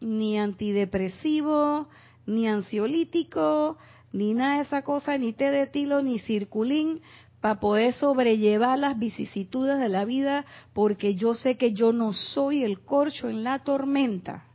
ni 0.00 0.38
antidepresivo, 0.38 1.88
ni 2.26 2.48
ansiolítico, 2.48 3.78
ni 4.12 4.34
nada 4.34 4.56
de 4.56 4.62
esa 4.62 4.82
cosa, 4.82 5.16
ni 5.16 5.32
té 5.32 5.50
de 5.50 5.66
tilo, 5.66 6.02
ni 6.02 6.18
circulín, 6.18 7.00
para 7.40 7.58
poder 7.58 7.94
sobrellevar 7.94 8.78
las 8.78 8.98
vicisitudes 8.98 9.78
de 9.78 9.88
la 9.88 10.04
vida, 10.04 10.44
porque 10.72 11.16
yo 11.16 11.34
sé 11.34 11.56
que 11.56 11.72
yo 11.72 11.92
no 11.92 12.12
soy 12.12 12.62
el 12.62 12.80
corcho 12.80 13.28
en 13.28 13.42
la 13.42 13.64
tormenta. 13.64 14.46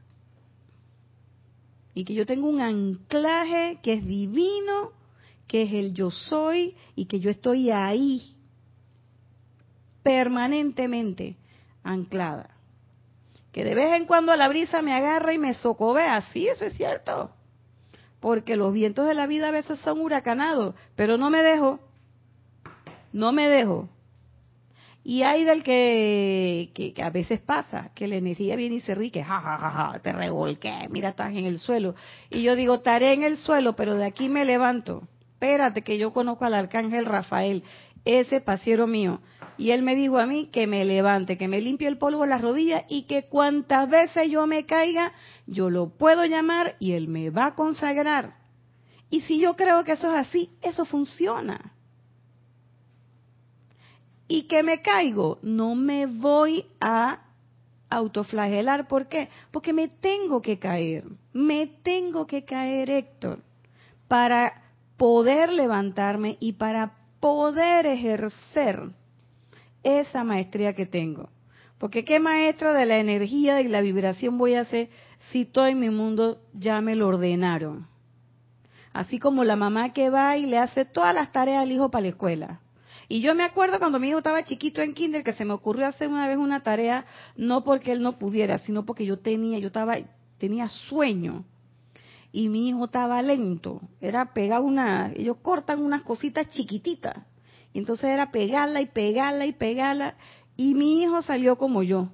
Y 1.93 2.05
que 2.05 2.13
yo 2.13 2.25
tengo 2.25 2.47
un 2.47 2.61
anclaje 2.61 3.79
que 3.81 3.93
es 3.93 4.05
divino, 4.05 4.91
que 5.47 5.63
es 5.63 5.73
el 5.73 5.93
yo 5.93 6.11
soy, 6.11 6.75
y 6.95 7.05
que 7.05 7.19
yo 7.19 7.29
estoy 7.29 7.71
ahí 7.71 8.36
permanentemente 10.07 11.35
anclada. 11.83 12.51
Que 13.51 13.65
de 13.65 13.75
vez 13.75 13.93
en 13.93 14.05
cuando 14.05 14.33
la 14.37 14.47
brisa 14.47 14.81
me 14.81 14.93
agarra 14.93 15.33
y 15.33 15.37
me 15.37 15.53
socobea, 15.53 16.21
sí, 16.31 16.47
eso 16.47 16.63
es 16.63 16.75
cierto. 16.75 17.31
Porque 18.21 18.55
los 18.55 18.71
vientos 18.71 19.05
de 19.05 19.13
la 19.13 19.27
vida 19.27 19.49
a 19.49 19.51
veces 19.51 19.79
son 19.79 19.99
huracanados, 19.99 20.75
pero 20.95 21.17
no 21.17 21.29
me 21.29 21.43
dejo, 21.43 21.81
no 23.11 23.33
me 23.33 23.49
dejo. 23.49 23.89
Y 25.03 25.23
hay 25.23 25.43
del 25.43 25.61
que, 25.61 26.71
que, 26.73 27.03
a 27.03 27.09
veces 27.09 27.41
pasa, 27.41 27.91
que 27.93 28.07
la 28.07 28.15
energía 28.15 28.55
viene 28.55 28.75
y 28.75 28.81
se 28.81 28.95
rique, 28.95 29.25
ja, 29.25 29.41
ja, 29.41 29.57
ja, 29.57 29.69
ja, 29.69 29.99
te 29.99 30.13
revolqué, 30.13 30.87
mira, 30.89 31.09
estás 31.09 31.31
en 31.31 31.45
el 31.45 31.59
suelo. 31.59 31.95
Y 32.29 32.43
yo 32.43 32.55
digo, 32.55 32.75
estaré 32.75 33.11
en 33.11 33.23
el 33.23 33.35
suelo, 33.35 33.75
pero 33.75 33.95
de 33.95 34.05
aquí 34.05 34.29
me 34.29 34.45
levanto. 34.45 35.05
Espérate 35.33 35.81
que 35.81 35.97
yo 35.97 36.13
conozco 36.13 36.45
al 36.45 36.53
arcángel 36.53 37.05
Rafael 37.05 37.63
ese 38.07 38.41
pasiero 38.41 38.87
mío. 38.87 39.19
Y 39.57 39.71
él 39.71 39.81
me 39.81 39.95
dijo 39.95 40.17
a 40.17 40.25
mí 40.25 40.47
que 40.47 40.67
me 40.67 40.85
levante, 40.85 41.37
que 41.37 41.47
me 41.47 41.61
limpie 41.61 41.87
el 41.87 41.97
polvo 41.97 42.23
en 42.23 42.29
las 42.29 42.41
rodillas 42.41 42.85
y 42.89 43.03
que 43.03 43.23
cuantas 43.23 43.89
veces 43.89 44.29
yo 44.29 44.45
me 44.47 44.65
caiga, 44.65 45.13
yo 45.45 45.69
lo 45.69 45.89
puedo 45.89 46.25
llamar 46.25 46.75
y 46.79 46.93
él 46.93 47.07
me 47.07 47.31
va 47.31 47.47
a 47.47 47.55
consagrar. 47.55 48.37
Y 49.09 49.21
si 49.21 49.39
yo 49.39 49.55
creo 49.55 49.83
que 49.83 49.93
eso 49.93 50.09
es 50.09 50.27
así, 50.27 50.51
eso 50.61 50.85
funciona. 50.85 51.73
Y 54.27 54.43
que 54.43 54.61
me 54.61 54.81
caigo, 54.81 55.39
no 55.41 55.75
me 55.75 56.05
voy 56.05 56.65
a 56.79 57.21
autoflagelar. 57.89 58.87
¿Por 58.87 59.07
qué? 59.07 59.29
Porque 59.51 59.73
me 59.73 59.87
tengo 59.87 60.41
que 60.41 60.59
caer. 60.59 61.05
Me 61.33 61.67
tengo 61.67 62.27
que 62.27 62.43
caer, 62.43 62.89
Héctor, 62.89 63.39
para 64.07 64.63
poder 64.97 65.53
levantarme 65.53 66.37
y 66.39 66.53
para 66.53 66.96
poder 67.19 67.85
ejercer 67.85 68.89
esa 69.83 70.23
maestría 70.23 70.73
que 70.73 70.85
tengo. 70.85 71.29
Porque 71.77 72.03
qué 72.03 72.19
maestra 72.19 72.73
de 72.73 72.85
la 72.85 72.97
energía 72.97 73.61
y 73.61 73.67
la 73.67 73.81
vibración 73.81 74.37
voy 74.37 74.55
a 74.55 74.65
ser 74.65 74.89
si 75.31 75.45
todo 75.45 75.67
en 75.67 75.79
mi 75.79 75.89
mundo 75.89 76.41
ya 76.53 76.81
me 76.81 76.95
lo 76.95 77.07
ordenaron. 77.07 77.87
Así 78.93 79.19
como 79.19 79.43
la 79.43 79.55
mamá 79.55 79.93
que 79.93 80.09
va 80.09 80.37
y 80.37 80.47
le 80.47 80.57
hace 80.57 80.85
todas 80.85 81.13
las 81.13 81.31
tareas 81.31 81.61
al 81.61 81.71
hijo 81.71 81.91
para 81.91 82.03
la 82.03 82.09
escuela. 82.09 82.61
Y 83.07 83.21
yo 83.21 83.35
me 83.35 83.43
acuerdo 83.43 83.79
cuando 83.79 83.99
mi 83.99 84.09
hijo 84.09 84.17
estaba 84.17 84.43
chiquito 84.43 84.81
en 84.81 84.93
kinder 84.93 85.23
que 85.23 85.33
se 85.33 85.45
me 85.45 85.53
ocurrió 85.53 85.87
hacer 85.87 86.09
una 86.09 86.27
vez 86.27 86.37
una 86.37 86.61
tarea 86.61 87.05
no 87.35 87.63
porque 87.63 87.91
él 87.91 88.01
no 88.01 88.17
pudiera, 88.17 88.57
sino 88.57 88.85
porque 88.85 89.05
yo 89.05 89.19
tenía, 89.19 89.59
yo 89.59 89.67
estaba 89.67 89.97
tenía 90.37 90.67
sueño 90.67 91.45
y 92.37 92.49
mi 92.49 92.69
hijo 92.69 92.85
estaba 92.85 93.19
lento. 93.23 93.81
Era 93.99 94.31
pegar 94.31 94.61
una, 94.61 95.11
ellos 95.15 95.37
cortan 95.41 95.81
unas 95.81 96.03
cositas 96.03 96.47
chiquititas. 96.49 97.15
Y 97.73 97.79
entonces 97.79 98.11
era 98.11 98.29
pegarla 98.29 98.79
y 98.79 98.85
pegarla 98.85 99.47
y 99.47 99.53
pegarla. 99.53 100.13
Y 100.55 100.75
mi 100.75 101.01
hijo 101.01 101.23
salió 101.23 101.55
como 101.55 101.81
yo, 101.81 102.09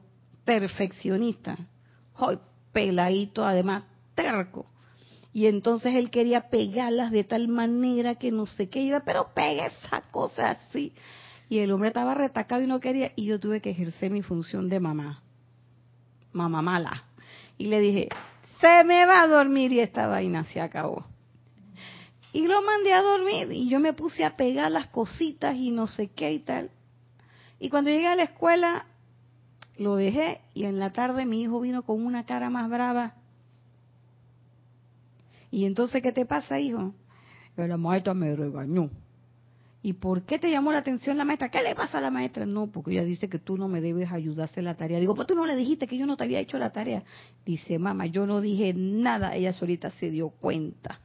perfeccionista. 0.46 1.58
Hoy, 2.18 2.40
peladito, 2.72 3.46
además, 3.46 3.84
terco. 4.16 4.66
Y 5.34 5.48
entonces 5.48 5.94
él 5.94 6.10
quería 6.10 6.50
pegarlas 6.50 7.12
de 7.12 7.26
tal 7.26 7.50
manera 7.50 8.16
que 8.16 8.32
no 8.32 8.46
sé 8.46 8.70
qué 8.70 8.80
iba, 8.80 9.02
pero 9.02 9.34
pega 9.36 9.66
esa 9.66 10.04
cosa 10.10 10.52
así. 10.52 10.94
Y 11.50 11.60
el 11.60 11.70
hombre 11.70 11.90
estaba 11.90 12.14
retacado 12.14 12.62
y 12.62 12.68
no 12.68 12.80
quería, 12.80 13.12
y 13.18 13.26
yo 13.26 13.42
tuve 13.42 13.60
que 13.60 13.72
ejercer 13.72 14.10
mi 14.10 14.22
función 14.22 14.70
de 14.70 14.80
mamá. 14.80 15.22
Mamá 16.32 16.62
mala. 16.62 17.04
Y 17.58 17.66
le 17.66 17.82
dije, 17.82 18.08
se 18.64 18.84
me 18.86 19.06
va 19.06 19.24
a 19.24 19.28
dormir 19.28 19.74
y 19.74 19.82
esta 19.82 20.08
vaina 20.08 20.46
se 20.46 20.62
acabó. 20.62 21.06
Y 22.32 22.48
lo 22.48 22.62
mandé 22.62 22.94
a 22.94 23.02
dormir 23.02 23.52
y 23.52 23.68
yo 23.68 23.82
me 23.82 23.92
puse 23.92 24.24
a 24.24 24.38
pegar 24.38 24.72
las 24.72 24.88
cositas 24.88 25.56
y 25.58 25.72
no 25.72 25.86
sé 25.86 26.12
qué 26.12 26.32
y 26.32 26.40
tal. 26.40 26.72
Y 27.60 27.70
cuando 27.70 27.90
llegué 27.90 28.08
a 28.08 28.16
la 28.16 28.24
escuela, 28.24 28.86
lo 29.78 29.98
dejé 29.98 30.40
y 30.54 30.64
en 30.64 30.80
la 30.80 30.92
tarde 30.92 31.26
mi 31.26 31.42
hijo 31.42 31.60
vino 31.60 31.84
con 31.84 32.06
una 32.06 32.26
cara 32.26 32.50
más 32.50 32.70
brava. 32.70 33.16
Y 35.52 35.66
entonces, 35.66 36.02
¿qué 36.02 36.14
te 36.14 36.26
pasa, 36.26 36.58
hijo? 36.58 36.94
La 37.58 37.78
maestra 37.78 38.14
me 38.14 38.34
regañó. 38.34 38.90
¿Y 39.86 39.94
por 39.94 40.24
qué 40.24 40.40
te 40.40 40.50
llamó 40.50 40.72
la 40.72 40.78
atención 40.78 41.18
la 41.18 41.26
maestra? 41.26 41.50
¿Qué 41.50 41.62
le 41.62 41.76
pasa 41.76 41.98
a 41.98 42.02
la 42.02 42.10
maestra? 42.10 42.46
No, 42.46 42.68
porque 42.68 42.92
ella 42.92 43.04
dice 43.04 43.28
que 43.28 43.38
tú 43.38 43.58
no 43.58 43.68
me 43.68 43.82
debes 43.82 44.10
ayudar 44.14 44.48
a 44.48 44.52
hacer 44.52 44.64
la 44.64 44.76
tarea. 44.76 44.98
Digo, 44.98 45.14
pues 45.14 45.28
tú 45.28 45.36
no 45.36 45.46
le 45.46 45.58
dijiste 45.58 45.88
que 45.88 45.98
yo 45.98 46.06
no 46.06 46.16
te 46.16 46.24
había 46.24 46.40
hecho 46.40 46.58
la 46.58 46.72
tarea. 46.72 47.04
Dice, 47.46 47.78
mamá, 47.78 48.06
yo 48.06 48.26
no 48.26 48.40
dije 48.40 48.74
nada. 48.74 49.36
Ella 49.36 49.52
solita 49.52 49.92
se 50.00 50.10
dio 50.10 50.30
cuenta. 50.30 51.02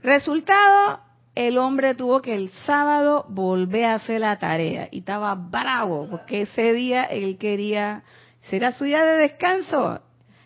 Resultado, 0.00 1.00
el 1.34 1.58
hombre 1.58 1.96
tuvo 1.96 2.22
que 2.22 2.36
el 2.36 2.50
sábado 2.64 3.26
volver 3.28 3.86
a 3.86 3.94
hacer 3.96 4.20
la 4.20 4.38
tarea. 4.38 4.88
Y 4.92 5.00
estaba 5.00 5.34
bravo, 5.34 6.06
porque 6.08 6.42
ese 6.42 6.72
día 6.72 7.02
él 7.02 7.36
quería, 7.36 8.04
será 8.42 8.70
su 8.70 8.84
día 8.84 9.04
de 9.04 9.16
descanso. 9.16 10.02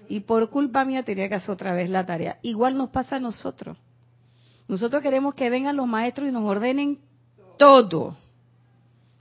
Y 0.08 0.20
por 0.20 0.48
culpa 0.48 0.86
mía 0.86 1.02
tenía 1.02 1.28
que 1.28 1.34
hacer 1.34 1.50
otra 1.50 1.74
vez 1.74 1.90
la 1.90 2.06
tarea. 2.06 2.38
Igual 2.40 2.78
nos 2.78 2.88
pasa 2.88 3.16
a 3.16 3.20
nosotros 3.20 3.76
nosotros 4.70 5.02
queremos 5.02 5.34
que 5.34 5.50
vengan 5.50 5.74
los 5.74 5.88
maestros 5.88 6.28
y 6.28 6.32
nos 6.32 6.44
ordenen 6.44 7.00
todo. 7.58 8.16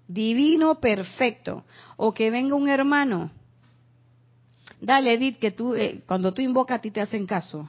Divino, 0.08 0.80
perfecto. 0.80 1.64
O 1.98 2.14
que 2.14 2.30
venga 2.30 2.54
un 2.54 2.70
hermano. 2.70 3.32
Dale, 4.80 5.14
Edith, 5.14 5.40
que 5.40 5.50
tú, 5.50 5.74
eh, 5.74 6.04
cuando 6.06 6.36
tú 6.36 6.44
invocas 6.44 6.78
a 6.78 6.82
ti 6.82 6.92
te 6.92 7.02
hacen 7.02 7.26
caso. 7.26 7.68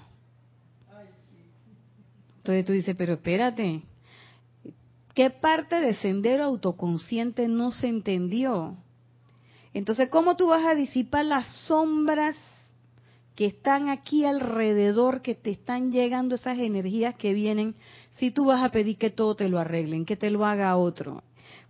Entonces 2.37 2.67
tú 2.67 2.73
dices, 2.73 2.95
pero 2.99 3.15
espérate, 3.15 3.81
¿qué 5.15 5.31
parte 5.31 5.81
de 5.81 5.95
sendero 5.95 6.45
autoconsciente 6.45 7.49
no 7.49 7.71
se 7.71 7.89
entendió? 7.89 8.77
Entonces, 9.73 10.11
¿cómo 10.11 10.37
tú 10.37 10.49
vas 10.49 10.67
a 10.67 10.75
disipar 10.75 11.25
las 11.25 11.47
sombras 11.67 12.37
que 13.41 13.47
están 13.47 13.89
aquí 13.89 14.27
alrededor, 14.27 15.23
que 15.23 15.35
te 15.35 15.49
están 15.49 15.91
llegando 15.93 16.35
esas 16.35 16.59
energías 16.59 17.15
que 17.15 17.33
vienen, 17.33 17.75
si 18.17 18.31
tú 18.31 18.45
vas 18.45 18.63
a 18.63 18.71
pedir 18.71 18.99
que 18.99 19.09
todo 19.09 19.35
te 19.35 19.49
lo 19.49 19.59
arreglen, 19.59 20.05
que 20.05 20.15
te 20.15 20.29
lo 20.29 20.45
haga 20.45 20.77
otro. 20.77 21.23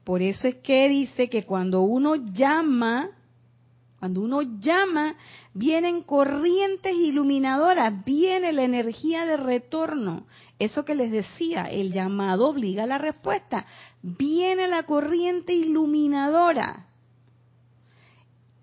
Por 0.03 0.21
eso 0.21 0.49
es 0.49 0.57
que 0.57 0.89
dice 0.89 1.29
que 1.29 1.45
cuando 1.45 1.83
uno 1.83 2.17
llama, 2.17 3.11
cuando 4.01 4.21
uno 4.21 4.43
llama, 4.43 5.15
vienen 5.55 6.03
corrientes 6.03 6.93
iluminadoras, 6.93 8.05
viene 8.05 8.53
la 8.53 8.65
energía 8.65 9.25
de 9.25 9.37
retorno. 9.37 10.27
Eso 10.59 10.85
que 10.85 10.97
les 10.97 11.13
decía, 11.13 11.67
el 11.67 11.93
llamado 11.93 12.49
obliga 12.49 12.83
a 12.83 12.89
la 12.89 12.99
respuesta. 12.99 13.65
Viene 14.03 14.67
la 14.67 14.83
corriente 14.83 15.53
iluminadora. 15.53 16.89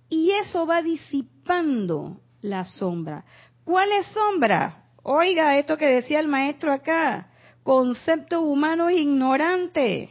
Y 0.09 0.31
eso 0.31 0.65
va 0.65 0.81
disipando 0.81 2.19
la 2.41 2.65
sombra. 2.65 3.23
¿Cuál 3.63 3.91
es 3.91 4.07
sombra? 4.07 4.83
Oiga, 5.03 5.57
esto 5.57 5.77
que 5.77 5.87
decía 5.87 6.19
el 6.19 6.27
maestro 6.27 6.71
acá, 6.71 7.29
concepto 7.63 8.41
humano 8.41 8.89
ignorante, 8.89 10.09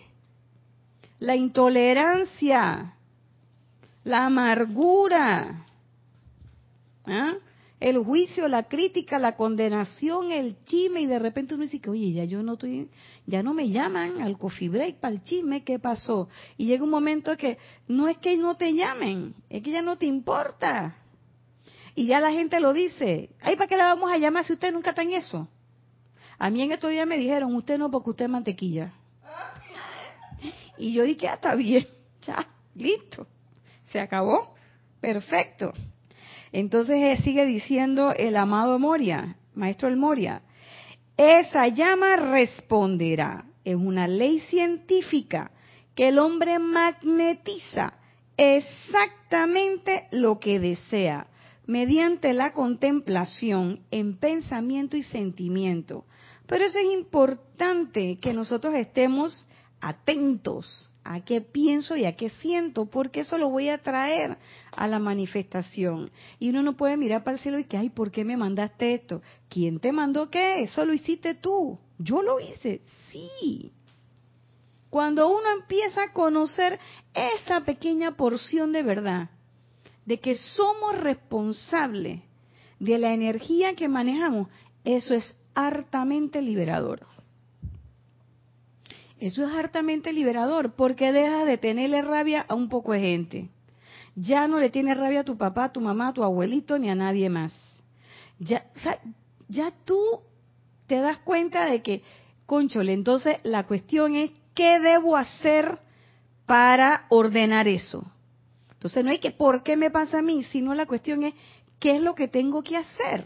la 1.19 1.37
intolerancia, 1.37 2.95
la 4.05 4.27
amargura, 4.27 5.67
¿ah? 7.07 7.35
el 7.81 7.99
juicio, 7.99 8.49
la 8.49 8.65
crítica, 8.65 9.19
la 9.19 9.37
condenación, 9.37 10.33
el 10.33 10.57
chisme 10.65 11.03
y 11.03 11.07
de 11.07 11.19
repente 11.19 11.55
uno 11.55 11.65
dice 11.65 11.81
que 11.81 11.91
oye 11.91 12.13
ya 12.13 12.25
yo 12.25 12.43
no 12.43 12.55
estoy, 12.55 12.89
ya 13.27 13.43
no 13.43 13.53
me 13.53 13.69
llaman 13.69 14.23
al 14.23 14.39
coffee 14.39 14.69
break 14.69 14.97
para 14.97 15.15
el 15.15 15.23
chisme, 15.23 15.63
¿qué 15.63 15.79
pasó? 15.79 16.29
Y 16.57 16.67
llega 16.67 16.85
un 16.85 16.91
momento 16.91 17.37
que 17.37 17.59
no 17.89 18.09
es 18.09 18.17
que 18.19 18.37
no 18.37 18.57
te 18.57 18.73
llamen, 18.73 19.35
es 19.51 19.63
que 19.63 19.71
ya 19.71 19.83
no 19.83 19.97
te 19.97 20.07
importa. 20.07 20.97
Y 21.97 22.07
ya 22.07 22.21
la 22.21 22.31
gente 22.31 22.61
lo 22.61 22.75
dice. 22.75 23.31
¿Ay, 23.41 23.57
para 23.57 23.67
qué 23.67 23.77
la 23.77 23.87
vamos 23.87 24.13
a 24.13 24.19
llamar 24.19 24.45
si 24.45 24.53
usted 24.53 24.71
nunca 24.71 24.91
está 24.91 25.01
en 25.03 25.13
eso? 25.13 25.49
A 26.39 26.51
mí 26.51 26.61
en 26.63 26.71
estos 26.71 26.91
días 26.91 27.07
me 27.07 27.17
dijeron, 27.17 27.55
usted 27.55 27.79
no 27.79 27.91
porque 27.91 28.11
usted 28.11 28.27
es 28.27 28.31
mantequilla. 28.31 28.93
Y 30.77 30.93
yo 30.93 31.05
dije, 31.05 31.27
ah, 31.27 31.35
está 31.35 31.55
bien, 31.55 31.87
ya, 32.23 32.47
listo. 32.75 33.27
Se 33.91 33.99
acabó. 33.99 34.55
Perfecto. 35.01 35.73
Entonces 36.53 36.97
eh, 36.97 37.23
sigue 37.23 37.47
diciendo 37.47 38.13
el 38.13 38.37
amado 38.37 38.79
Moria, 38.79 39.37
maestro 39.55 39.89
el 39.89 39.97
Moria, 39.97 40.43
esa 41.17 41.67
llama 41.69 42.17
responderá. 42.17 43.47
Es 43.65 43.77
una 43.77 44.07
ley 44.07 44.41
científica 44.41 45.51
que 45.95 46.09
el 46.09 46.19
hombre 46.19 46.59
magnetiza 46.59 47.95
exactamente 48.37 50.09
lo 50.13 50.39
que 50.39 50.61
desea 50.61 51.29
mediante 51.67 52.33
la 52.33 52.53
contemplación 52.53 53.81
en 53.91 54.17
pensamiento 54.17 54.97
y 54.97 55.03
sentimiento. 55.03 56.05
Pero 56.47 56.65
eso 56.65 56.79
es 56.79 56.93
importante 56.93 58.19
que 58.21 58.33
nosotros 58.33 58.75
estemos 58.75 59.49
atentos 59.81 60.91
a 61.03 61.21
qué 61.21 61.41
pienso 61.41 61.97
y 61.97 62.05
a 62.05 62.17
qué 62.17 62.31
siento, 62.31 62.87
porque 62.87 63.21
eso 63.21 63.39
lo 63.39 63.49
voy 63.49 63.69
a 63.69 63.83
traer 63.83 64.39
a 64.73 64.89
la 64.89 64.99
manifestación. 64.99 66.11
Y 66.39 66.51
uno 66.51 66.63
no 66.63 66.77
puede 66.77 66.97
mirar 66.97 67.23
para 67.23 67.37
el 67.37 67.43
cielo 67.43 67.59
y 67.59 67.65
que, 67.65 67.77
ay, 67.77 67.91
¿por 67.91 68.11
qué 68.11 68.25
me 68.25 68.37
mandaste 68.37 68.95
esto? 68.95 69.23
¿Quién 69.49 69.79
te 69.79 69.93
mandó 69.93 70.31
qué? 70.31 70.63
Eso 70.63 70.85
lo 70.85 70.93
hiciste 70.93 71.35
tú. 71.35 71.79
Yo 71.99 72.23
lo 72.23 72.41
hice, 72.41 72.83
sí. 73.11 73.73
Cuando 74.91 75.29
uno 75.29 75.47
empieza 75.61 76.05
a 76.05 76.13
conocer 76.13 76.79
esa 77.15 77.61
pequeña 77.63 78.17
porción 78.17 78.73
de 78.73 78.83
verdad, 78.83 79.31
de 80.07 80.21
que 80.21 80.37
somos 80.37 80.99
responsables 80.99 82.23
de 82.79 82.99
la 82.99 83.13
energía 83.13 83.75
que 83.75 83.89
manejamos, 83.89 84.49
eso 84.85 85.15
es 85.15 85.37
hartamente 85.55 86.41
liberador. 86.41 87.07
Eso 89.19 89.45
es 89.45 89.55
hartamente 89.55 90.13
liberador 90.13 90.75
porque 90.75 91.13
deja 91.13 91.45
de 91.45 91.59
tenerle 91.59 92.03
rabia 92.03 92.45
a 92.49 92.55
un 92.55 92.69
poco 92.69 92.93
de 92.93 93.01
gente. 93.01 93.49
Ya 94.15 94.47
no 94.47 94.59
le 94.59 94.71
tienes 94.71 94.97
rabia 94.97 95.21
a 95.21 95.25
tu 95.25 95.37
papá, 95.37 95.65
a 95.65 95.73
tu 95.73 95.81
mamá, 95.81 96.09
a 96.09 96.13
tu 96.13 96.23
abuelito 96.23 96.79
ni 96.79 96.89
a 96.89 96.95
nadie 96.95 97.29
más. 97.29 97.83
Ya, 98.39 98.67
ya 99.49 99.73
tú 99.85 100.01
te 100.87 101.01
das 101.01 101.19
cuenta 101.19 101.67
de 101.67 101.83
que, 101.83 102.03
conchole, 102.45 102.93
entonces 102.93 103.39
la 103.43 103.67
cuestión 103.67 104.15
es, 104.15 104.31
¿qué 104.55 104.79
debo 104.79 105.17
hacer 105.17 105.79
para 106.45 107.07
ordenar 107.09 107.67
eso? 107.67 108.11
Entonces 108.87 109.05
no 109.05 109.11
hay 109.11 109.19
que 109.19 109.33
por 109.33 109.65
qué 109.65 109.77
me 109.77 109.91
pasa 109.91 110.21
a 110.21 110.23
mí, 110.23 110.45
sino 110.45 110.73
la 110.73 110.87
cuestión 110.87 111.25
es 111.25 111.35
qué 111.81 111.97
es 111.97 112.03
lo 112.03 112.15
que 112.15 112.29
tengo 112.29 112.63
que 112.63 112.77
hacer. 112.77 113.25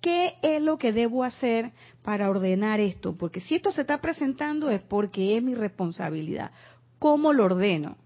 ¿Qué 0.00 0.34
es 0.42 0.62
lo 0.62 0.78
que 0.78 0.92
debo 0.92 1.24
hacer 1.24 1.72
para 2.04 2.30
ordenar 2.30 2.78
esto? 2.78 3.16
Porque 3.16 3.40
si 3.40 3.56
esto 3.56 3.72
se 3.72 3.80
está 3.80 4.00
presentando 4.00 4.70
es 4.70 4.80
porque 4.80 5.36
es 5.36 5.42
mi 5.42 5.56
responsabilidad. 5.56 6.52
¿Cómo 7.00 7.32
lo 7.32 7.46
ordeno? 7.46 7.96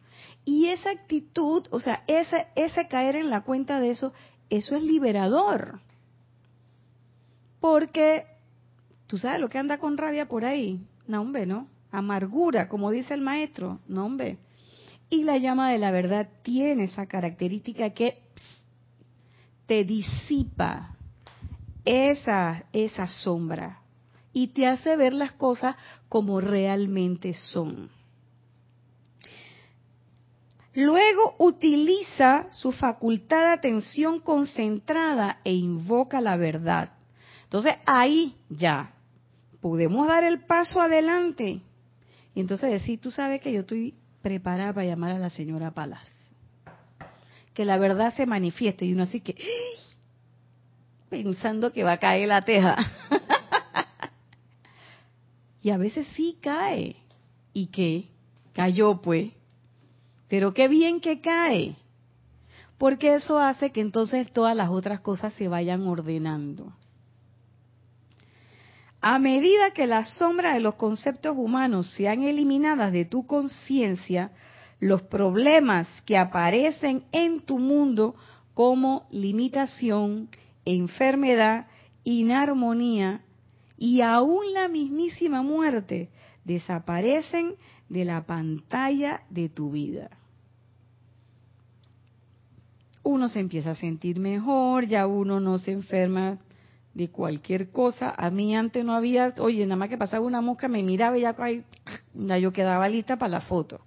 Y 0.46 0.68
esa 0.68 0.88
actitud, 0.88 1.66
o 1.70 1.80
sea, 1.80 2.02
ese, 2.06 2.46
ese 2.56 2.88
caer 2.88 3.16
en 3.16 3.28
la 3.28 3.42
cuenta 3.42 3.78
de 3.78 3.90
eso, 3.90 4.14
eso 4.48 4.74
es 4.74 4.82
liberador. 4.82 5.80
Porque, 7.60 8.24
tú 9.06 9.18
sabes 9.18 9.38
lo 9.38 9.50
que 9.50 9.58
anda 9.58 9.76
con 9.76 9.98
rabia 9.98 10.26
por 10.28 10.46
ahí. 10.46 10.88
No, 11.06 11.20
hombre, 11.20 11.44
¿no? 11.44 11.66
Amargura, 11.90 12.70
como 12.70 12.90
dice 12.90 13.12
el 13.12 13.20
maestro. 13.20 13.80
No, 13.86 14.06
hombre. 14.06 14.38
Y 15.12 15.24
la 15.24 15.36
llama 15.36 15.70
de 15.70 15.78
la 15.78 15.90
verdad 15.90 16.26
tiene 16.40 16.84
esa 16.84 17.04
característica 17.04 17.90
que 17.90 18.22
te 19.66 19.84
disipa 19.84 20.96
esa, 21.84 22.64
esa 22.72 23.06
sombra 23.06 23.82
y 24.32 24.46
te 24.54 24.66
hace 24.66 24.96
ver 24.96 25.12
las 25.12 25.32
cosas 25.32 25.76
como 26.08 26.40
realmente 26.40 27.34
son. 27.34 27.90
Luego 30.72 31.34
utiliza 31.36 32.46
su 32.50 32.72
facultad 32.72 33.42
de 33.42 33.52
atención 33.52 34.18
concentrada 34.18 35.40
e 35.44 35.52
invoca 35.52 36.22
la 36.22 36.38
verdad. 36.38 36.94
Entonces 37.44 37.74
ahí 37.84 38.34
ya 38.48 38.94
podemos 39.60 40.06
dar 40.06 40.24
el 40.24 40.40
paso 40.46 40.80
adelante 40.80 41.60
y 42.34 42.40
entonces 42.40 42.70
decir, 42.70 42.98
tú 42.98 43.10
sabes 43.10 43.42
que 43.42 43.52
yo 43.52 43.60
estoy 43.60 43.94
preparada 44.22 44.72
para 44.72 44.86
llamar 44.86 45.12
a 45.12 45.18
la 45.18 45.30
señora 45.30 45.72
Palas. 45.72 46.08
Que 47.54 47.64
la 47.64 47.76
verdad 47.76 48.14
se 48.14 48.24
manifieste 48.24 48.86
y 48.86 48.94
uno 48.94 49.02
así 49.02 49.20
que 49.20 49.36
pensando 51.10 51.72
que 51.72 51.84
va 51.84 51.92
a 51.92 51.98
caer 51.98 52.28
la 52.28 52.42
teja. 52.42 52.76
y 55.62 55.70
a 55.70 55.76
veces 55.76 56.06
sí 56.14 56.38
cae. 56.40 56.96
¿Y 57.52 57.66
qué? 57.66 58.08
Cayó 58.54 59.02
pues. 59.02 59.32
Pero 60.28 60.54
qué 60.54 60.68
bien 60.68 61.00
que 61.00 61.20
cae. 61.20 61.76
Porque 62.78 63.14
eso 63.14 63.38
hace 63.38 63.70
que 63.70 63.82
entonces 63.82 64.32
todas 64.32 64.56
las 64.56 64.70
otras 64.70 65.00
cosas 65.00 65.34
se 65.34 65.48
vayan 65.48 65.86
ordenando. 65.86 66.72
A 69.04 69.18
medida 69.18 69.72
que 69.72 69.88
las 69.88 70.16
sombras 70.16 70.54
de 70.54 70.60
los 70.60 70.76
conceptos 70.76 71.36
humanos 71.36 71.90
sean 71.90 72.22
eliminadas 72.22 72.92
de 72.92 73.04
tu 73.04 73.26
conciencia, 73.26 74.30
los 74.78 75.02
problemas 75.02 75.88
que 76.06 76.16
aparecen 76.16 77.02
en 77.10 77.40
tu 77.40 77.58
mundo 77.58 78.14
como 78.54 79.08
limitación, 79.10 80.28
enfermedad, 80.64 81.66
inarmonía 82.04 83.22
y 83.76 84.02
aún 84.02 84.52
la 84.52 84.68
mismísima 84.68 85.42
muerte 85.42 86.08
desaparecen 86.44 87.56
de 87.88 88.04
la 88.04 88.24
pantalla 88.24 89.22
de 89.30 89.48
tu 89.48 89.72
vida. 89.72 90.10
Uno 93.02 93.28
se 93.28 93.40
empieza 93.40 93.72
a 93.72 93.74
sentir 93.74 94.20
mejor, 94.20 94.86
ya 94.86 95.08
uno 95.08 95.40
no 95.40 95.58
se 95.58 95.72
enferma 95.72 96.38
de 96.94 97.10
cualquier 97.10 97.70
cosa. 97.70 98.14
A 98.16 98.30
mí 98.30 98.54
antes 98.54 98.84
no 98.84 98.94
había, 98.94 99.34
oye, 99.38 99.64
nada 99.64 99.76
más 99.76 99.88
que 99.88 99.98
pasaba 99.98 100.26
una 100.26 100.40
mosca, 100.40 100.68
me 100.68 100.82
miraba 100.82 101.16
y 101.18 101.22
ya, 101.22 101.36
ya 102.14 102.38
yo 102.38 102.52
quedaba 102.52 102.88
lista 102.88 103.16
para 103.16 103.30
la 103.30 103.40
foto. 103.40 103.80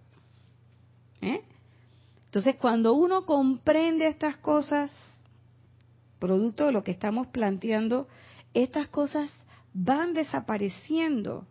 ¿Eh? 1.22 1.42
Entonces, 2.26 2.56
cuando 2.56 2.94
uno 2.94 3.26
comprende 3.26 4.08
estas 4.08 4.38
cosas, 4.38 4.92
producto 6.20 6.66
de 6.66 6.72
lo 6.72 6.84
que 6.84 6.92
estamos 6.92 7.28
planteando, 7.28 8.08
estas 8.54 8.88
cosas 8.88 9.32
van 9.74 10.14
desapareciendo. 10.14 11.46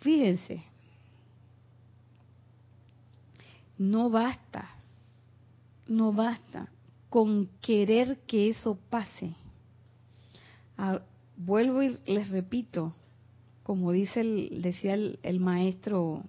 Fíjense, 0.00 0.62
no 3.78 4.10
basta, 4.10 4.76
no 5.86 6.12
basta 6.12 6.68
con 7.14 7.46
querer 7.60 8.18
que 8.26 8.48
eso 8.48 8.76
pase. 8.90 9.36
Ah, 10.76 10.98
vuelvo 11.36 11.80
y 11.80 11.96
les 12.06 12.28
repito, 12.30 12.92
como 13.62 13.92
dice 13.92 14.18
el, 14.18 14.62
decía 14.62 14.94
el, 14.94 15.38
maestro, 15.38 16.24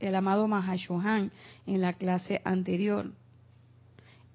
el 0.00 0.14
amado 0.16 0.48
Mahashohan 0.48 1.32
en 1.64 1.80
la 1.80 1.94
clase 1.94 2.42
anterior, 2.44 3.10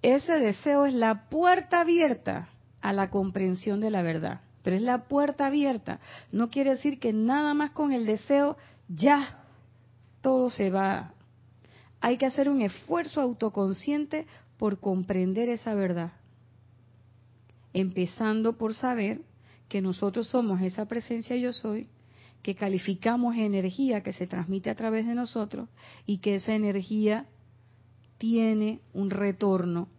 ese 0.02 0.40
deseo 0.40 0.88
es 0.88 0.96
la 0.96 1.30
puerta 1.30 1.82
abierta 1.82 2.50
a 2.82 2.92
la 2.92 3.12
comprensión 3.12 3.80
de 3.80 3.92
la 3.92 4.02
verdad. 4.02 4.42
pero 4.64 4.78
es 4.78 4.82
la 4.82 5.04
puerta 5.04 5.46
abierta. 5.46 6.00
No 6.32 6.50
quiere 6.50 6.72
decir 6.72 7.00
que 7.00 7.14
nada 7.14 7.54
más 7.54 7.70
con 7.70 7.94
el 7.94 8.08
deseo 8.08 8.58
ya 8.88 9.44
todo 10.22 10.50
se 10.50 10.72
va. 10.72 11.14
Hay 12.02 12.18
que 12.18 12.26
hacer 12.26 12.50
un 12.50 12.64
esfuerzo 12.64 13.22
autoconsciente 13.22 14.26
por 14.58 14.80
comprender 14.80 15.50
esa 15.50 15.74
verdad. 15.74 16.14
Empezando 17.74 18.58
por 18.58 18.74
saber 18.74 19.22
que 19.70 19.82
nosotros 19.82 20.28
somos 20.28 20.62
esa 20.62 20.86
presencia 20.88 21.36
yo 21.36 21.54
soy, 21.54 21.88
que 22.42 22.56
calificamos 22.56 23.36
energía 23.36 24.02
que 24.02 24.14
se 24.14 24.28
transmite 24.28 24.70
a 24.70 24.76
través 24.76 25.06
de 25.06 25.16
nosotros 25.16 25.70
y 26.06 26.20
que 26.20 26.36
esa 26.36 26.54
energía 26.54 27.26
tiene 28.18 28.82
un 28.94 29.10
retorno. 29.10 29.90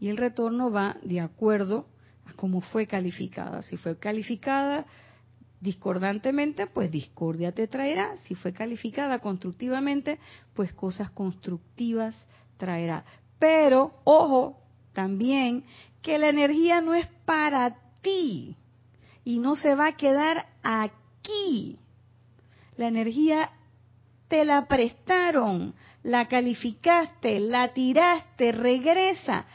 Y 0.00 0.08
el 0.08 0.16
retorno 0.16 0.70
va 0.70 0.96
de 1.02 1.20
acuerdo 1.20 1.88
a 2.26 2.34
cómo 2.34 2.60
fue 2.60 2.86
calificada. 2.86 3.62
Si 3.62 3.76
fue 3.76 3.98
calificada 3.98 4.86
discordantemente, 5.60 6.66
pues 6.66 6.90
discordia 6.90 7.52
te 7.52 7.66
traerá. 7.66 8.16
Si 8.16 8.34
fue 8.34 8.52
calificada 8.52 9.18
constructivamente, 9.18 10.18
pues 10.54 10.72
cosas 10.72 11.10
constructivas 11.10 12.14
traerá. 12.58 13.04
Pero, 13.38 13.94
ojo, 14.04 14.58
también 14.92 15.64
que 16.02 16.18
la 16.18 16.28
energía 16.28 16.80
no 16.80 16.94
es 16.94 17.06
para 17.24 17.76
ti 18.00 18.56
y 19.24 19.38
no 19.38 19.56
se 19.56 19.74
va 19.74 19.88
a 19.88 19.96
quedar 19.96 20.46
aquí. 20.62 21.78
La 22.76 22.88
energía 22.88 23.50
te 24.28 24.44
la 24.44 24.66
prestaron, 24.66 25.74
la 26.02 26.28
calificaste, 26.28 27.40
la 27.40 27.72
tiraste, 27.72 28.52
regresa. 28.52 29.46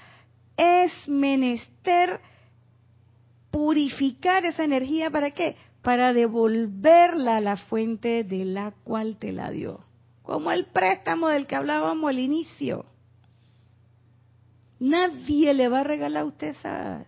Es 0.58 0.92
menester 1.08 2.20
purificar 3.50 4.46
esa 4.46 4.64
energía 4.64 5.10
para 5.10 5.32
qué? 5.32 5.56
Para 5.82 6.14
devolverla 6.14 7.38
a 7.38 7.42
la 7.42 7.58
fuente 7.58 8.24
de 8.24 8.46
la 8.46 8.72
cual 8.84 9.18
te 9.18 9.32
la 9.32 9.52
dio. 9.52 9.80
Como 10.22 10.52
el 10.52 10.66
préstamo 10.66 11.30
del 11.30 11.48
que 11.48 11.56
hablábamos 11.56 12.10
al 12.10 12.20
inicio. 12.20 12.86
Nadie 14.84 15.54
le 15.54 15.70
va 15.70 15.80
a 15.80 15.84
regalar 15.86 16.24
a 16.24 16.26
usted 16.26 16.48
esa... 16.50 17.06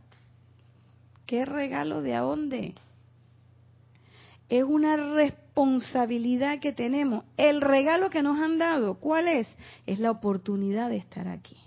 ¿Qué 1.26 1.43
regalo 1.43 2.01
de 2.01 2.15
a 2.15 2.21
dónde? 2.21 2.73
Es 4.47 4.63
una 4.63 4.95
responsabilidad 4.95 6.61
que 6.61 6.71
tenemos. 6.71 7.26
El 7.36 7.59
regalo 7.59 8.09
que 8.09 8.23
nos 8.23 8.39
han 8.39 8.59
dado, 8.59 8.95
¿cuál 9.01 9.28
es? 9.28 9.49
Es 9.86 9.99
la 9.99 10.11
oportunidad 10.11 10.89
de 10.89 10.95
estar 10.95 11.28
aquí. 11.28 11.57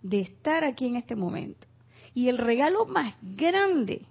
De 0.00 0.20
estar 0.20 0.64
aquí 0.64 0.86
en 0.86 0.96
este 0.96 1.16
momento. 1.16 1.66
Y 2.14 2.30
el 2.30 2.38
regalo 2.38 2.86
más 2.86 3.14
grande 3.20 4.06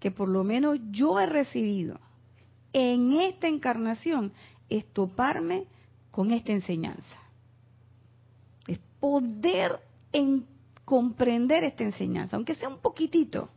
que 0.00 0.10
por 0.10 0.28
lo 0.28 0.44
menos 0.44 0.78
yo 0.90 1.18
he 1.18 1.24
recibido 1.24 1.98
en 2.74 3.12
esta 3.20 3.48
encarnación 3.48 4.34
es 4.68 4.84
toparme 4.92 5.64
con 6.10 6.30
esta 6.30 6.52
enseñanza 6.52 7.25
poder 9.06 9.78
en 10.10 10.44
comprender 10.84 11.62
esta 11.62 11.84
enseñanza, 11.84 12.34
aunque 12.34 12.56
sea 12.56 12.68
un 12.68 12.78
poquitito. 12.78 13.50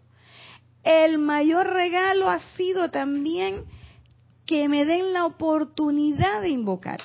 El 0.84 1.18
mayor 1.18 1.66
regalo 1.66 2.30
ha 2.30 2.40
sido 2.56 2.92
también 2.92 3.66
que 4.46 4.70
me 4.70 4.86
den 4.86 5.12
la 5.12 5.26
oportunidad 5.26 6.44
de 6.44 6.50
invocar. 6.50 7.00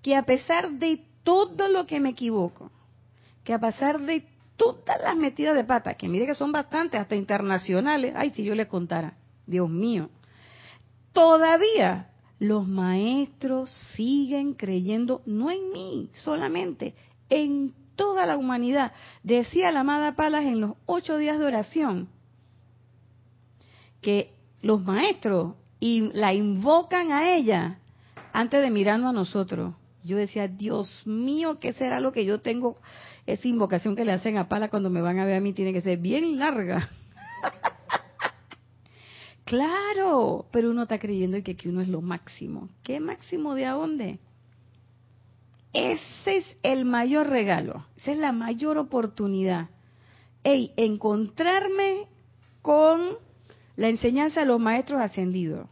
Que 0.00 0.14
a 0.14 0.22
pesar 0.22 0.70
de 0.78 1.04
todo 1.24 1.66
lo 1.66 1.88
que 1.88 1.98
me 1.98 2.10
equivoco, 2.10 2.70
que 3.42 3.52
a 3.52 3.58
pesar 3.58 4.00
de 4.00 4.24
todas 4.56 5.00
las 5.02 5.16
metidas 5.16 5.56
de 5.56 5.64
pata, 5.64 5.94
que 5.94 6.08
mire 6.08 6.24
que 6.24 6.36
son 6.36 6.52
bastantes, 6.52 7.00
hasta 7.00 7.16
internacionales, 7.16 8.12
ay, 8.14 8.30
si 8.30 8.44
yo 8.44 8.54
les 8.54 8.68
contara, 8.68 9.16
Dios 9.44 9.68
mío, 9.68 10.08
todavía 11.12 12.12
los 12.38 12.68
maestros 12.68 13.72
siguen 13.96 14.54
creyendo, 14.54 15.22
no 15.26 15.50
en 15.50 15.72
mí 15.72 16.10
solamente, 16.14 16.94
en 17.28 17.74
toda 17.96 18.26
la 18.26 18.36
humanidad. 18.36 18.92
Decía 19.22 19.72
la 19.72 19.80
amada 19.80 20.14
Palas 20.14 20.44
en 20.44 20.60
los 20.60 20.72
ocho 20.86 21.16
días 21.18 21.38
de 21.38 21.44
oración 21.44 22.08
que 24.00 24.32
los 24.62 24.82
maestros 24.82 25.54
y 25.80 26.12
la 26.12 26.32
invocan 26.34 27.12
a 27.12 27.34
ella 27.34 27.78
antes 28.32 28.62
de 28.62 28.70
mirarnos 28.70 29.10
a 29.10 29.12
nosotros. 29.12 29.74
Yo 30.04 30.16
decía, 30.16 30.48
Dios 30.48 31.02
mío, 31.06 31.58
¿qué 31.58 31.72
será 31.72 32.00
lo 32.00 32.12
que 32.12 32.24
yo 32.24 32.40
tengo? 32.40 32.78
Esa 33.26 33.48
invocación 33.48 33.94
que 33.94 34.04
le 34.04 34.12
hacen 34.12 34.38
a 34.38 34.48
Palas 34.48 34.70
cuando 34.70 34.90
me 34.90 35.02
van 35.02 35.18
a 35.18 35.26
ver 35.26 35.36
a 35.36 35.40
mí 35.40 35.52
tiene 35.52 35.72
que 35.72 35.82
ser 35.82 35.98
bien 35.98 36.38
larga. 36.38 36.88
Claro, 39.48 40.44
pero 40.52 40.68
uno 40.68 40.82
está 40.82 40.98
creyendo 40.98 41.42
que, 41.42 41.56
que 41.56 41.70
uno 41.70 41.80
es 41.80 41.88
lo 41.88 42.02
máximo. 42.02 42.68
¿Qué 42.82 43.00
máximo 43.00 43.54
de 43.54 43.64
a 43.64 43.72
dónde? 43.72 44.18
Ese 45.72 46.38
es 46.38 46.44
el 46.62 46.84
mayor 46.84 47.28
regalo, 47.28 47.86
esa 47.96 48.12
es 48.12 48.18
la 48.18 48.32
mayor 48.32 48.78
oportunidad. 48.78 49.68
Ey, 50.42 50.72
encontrarme 50.76 52.06
con 52.62 53.16
la 53.76 53.88
enseñanza 53.88 54.40
de 54.40 54.46
los 54.46 54.60
maestros 54.60 55.00
ascendidos. 55.00 55.68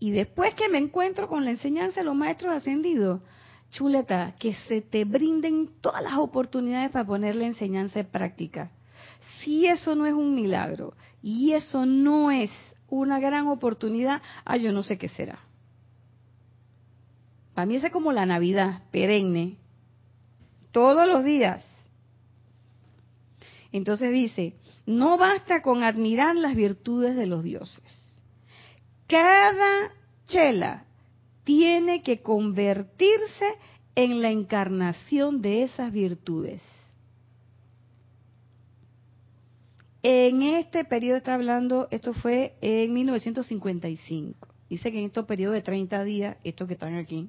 Y 0.00 0.10
después 0.10 0.54
que 0.54 0.68
me 0.68 0.78
encuentro 0.78 1.28
con 1.28 1.44
la 1.44 1.50
enseñanza 1.50 2.00
de 2.00 2.04
los 2.04 2.14
maestros 2.14 2.52
ascendidos, 2.52 3.20
chuleta, 3.70 4.34
que 4.38 4.54
se 4.54 4.80
te 4.80 5.04
brinden 5.04 5.70
todas 5.80 6.02
las 6.02 6.18
oportunidades 6.18 6.90
para 6.90 7.06
poner 7.06 7.34
la 7.34 7.46
enseñanza 7.46 8.00
en 8.00 8.06
práctica. 8.06 8.70
Si 9.40 9.66
eso 9.66 9.94
no 9.94 10.06
es 10.06 10.14
un 10.14 10.34
milagro 10.34 10.94
y 11.22 11.52
eso 11.52 11.84
no 11.84 12.30
es 12.30 12.50
una 12.88 13.18
gran 13.18 13.48
oportunidad, 13.48 14.22
ah, 14.44 14.56
yo 14.56 14.72
no 14.72 14.82
sé 14.82 14.98
qué 14.98 15.08
será. 15.08 15.40
Para 17.58 17.66
mí 17.66 17.74
es 17.74 17.90
como 17.90 18.12
la 18.12 18.24
Navidad, 18.24 18.84
perenne, 18.92 19.56
todos 20.70 21.08
los 21.08 21.24
días. 21.24 21.66
Entonces 23.72 24.12
dice, 24.12 24.54
no 24.86 25.18
basta 25.18 25.60
con 25.60 25.82
admirar 25.82 26.36
las 26.36 26.54
virtudes 26.54 27.16
de 27.16 27.26
los 27.26 27.42
dioses. 27.42 28.14
Cada 29.08 29.90
chela 30.28 30.84
tiene 31.42 32.04
que 32.04 32.22
convertirse 32.22 33.46
en 33.96 34.22
la 34.22 34.30
encarnación 34.30 35.42
de 35.42 35.64
esas 35.64 35.92
virtudes. 35.92 36.62
En 40.04 40.42
este 40.42 40.84
periodo 40.84 41.16
está 41.16 41.34
hablando, 41.34 41.88
esto 41.90 42.14
fue 42.14 42.54
en 42.60 42.92
1955. 42.92 44.46
Dice 44.70 44.92
que 44.92 45.00
en 45.00 45.06
estos 45.06 45.24
periodos 45.24 45.56
de 45.56 45.62
30 45.62 46.04
días, 46.04 46.36
estos 46.44 46.68
que 46.68 46.74
están 46.74 46.94
aquí, 46.94 47.28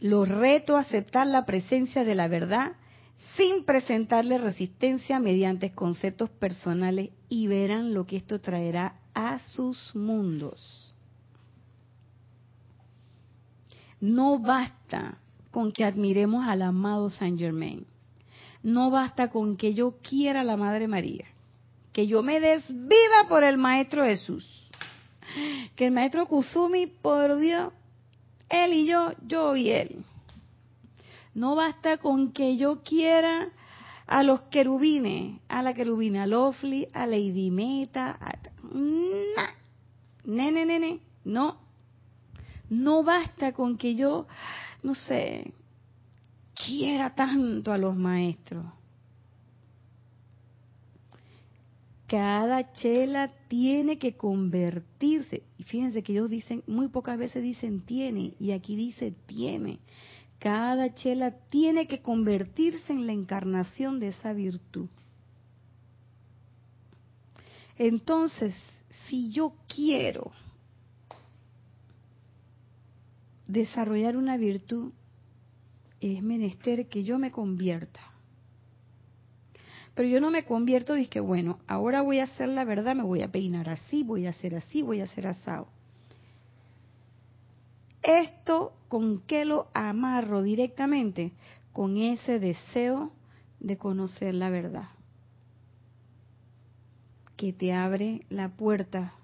los 0.00 0.28
reto 0.28 0.76
a 0.76 0.80
aceptar 0.80 1.26
la 1.26 1.44
presencia 1.44 2.04
de 2.04 2.14
la 2.14 2.28
verdad 2.28 2.72
sin 3.36 3.64
presentarle 3.64 4.38
resistencia 4.38 5.18
mediante 5.20 5.72
conceptos 5.72 6.30
personales 6.30 7.10
y 7.28 7.46
verán 7.46 7.94
lo 7.94 8.06
que 8.06 8.16
esto 8.16 8.40
traerá 8.40 8.96
a 9.14 9.38
sus 9.50 9.94
mundos. 9.94 10.94
No 14.00 14.38
basta 14.38 15.18
con 15.50 15.72
que 15.72 15.84
admiremos 15.84 16.46
al 16.48 16.62
amado 16.62 17.10
Saint 17.10 17.38
Germain 17.38 17.86
no 18.62 18.90
basta 18.90 19.30
con 19.30 19.56
que 19.56 19.74
yo 19.74 19.96
quiera 20.02 20.42
a 20.42 20.44
la 20.44 20.56
Madre 20.56 20.88
María, 20.88 21.26
que 21.92 22.06
yo 22.06 22.22
me 22.22 22.40
desviva 22.40 23.26
por 23.28 23.42
el 23.44 23.58
Maestro 23.58 24.04
Jesús, 24.04 24.68
que 25.76 25.86
el 25.86 25.92
Maestro 25.92 26.26
Kusumi, 26.26 26.86
por 26.86 27.38
Dios, 27.38 27.72
él 28.50 28.74
y 28.74 28.86
yo, 28.86 29.12
yo 29.26 29.56
y 29.56 29.70
él. 29.70 30.04
No 31.34 31.54
basta 31.54 31.96
con 31.96 32.32
que 32.32 32.56
yo 32.56 32.82
quiera 32.82 33.48
a 34.06 34.22
los 34.22 34.42
querubines, 34.42 35.40
a 35.48 35.62
la 35.62 35.72
querubina 35.72 36.26
Lofli, 36.26 36.88
a 36.92 37.06
Lady 37.06 37.50
Meta, 37.50 38.18
a... 38.20 38.38
Nene, 40.24 40.66
nene, 40.66 41.00
no. 41.24 41.56
No 42.68 43.02
basta 43.02 43.52
con 43.52 43.76
que 43.76 43.94
yo, 43.94 44.26
no 44.82 44.94
sé, 44.94 45.52
quiera 46.54 47.14
tanto 47.14 47.72
a 47.72 47.78
los 47.78 47.96
maestros. 47.96 48.64
Cada 52.10 52.72
chela 52.72 53.30
tiene 53.46 53.96
que 53.96 54.16
convertirse. 54.16 55.44
Y 55.56 55.62
fíjense 55.62 56.02
que 56.02 56.10
ellos 56.10 56.28
dicen, 56.28 56.64
muy 56.66 56.88
pocas 56.88 57.16
veces 57.16 57.40
dicen 57.40 57.82
tiene, 57.82 58.34
y 58.40 58.50
aquí 58.50 58.74
dice 58.74 59.14
tiene. 59.26 59.78
Cada 60.40 60.92
chela 60.92 61.30
tiene 61.50 61.86
que 61.86 62.02
convertirse 62.02 62.92
en 62.92 63.06
la 63.06 63.12
encarnación 63.12 64.00
de 64.00 64.08
esa 64.08 64.32
virtud. 64.32 64.88
Entonces, 67.78 68.56
si 69.06 69.30
yo 69.30 69.54
quiero 69.72 70.32
desarrollar 73.46 74.16
una 74.16 74.36
virtud, 74.36 74.90
es 76.00 76.20
menester 76.24 76.88
que 76.88 77.04
yo 77.04 77.20
me 77.20 77.30
convierta. 77.30 78.00
Pero 79.94 80.08
yo 80.08 80.20
no 80.20 80.30
me 80.30 80.44
convierto 80.44 80.96
y 80.96 81.06
que 81.06 81.20
bueno, 81.20 81.58
ahora 81.66 82.02
voy 82.02 82.20
a 82.20 82.24
hacer 82.24 82.48
la 82.48 82.64
verdad, 82.64 82.94
me 82.94 83.02
voy 83.02 83.22
a 83.22 83.30
peinar 83.30 83.68
así, 83.68 84.02
voy 84.02 84.26
a 84.26 84.30
hacer 84.30 84.54
así, 84.54 84.82
voy 84.82 85.00
a 85.00 85.04
hacer 85.04 85.26
asado. 85.26 85.66
Esto, 88.02 88.72
¿con 88.88 89.20
qué 89.26 89.44
lo 89.44 89.68
amarro 89.74 90.42
directamente? 90.42 91.32
Con 91.72 91.98
ese 91.98 92.38
deseo 92.38 93.12
de 93.58 93.76
conocer 93.76 94.34
la 94.34 94.48
verdad, 94.48 94.88
que 97.36 97.52
te 97.52 97.72
abre 97.72 98.22
la 98.30 98.48
puerta 98.48 99.14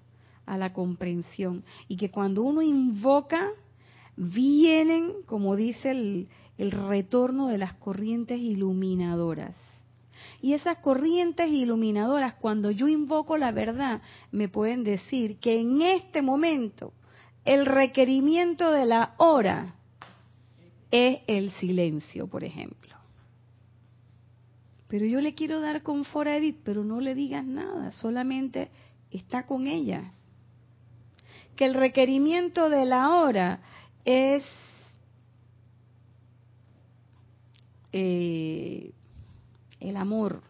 a 0.45 0.57
la 0.57 0.73
comprensión 0.73 1.63
y 1.87 1.97
que 1.97 2.11
cuando 2.11 2.43
uno 2.43 2.61
invoca, 2.61 3.49
vienen, 4.15 5.23
como 5.25 5.55
dice 5.55 5.91
el, 5.91 6.27
el 6.57 6.71
retorno 6.71 7.47
de 7.47 7.57
las 7.57 7.73
corrientes 7.73 8.39
iluminadoras. 8.39 9.55
Y 10.41 10.53
esas 10.53 10.77
corrientes 10.77 11.49
iluminadoras, 11.49 12.35
cuando 12.35 12.71
yo 12.71 12.87
invoco 12.87 13.37
la 13.37 13.51
verdad, 13.51 14.01
me 14.31 14.47
pueden 14.47 14.83
decir 14.83 15.37
que 15.39 15.59
en 15.59 15.81
este 15.81 16.21
momento 16.21 16.93
el 17.43 17.65
requerimiento 17.65 18.71
de 18.71 18.85
la 18.85 19.15
hora 19.17 19.75
es 20.91 21.19
el 21.27 21.51
silencio, 21.53 22.27
por 22.27 22.43
ejemplo. 22.43 22.95
Pero 24.87 25.05
yo 25.05 25.21
le 25.21 25.33
quiero 25.33 25.59
dar 25.59 25.83
confort 25.83 26.29
a 26.29 26.37
Edith, 26.37 26.59
pero 26.63 26.83
no 26.83 27.01
le 27.01 27.15
digas 27.15 27.45
nada, 27.45 27.91
solamente 27.91 28.69
está 29.11 29.45
con 29.45 29.67
ella. 29.67 30.13
Que 31.55 31.65
el 31.65 31.73
requerimiento 31.73 32.69
de 32.69 32.85
la 32.85 33.15
hora 33.15 33.59
es 34.05 34.45
eh, 37.91 38.91
el 39.79 39.97
amor. 39.97 40.41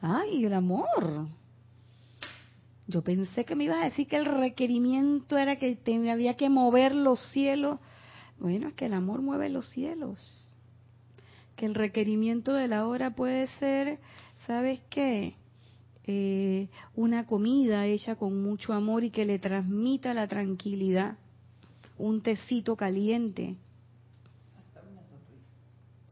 Ay, 0.00 0.44
el 0.44 0.52
amor. 0.52 1.28
Yo 2.86 3.02
pensé 3.02 3.44
que 3.44 3.56
me 3.56 3.64
ibas 3.64 3.78
a 3.78 3.84
decir 3.84 4.06
que 4.06 4.16
el 4.16 4.26
requerimiento 4.26 5.38
era 5.38 5.56
que 5.56 5.78
había 6.10 6.34
que 6.34 6.50
mover 6.50 6.94
los 6.94 7.20
cielos. 7.30 7.78
Bueno, 8.38 8.68
es 8.68 8.74
que 8.74 8.86
el 8.86 8.94
amor 8.94 9.22
mueve 9.22 9.48
los 9.48 9.68
cielos. 9.70 10.52
Que 11.56 11.66
el 11.66 11.74
requerimiento 11.74 12.52
de 12.52 12.68
la 12.68 12.86
hora 12.86 13.14
puede 13.14 13.46
ser, 13.58 13.98
¿sabes 14.46 14.80
qué? 14.90 15.36
Eh, 16.06 16.68
una 16.94 17.24
comida 17.24 17.86
hecha 17.86 18.16
con 18.16 18.42
mucho 18.42 18.74
amor 18.74 19.04
y 19.04 19.10
que 19.10 19.24
le 19.24 19.38
transmita 19.38 20.12
la 20.12 20.28
tranquilidad. 20.28 21.16
Un 21.96 22.20
tecito 22.20 22.76
caliente. 22.76 23.56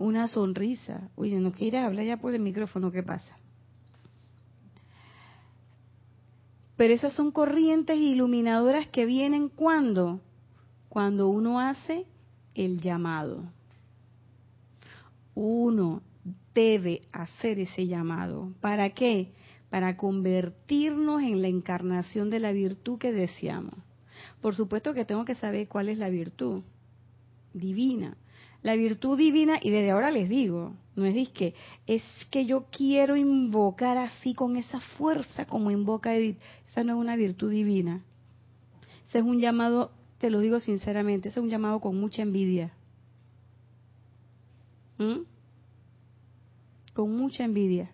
Una 0.02 0.26
sonrisa. 0.26 1.10
Oye, 1.14 1.38
no 1.38 1.52
quiere 1.52 1.78
hablar 1.78 2.04
ya 2.04 2.16
por 2.16 2.34
el 2.34 2.42
micrófono, 2.42 2.90
¿qué 2.90 3.04
pasa? 3.04 3.36
Pero 6.76 6.92
esas 6.92 7.12
son 7.12 7.30
corrientes 7.30 7.96
iluminadoras 7.96 8.88
que 8.88 9.06
vienen 9.06 9.48
cuando? 9.48 10.20
Cuando 10.88 11.28
uno 11.28 11.60
hace 11.60 12.04
el 12.56 12.80
llamado. 12.80 13.44
Uno 15.36 16.02
debe 16.52 17.02
hacer 17.12 17.60
ese 17.60 17.86
llamado. 17.86 18.52
¿Para 18.60 18.90
qué? 18.90 19.30
Para 19.70 19.96
convertirnos 19.96 21.22
en 21.22 21.42
la 21.42 21.48
encarnación 21.48 22.28
de 22.28 22.40
la 22.40 22.50
virtud 22.50 22.98
que 22.98 23.12
deseamos. 23.12 23.74
Por 24.40 24.56
supuesto 24.56 24.94
que 24.94 25.04
tengo 25.04 25.24
que 25.24 25.36
saber 25.36 25.68
cuál 25.68 25.88
es 25.88 25.98
la 25.98 26.08
virtud 26.08 26.62
divina. 27.54 28.16
La 28.62 28.76
virtud 28.76 29.18
divina, 29.18 29.58
y 29.60 29.70
desde 29.70 29.90
ahora 29.90 30.10
les 30.10 30.28
digo, 30.28 30.74
no 30.94 31.04
es 31.04 31.28
que 31.30 31.54
es 31.86 32.02
que 32.30 32.46
yo 32.46 32.66
quiero 32.70 33.16
invocar 33.16 33.98
así 33.98 34.34
con 34.34 34.56
esa 34.56 34.80
fuerza 34.80 35.46
como 35.46 35.70
invoca 35.70 36.14
Edith. 36.14 36.38
Esa 36.68 36.84
no 36.84 36.92
es 36.92 36.98
una 36.98 37.16
virtud 37.16 37.50
divina. 37.50 38.04
Ese 39.08 39.18
es 39.18 39.24
un 39.24 39.40
llamado, 39.40 39.90
te 40.18 40.30
lo 40.30 40.40
digo 40.40 40.60
sinceramente, 40.60 41.28
ese 41.28 41.40
es 41.40 41.44
un 41.44 41.50
llamado 41.50 41.80
con 41.80 41.98
mucha 41.98 42.22
envidia. 42.22 42.72
¿Mm? 44.98 45.22
Con 46.94 47.16
mucha 47.16 47.44
envidia. 47.44 47.90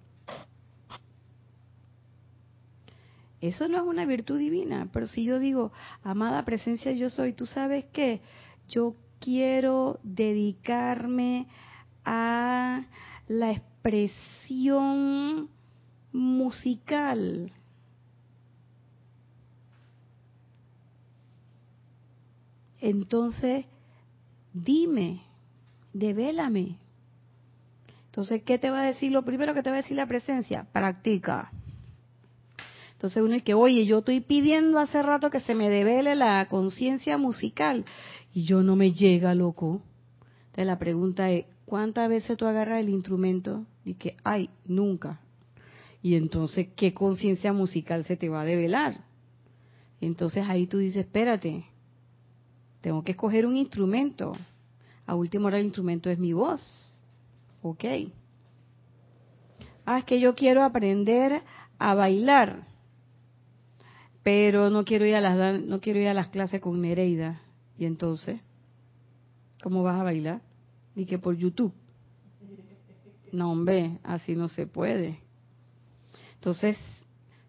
Eso 3.40 3.68
no 3.68 3.78
es 3.78 3.84
una 3.84 4.04
virtud 4.04 4.38
divina, 4.38 4.90
pero 4.92 5.06
si 5.06 5.24
yo 5.24 5.38
digo, 5.38 5.72
amada 6.02 6.44
presencia 6.44 6.90
yo 6.92 7.08
soy, 7.08 7.32
tú 7.32 7.46
sabes 7.46 7.84
que 7.86 8.20
yo 8.68 8.96
quiero 9.20 9.98
dedicarme 10.02 11.46
a 12.04 12.84
la 13.26 13.52
expresión 13.52 15.48
musical. 16.12 17.52
Entonces, 22.80 23.66
dime, 24.52 25.22
devélame. 25.92 26.78
Entonces, 28.06 28.42
¿qué 28.42 28.58
te 28.58 28.70
va 28.70 28.80
a 28.80 28.86
decir? 28.86 29.12
Lo 29.12 29.24
primero 29.24 29.54
que 29.54 29.62
te 29.62 29.70
va 29.70 29.76
a 29.76 29.82
decir 29.82 29.96
la 29.96 30.06
presencia, 30.06 30.66
practica. 30.72 31.52
Entonces 32.98 33.22
uno 33.22 33.36
es 33.36 33.44
que, 33.44 33.54
oye, 33.54 33.86
yo 33.86 33.98
estoy 33.98 34.20
pidiendo 34.20 34.80
hace 34.80 35.00
rato 35.04 35.30
que 35.30 35.38
se 35.38 35.54
me 35.54 35.70
devele 35.70 36.16
la 36.16 36.48
conciencia 36.48 37.16
musical 37.16 37.84
y 38.32 38.44
yo 38.44 38.62
no 38.62 38.76
me 38.76 38.92
llega, 38.92 39.34
loco. 39.34 39.82
Entonces 40.46 40.66
la 40.66 40.78
pregunta 40.78 41.30
es, 41.30 41.46
¿cuántas 41.64 42.08
veces 42.08 42.36
tú 42.36 42.46
agarras 42.46 42.80
el 42.80 42.88
instrumento 42.88 43.66
y 43.84 43.94
que, 43.94 44.16
ay, 44.24 44.50
nunca? 44.64 45.20
Y 46.02 46.14
entonces, 46.14 46.68
¿qué 46.76 46.94
conciencia 46.94 47.52
musical 47.52 48.04
se 48.04 48.16
te 48.16 48.28
va 48.28 48.42
a 48.42 48.44
develar? 48.44 49.04
Entonces 50.00 50.44
ahí 50.48 50.66
tú 50.66 50.78
dices, 50.78 51.04
espérate, 51.04 51.64
tengo 52.80 53.02
que 53.02 53.12
escoger 53.12 53.46
un 53.46 53.56
instrumento. 53.56 54.32
A 55.06 55.14
última 55.14 55.46
hora 55.46 55.58
el 55.58 55.66
instrumento 55.66 56.10
es 56.10 56.18
mi 56.18 56.32
voz. 56.32 56.94
Ok. 57.62 57.84
Ah, 59.84 59.98
es 59.98 60.04
que 60.04 60.20
yo 60.20 60.34
quiero 60.34 60.62
aprender 60.62 61.42
a 61.78 61.94
bailar 61.94 62.68
pero 64.28 64.68
no 64.68 64.84
quiero 64.84 65.06
ir 65.06 65.14
a 65.14 65.22
las 65.22 65.62
no 65.62 65.80
quiero 65.80 66.00
ir 66.00 66.08
a 66.08 66.12
las 66.12 66.28
clases 66.28 66.60
con 66.60 66.78
Nereida. 66.82 67.40
Y 67.78 67.86
entonces, 67.86 68.40
¿cómo 69.62 69.82
vas 69.82 70.00
a 70.00 70.04
bailar? 70.04 70.42
Y 70.96 71.06
que 71.06 71.18
por 71.18 71.36
YouTube. 71.36 71.72
No, 73.32 73.52
hombre, 73.52 73.98
así 74.02 74.34
no 74.34 74.48
se 74.48 74.66
puede. 74.66 75.20
Entonces, 76.34 76.76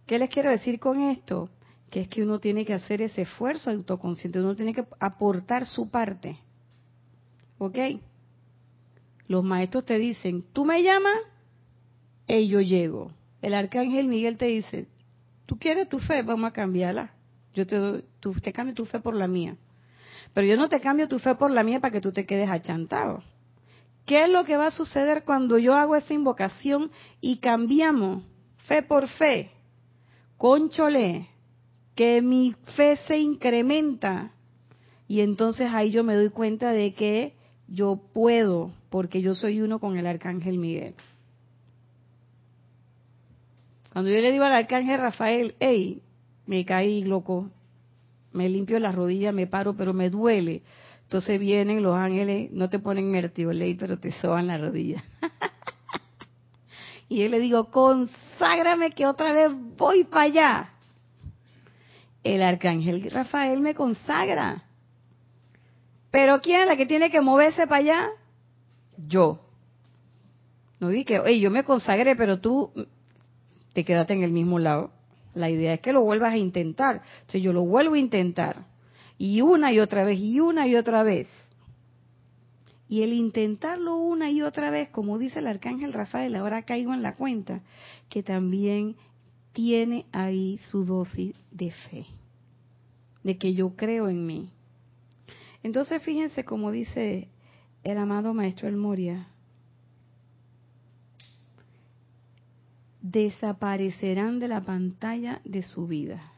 ¿qué 0.05 0.19
les 0.19 0.29
quiero 0.29 0.49
decir 0.49 0.79
con 0.79 1.01
esto? 1.01 1.49
Que 1.89 2.01
es 2.01 2.07
que 2.07 2.23
uno 2.23 2.39
tiene 2.39 2.65
que 2.65 2.73
hacer 2.73 3.01
ese 3.01 3.23
esfuerzo 3.23 3.71
autoconsciente, 3.71 4.39
uno 4.39 4.55
tiene 4.55 4.73
que 4.73 4.85
aportar 4.99 5.65
su 5.65 5.89
parte. 5.89 6.39
¿Ok? 7.57 7.77
Los 9.27 9.43
maestros 9.43 9.85
te 9.85 9.97
dicen, 9.97 10.43
tú 10.53 10.65
me 10.65 10.83
llamas, 10.83 11.17
y 12.27 12.47
yo 12.47 12.61
llego. 12.61 13.11
El 13.41 13.53
arcángel 13.53 14.07
Miguel 14.07 14.37
te 14.37 14.45
dice, 14.45 14.87
tú 15.45 15.57
quieres 15.57 15.89
tu 15.89 15.99
fe, 15.99 16.21
vamos 16.21 16.49
a 16.49 16.53
cambiarla. 16.53 17.13
Yo 17.53 17.65
te, 17.65 17.77
doy, 17.77 18.03
te 18.41 18.53
cambio 18.53 18.75
tu 18.75 18.85
fe 18.85 18.99
por 18.99 19.15
la 19.15 19.27
mía. 19.27 19.57
Pero 20.33 20.47
yo 20.47 20.57
no 20.57 20.69
te 20.69 20.79
cambio 20.79 21.07
tu 21.07 21.19
fe 21.19 21.35
por 21.35 21.51
la 21.51 21.63
mía 21.63 21.79
para 21.79 21.91
que 21.91 22.01
tú 22.01 22.11
te 22.11 22.25
quedes 22.25 22.49
achantado. 22.49 23.23
¿Qué 24.05 24.23
es 24.23 24.29
lo 24.29 24.43
que 24.43 24.57
va 24.57 24.67
a 24.67 24.71
suceder 24.71 25.23
cuando 25.23 25.57
yo 25.57 25.75
hago 25.75 25.95
esa 25.95 26.13
invocación 26.13 26.91
y 27.21 27.37
cambiamos 27.37 28.23
fe 28.65 28.81
por 28.81 29.07
fe? 29.07 29.51
Conchole, 30.37 31.27
que 31.95 32.21
mi 32.21 32.55
fe 32.75 32.97
se 33.07 33.17
incrementa. 33.17 34.31
Y 35.07 35.21
entonces 35.21 35.69
ahí 35.71 35.91
yo 35.91 36.03
me 36.03 36.15
doy 36.15 36.29
cuenta 36.29 36.71
de 36.71 36.93
que 36.93 37.33
yo 37.67 38.01
puedo, 38.13 38.71
porque 38.89 39.21
yo 39.21 39.35
soy 39.35 39.61
uno 39.61 39.79
con 39.79 39.97
el 39.97 40.07
arcángel 40.07 40.57
Miguel. 40.57 40.95
Cuando 43.91 44.11
yo 44.11 44.21
le 44.21 44.31
digo 44.31 44.43
al 44.43 44.53
arcángel 44.53 44.99
Rafael, 44.99 45.55
hey, 45.59 46.01
me 46.45 46.63
caí 46.65 47.03
loco, 47.03 47.49
me 48.31 48.49
limpio 48.49 48.79
las 48.79 48.95
rodillas, 48.95 49.33
me 49.33 49.47
paro, 49.47 49.75
pero 49.75 49.93
me 49.93 50.09
duele. 50.09 50.61
Entonces 51.03 51.39
vienen 51.39 51.81
los 51.81 51.95
ángeles, 51.95 52.51
no 52.51 52.69
te 52.69 52.79
ponen 52.79 53.11
ley, 53.11 53.73
pero 53.73 53.97
te 53.97 54.11
soban 54.11 54.47
la 54.47 54.57
rodilla. 54.57 55.03
y 57.09 57.21
yo 57.21 57.29
le 57.29 57.39
digo, 57.39 57.71
conságrame 57.71 58.91
que 58.91 59.07
otra 59.07 59.33
vez 59.33 59.51
voy 59.75 60.03
para 60.03 60.21
allá. 60.21 60.69
El 62.23 62.43
arcángel 62.43 63.09
Rafael 63.09 63.59
me 63.59 63.73
consagra. 63.73 64.65
Pero 66.11 66.41
¿quién 66.41 66.61
es 66.61 66.67
la 66.67 66.75
que 66.75 66.85
tiene 66.85 67.09
que 67.09 67.21
moverse 67.21 67.65
para 67.65 67.77
allá? 67.77 68.09
Yo. 68.97 69.39
No 70.79 70.89
dije, 70.89 71.19
oye, 71.19 71.39
yo 71.39 71.51
me 71.51 71.63
consagré, 71.63 72.15
pero 72.15 72.39
tú 72.39 72.71
te 73.73 73.83
quedaste 73.83 74.13
en 74.13 74.23
el 74.23 74.31
mismo 74.31 74.59
lado. 74.59 74.91
La 75.33 75.49
idea 75.49 75.73
es 75.73 75.81
que 75.81 75.93
lo 75.93 76.01
vuelvas 76.01 76.33
a 76.33 76.37
intentar. 76.37 77.01
Entonces 77.21 77.41
yo 77.41 77.53
lo 77.53 77.63
vuelvo 77.63 77.95
a 77.95 77.99
intentar. 77.99 78.65
Y 79.17 79.41
una 79.41 79.71
y 79.71 79.79
otra 79.79 80.03
vez, 80.03 80.19
y 80.19 80.39
una 80.39 80.67
y 80.67 80.75
otra 80.75 81.03
vez. 81.03 81.27
Y 82.87 83.03
el 83.03 83.13
intentarlo 83.13 83.97
una 83.97 84.31
y 84.31 84.41
otra 84.41 84.71
vez, 84.71 84.89
como 84.89 85.19
dice 85.19 85.39
el 85.39 85.47
arcángel 85.47 85.93
Rafael, 85.93 86.35
ahora 86.35 86.63
caigo 86.63 86.93
en 86.93 87.03
la 87.03 87.15
cuenta, 87.15 87.61
que 88.09 88.23
también 88.23 88.95
tiene 89.53 90.05
ahí 90.11 90.59
su 90.65 90.85
dosis 90.85 91.35
de 91.51 91.69
fe, 91.71 92.05
de 93.23 93.37
que 93.37 93.53
yo 93.53 93.75
creo 93.75 94.09
en 94.09 94.25
mí. 94.25 94.49
Entonces 95.61 96.01
fíjense 96.01 96.45
como 96.45 96.71
dice 96.71 97.27
el 97.83 97.97
amado 97.97 98.33
Maestro 98.33 98.67
El 98.67 98.77
Moria, 98.77 99.27
desaparecerán 103.11 104.39
de 104.39 104.47
la 104.47 104.61
pantalla 104.61 105.41
de 105.43 105.63
su 105.63 105.87
vida 105.87 106.33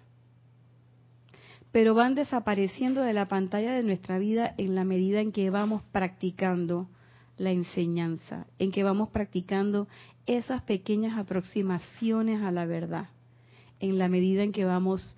pero 1.72 1.96
van 1.96 2.16
desapareciendo 2.16 3.02
de 3.02 3.14
la 3.14 3.28
pantalla 3.28 3.74
de 3.74 3.84
nuestra 3.84 4.20
vida 4.20 4.54
en 4.58 4.76
la 4.76 4.84
medida 4.84 5.22
en 5.22 5.32
que 5.32 5.50
vamos 5.50 5.84
practicando 5.92 6.90
la 7.38 7.52
enseñanza, 7.52 8.46
en 8.60 8.72
que 8.72 8.84
vamos 8.84 9.10
practicando 9.10 9.88
esas 10.26 10.62
pequeñas 10.64 11.18
aproximaciones 11.18 12.42
a 12.42 12.52
la 12.52 12.66
verdad, 12.66 13.10
en 13.80 13.98
la 13.98 14.10
medida 14.10 14.44
en 14.44 14.52
que 14.52 14.66
vamos 14.66 15.16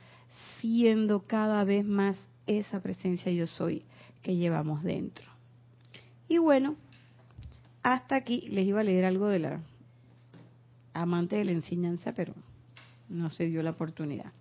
siendo 0.61 1.23
cada 1.25 1.63
vez 1.63 1.85
más 1.85 2.17
esa 2.45 2.81
presencia 2.81 3.31
yo 3.31 3.47
soy 3.47 3.83
que 4.21 4.35
llevamos 4.35 4.83
dentro. 4.83 5.25
Y 6.27 6.37
bueno, 6.37 6.75
hasta 7.81 8.15
aquí 8.15 8.47
les 8.49 8.65
iba 8.67 8.79
a 8.79 8.83
leer 8.83 9.05
algo 9.05 9.27
de 9.27 9.39
la 9.39 9.61
amante 10.93 11.37
de 11.37 11.45
la 11.45 11.51
enseñanza, 11.51 12.13
pero 12.13 12.33
no 13.09 13.29
se 13.29 13.45
dio 13.45 13.63
la 13.63 13.71
oportunidad. 13.71 14.31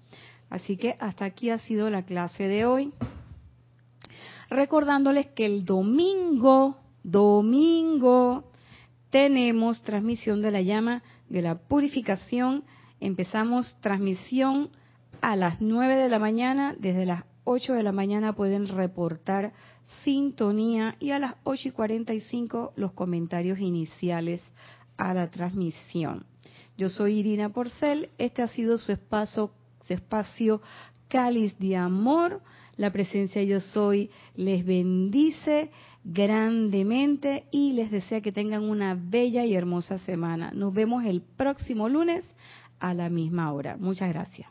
Así 0.51 0.77
que 0.77 0.97
hasta 1.01 1.25
aquí 1.25 1.51
ha 1.51 1.59
sido 1.59 1.89
la 1.91 2.05
clase 2.05 2.47
de 2.47 2.67
hoy. 2.67 2.93
Recordándoles 4.51 5.29
que 5.29 5.47
el 5.47 5.65
domingo, 5.65 6.77
domingo, 7.03 8.51
tenemos 9.11 9.83
transmisión 9.83 10.43
de 10.43 10.51
la 10.51 10.61
llama 10.61 11.03
de 11.29 11.43
la 11.43 11.55
purificación. 11.55 12.65
Empezamos 13.01 13.79
transmisión 13.81 14.71
a 15.23 15.37
las 15.37 15.61
9 15.61 15.97
de 15.97 16.09
la 16.09 16.19
mañana. 16.19 16.75
Desde 16.79 17.07
las 17.07 17.25
8 17.45 17.73
de 17.73 17.83
la 17.83 17.93
mañana 17.93 18.35
pueden 18.35 18.69
reportar 18.69 19.53
sintonía 20.05 20.97
y 21.01 21.11
a 21.11 21.19
las 21.19 21.35
8 21.45 21.69
y 21.69 21.71
45 21.73 22.73
los 22.77 22.93
comentarios 22.93 23.59
iniciales 23.59 24.43
a 24.97 25.15
la 25.15 25.31
transmisión. 25.31 26.27
Yo 26.77 26.89
soy 26.89 27.19
Irina 27.19 27.49
Porcel. 27.49 28.11
Este 28.19 28.43
ha 28.43 28.49
sido 28.49 28.79
su 28.79 28.93
espacio 28.93 29.53
espacio 29.93 30.63
cáliz 31.09 31.59
de 31.59 31.77
amor. 31.77 32.41
La 32.77 32.91
presencia 32.91 33.43
yo 33.43 33.61
soy 33.61 34.11
les 34.35 34.65
bendice 34.65 35.71
grandemente 36.05 37.45
y 37.53 37.75
les 37.75 37.91
desea 37.91 38.21
que 38.21 38.33
tengan 38.33 38.63
una 38.63 38.95
bella 38.95 39.45
y 39.45 39.55
hermosa 39.55 39.99
semana. 39.99 40.51
Nos 40.53 40.73
vemos 40.73 41.05
el 41.05 41.21
próximo 41.21 41.89
lunes 41.89 42.25
a 42.81 42.95
la 42.95 43.09
misma 43.09 43.53
hora. 43.53 43.77
Muchas 43.77 44.09
gracias. 44.09 44.49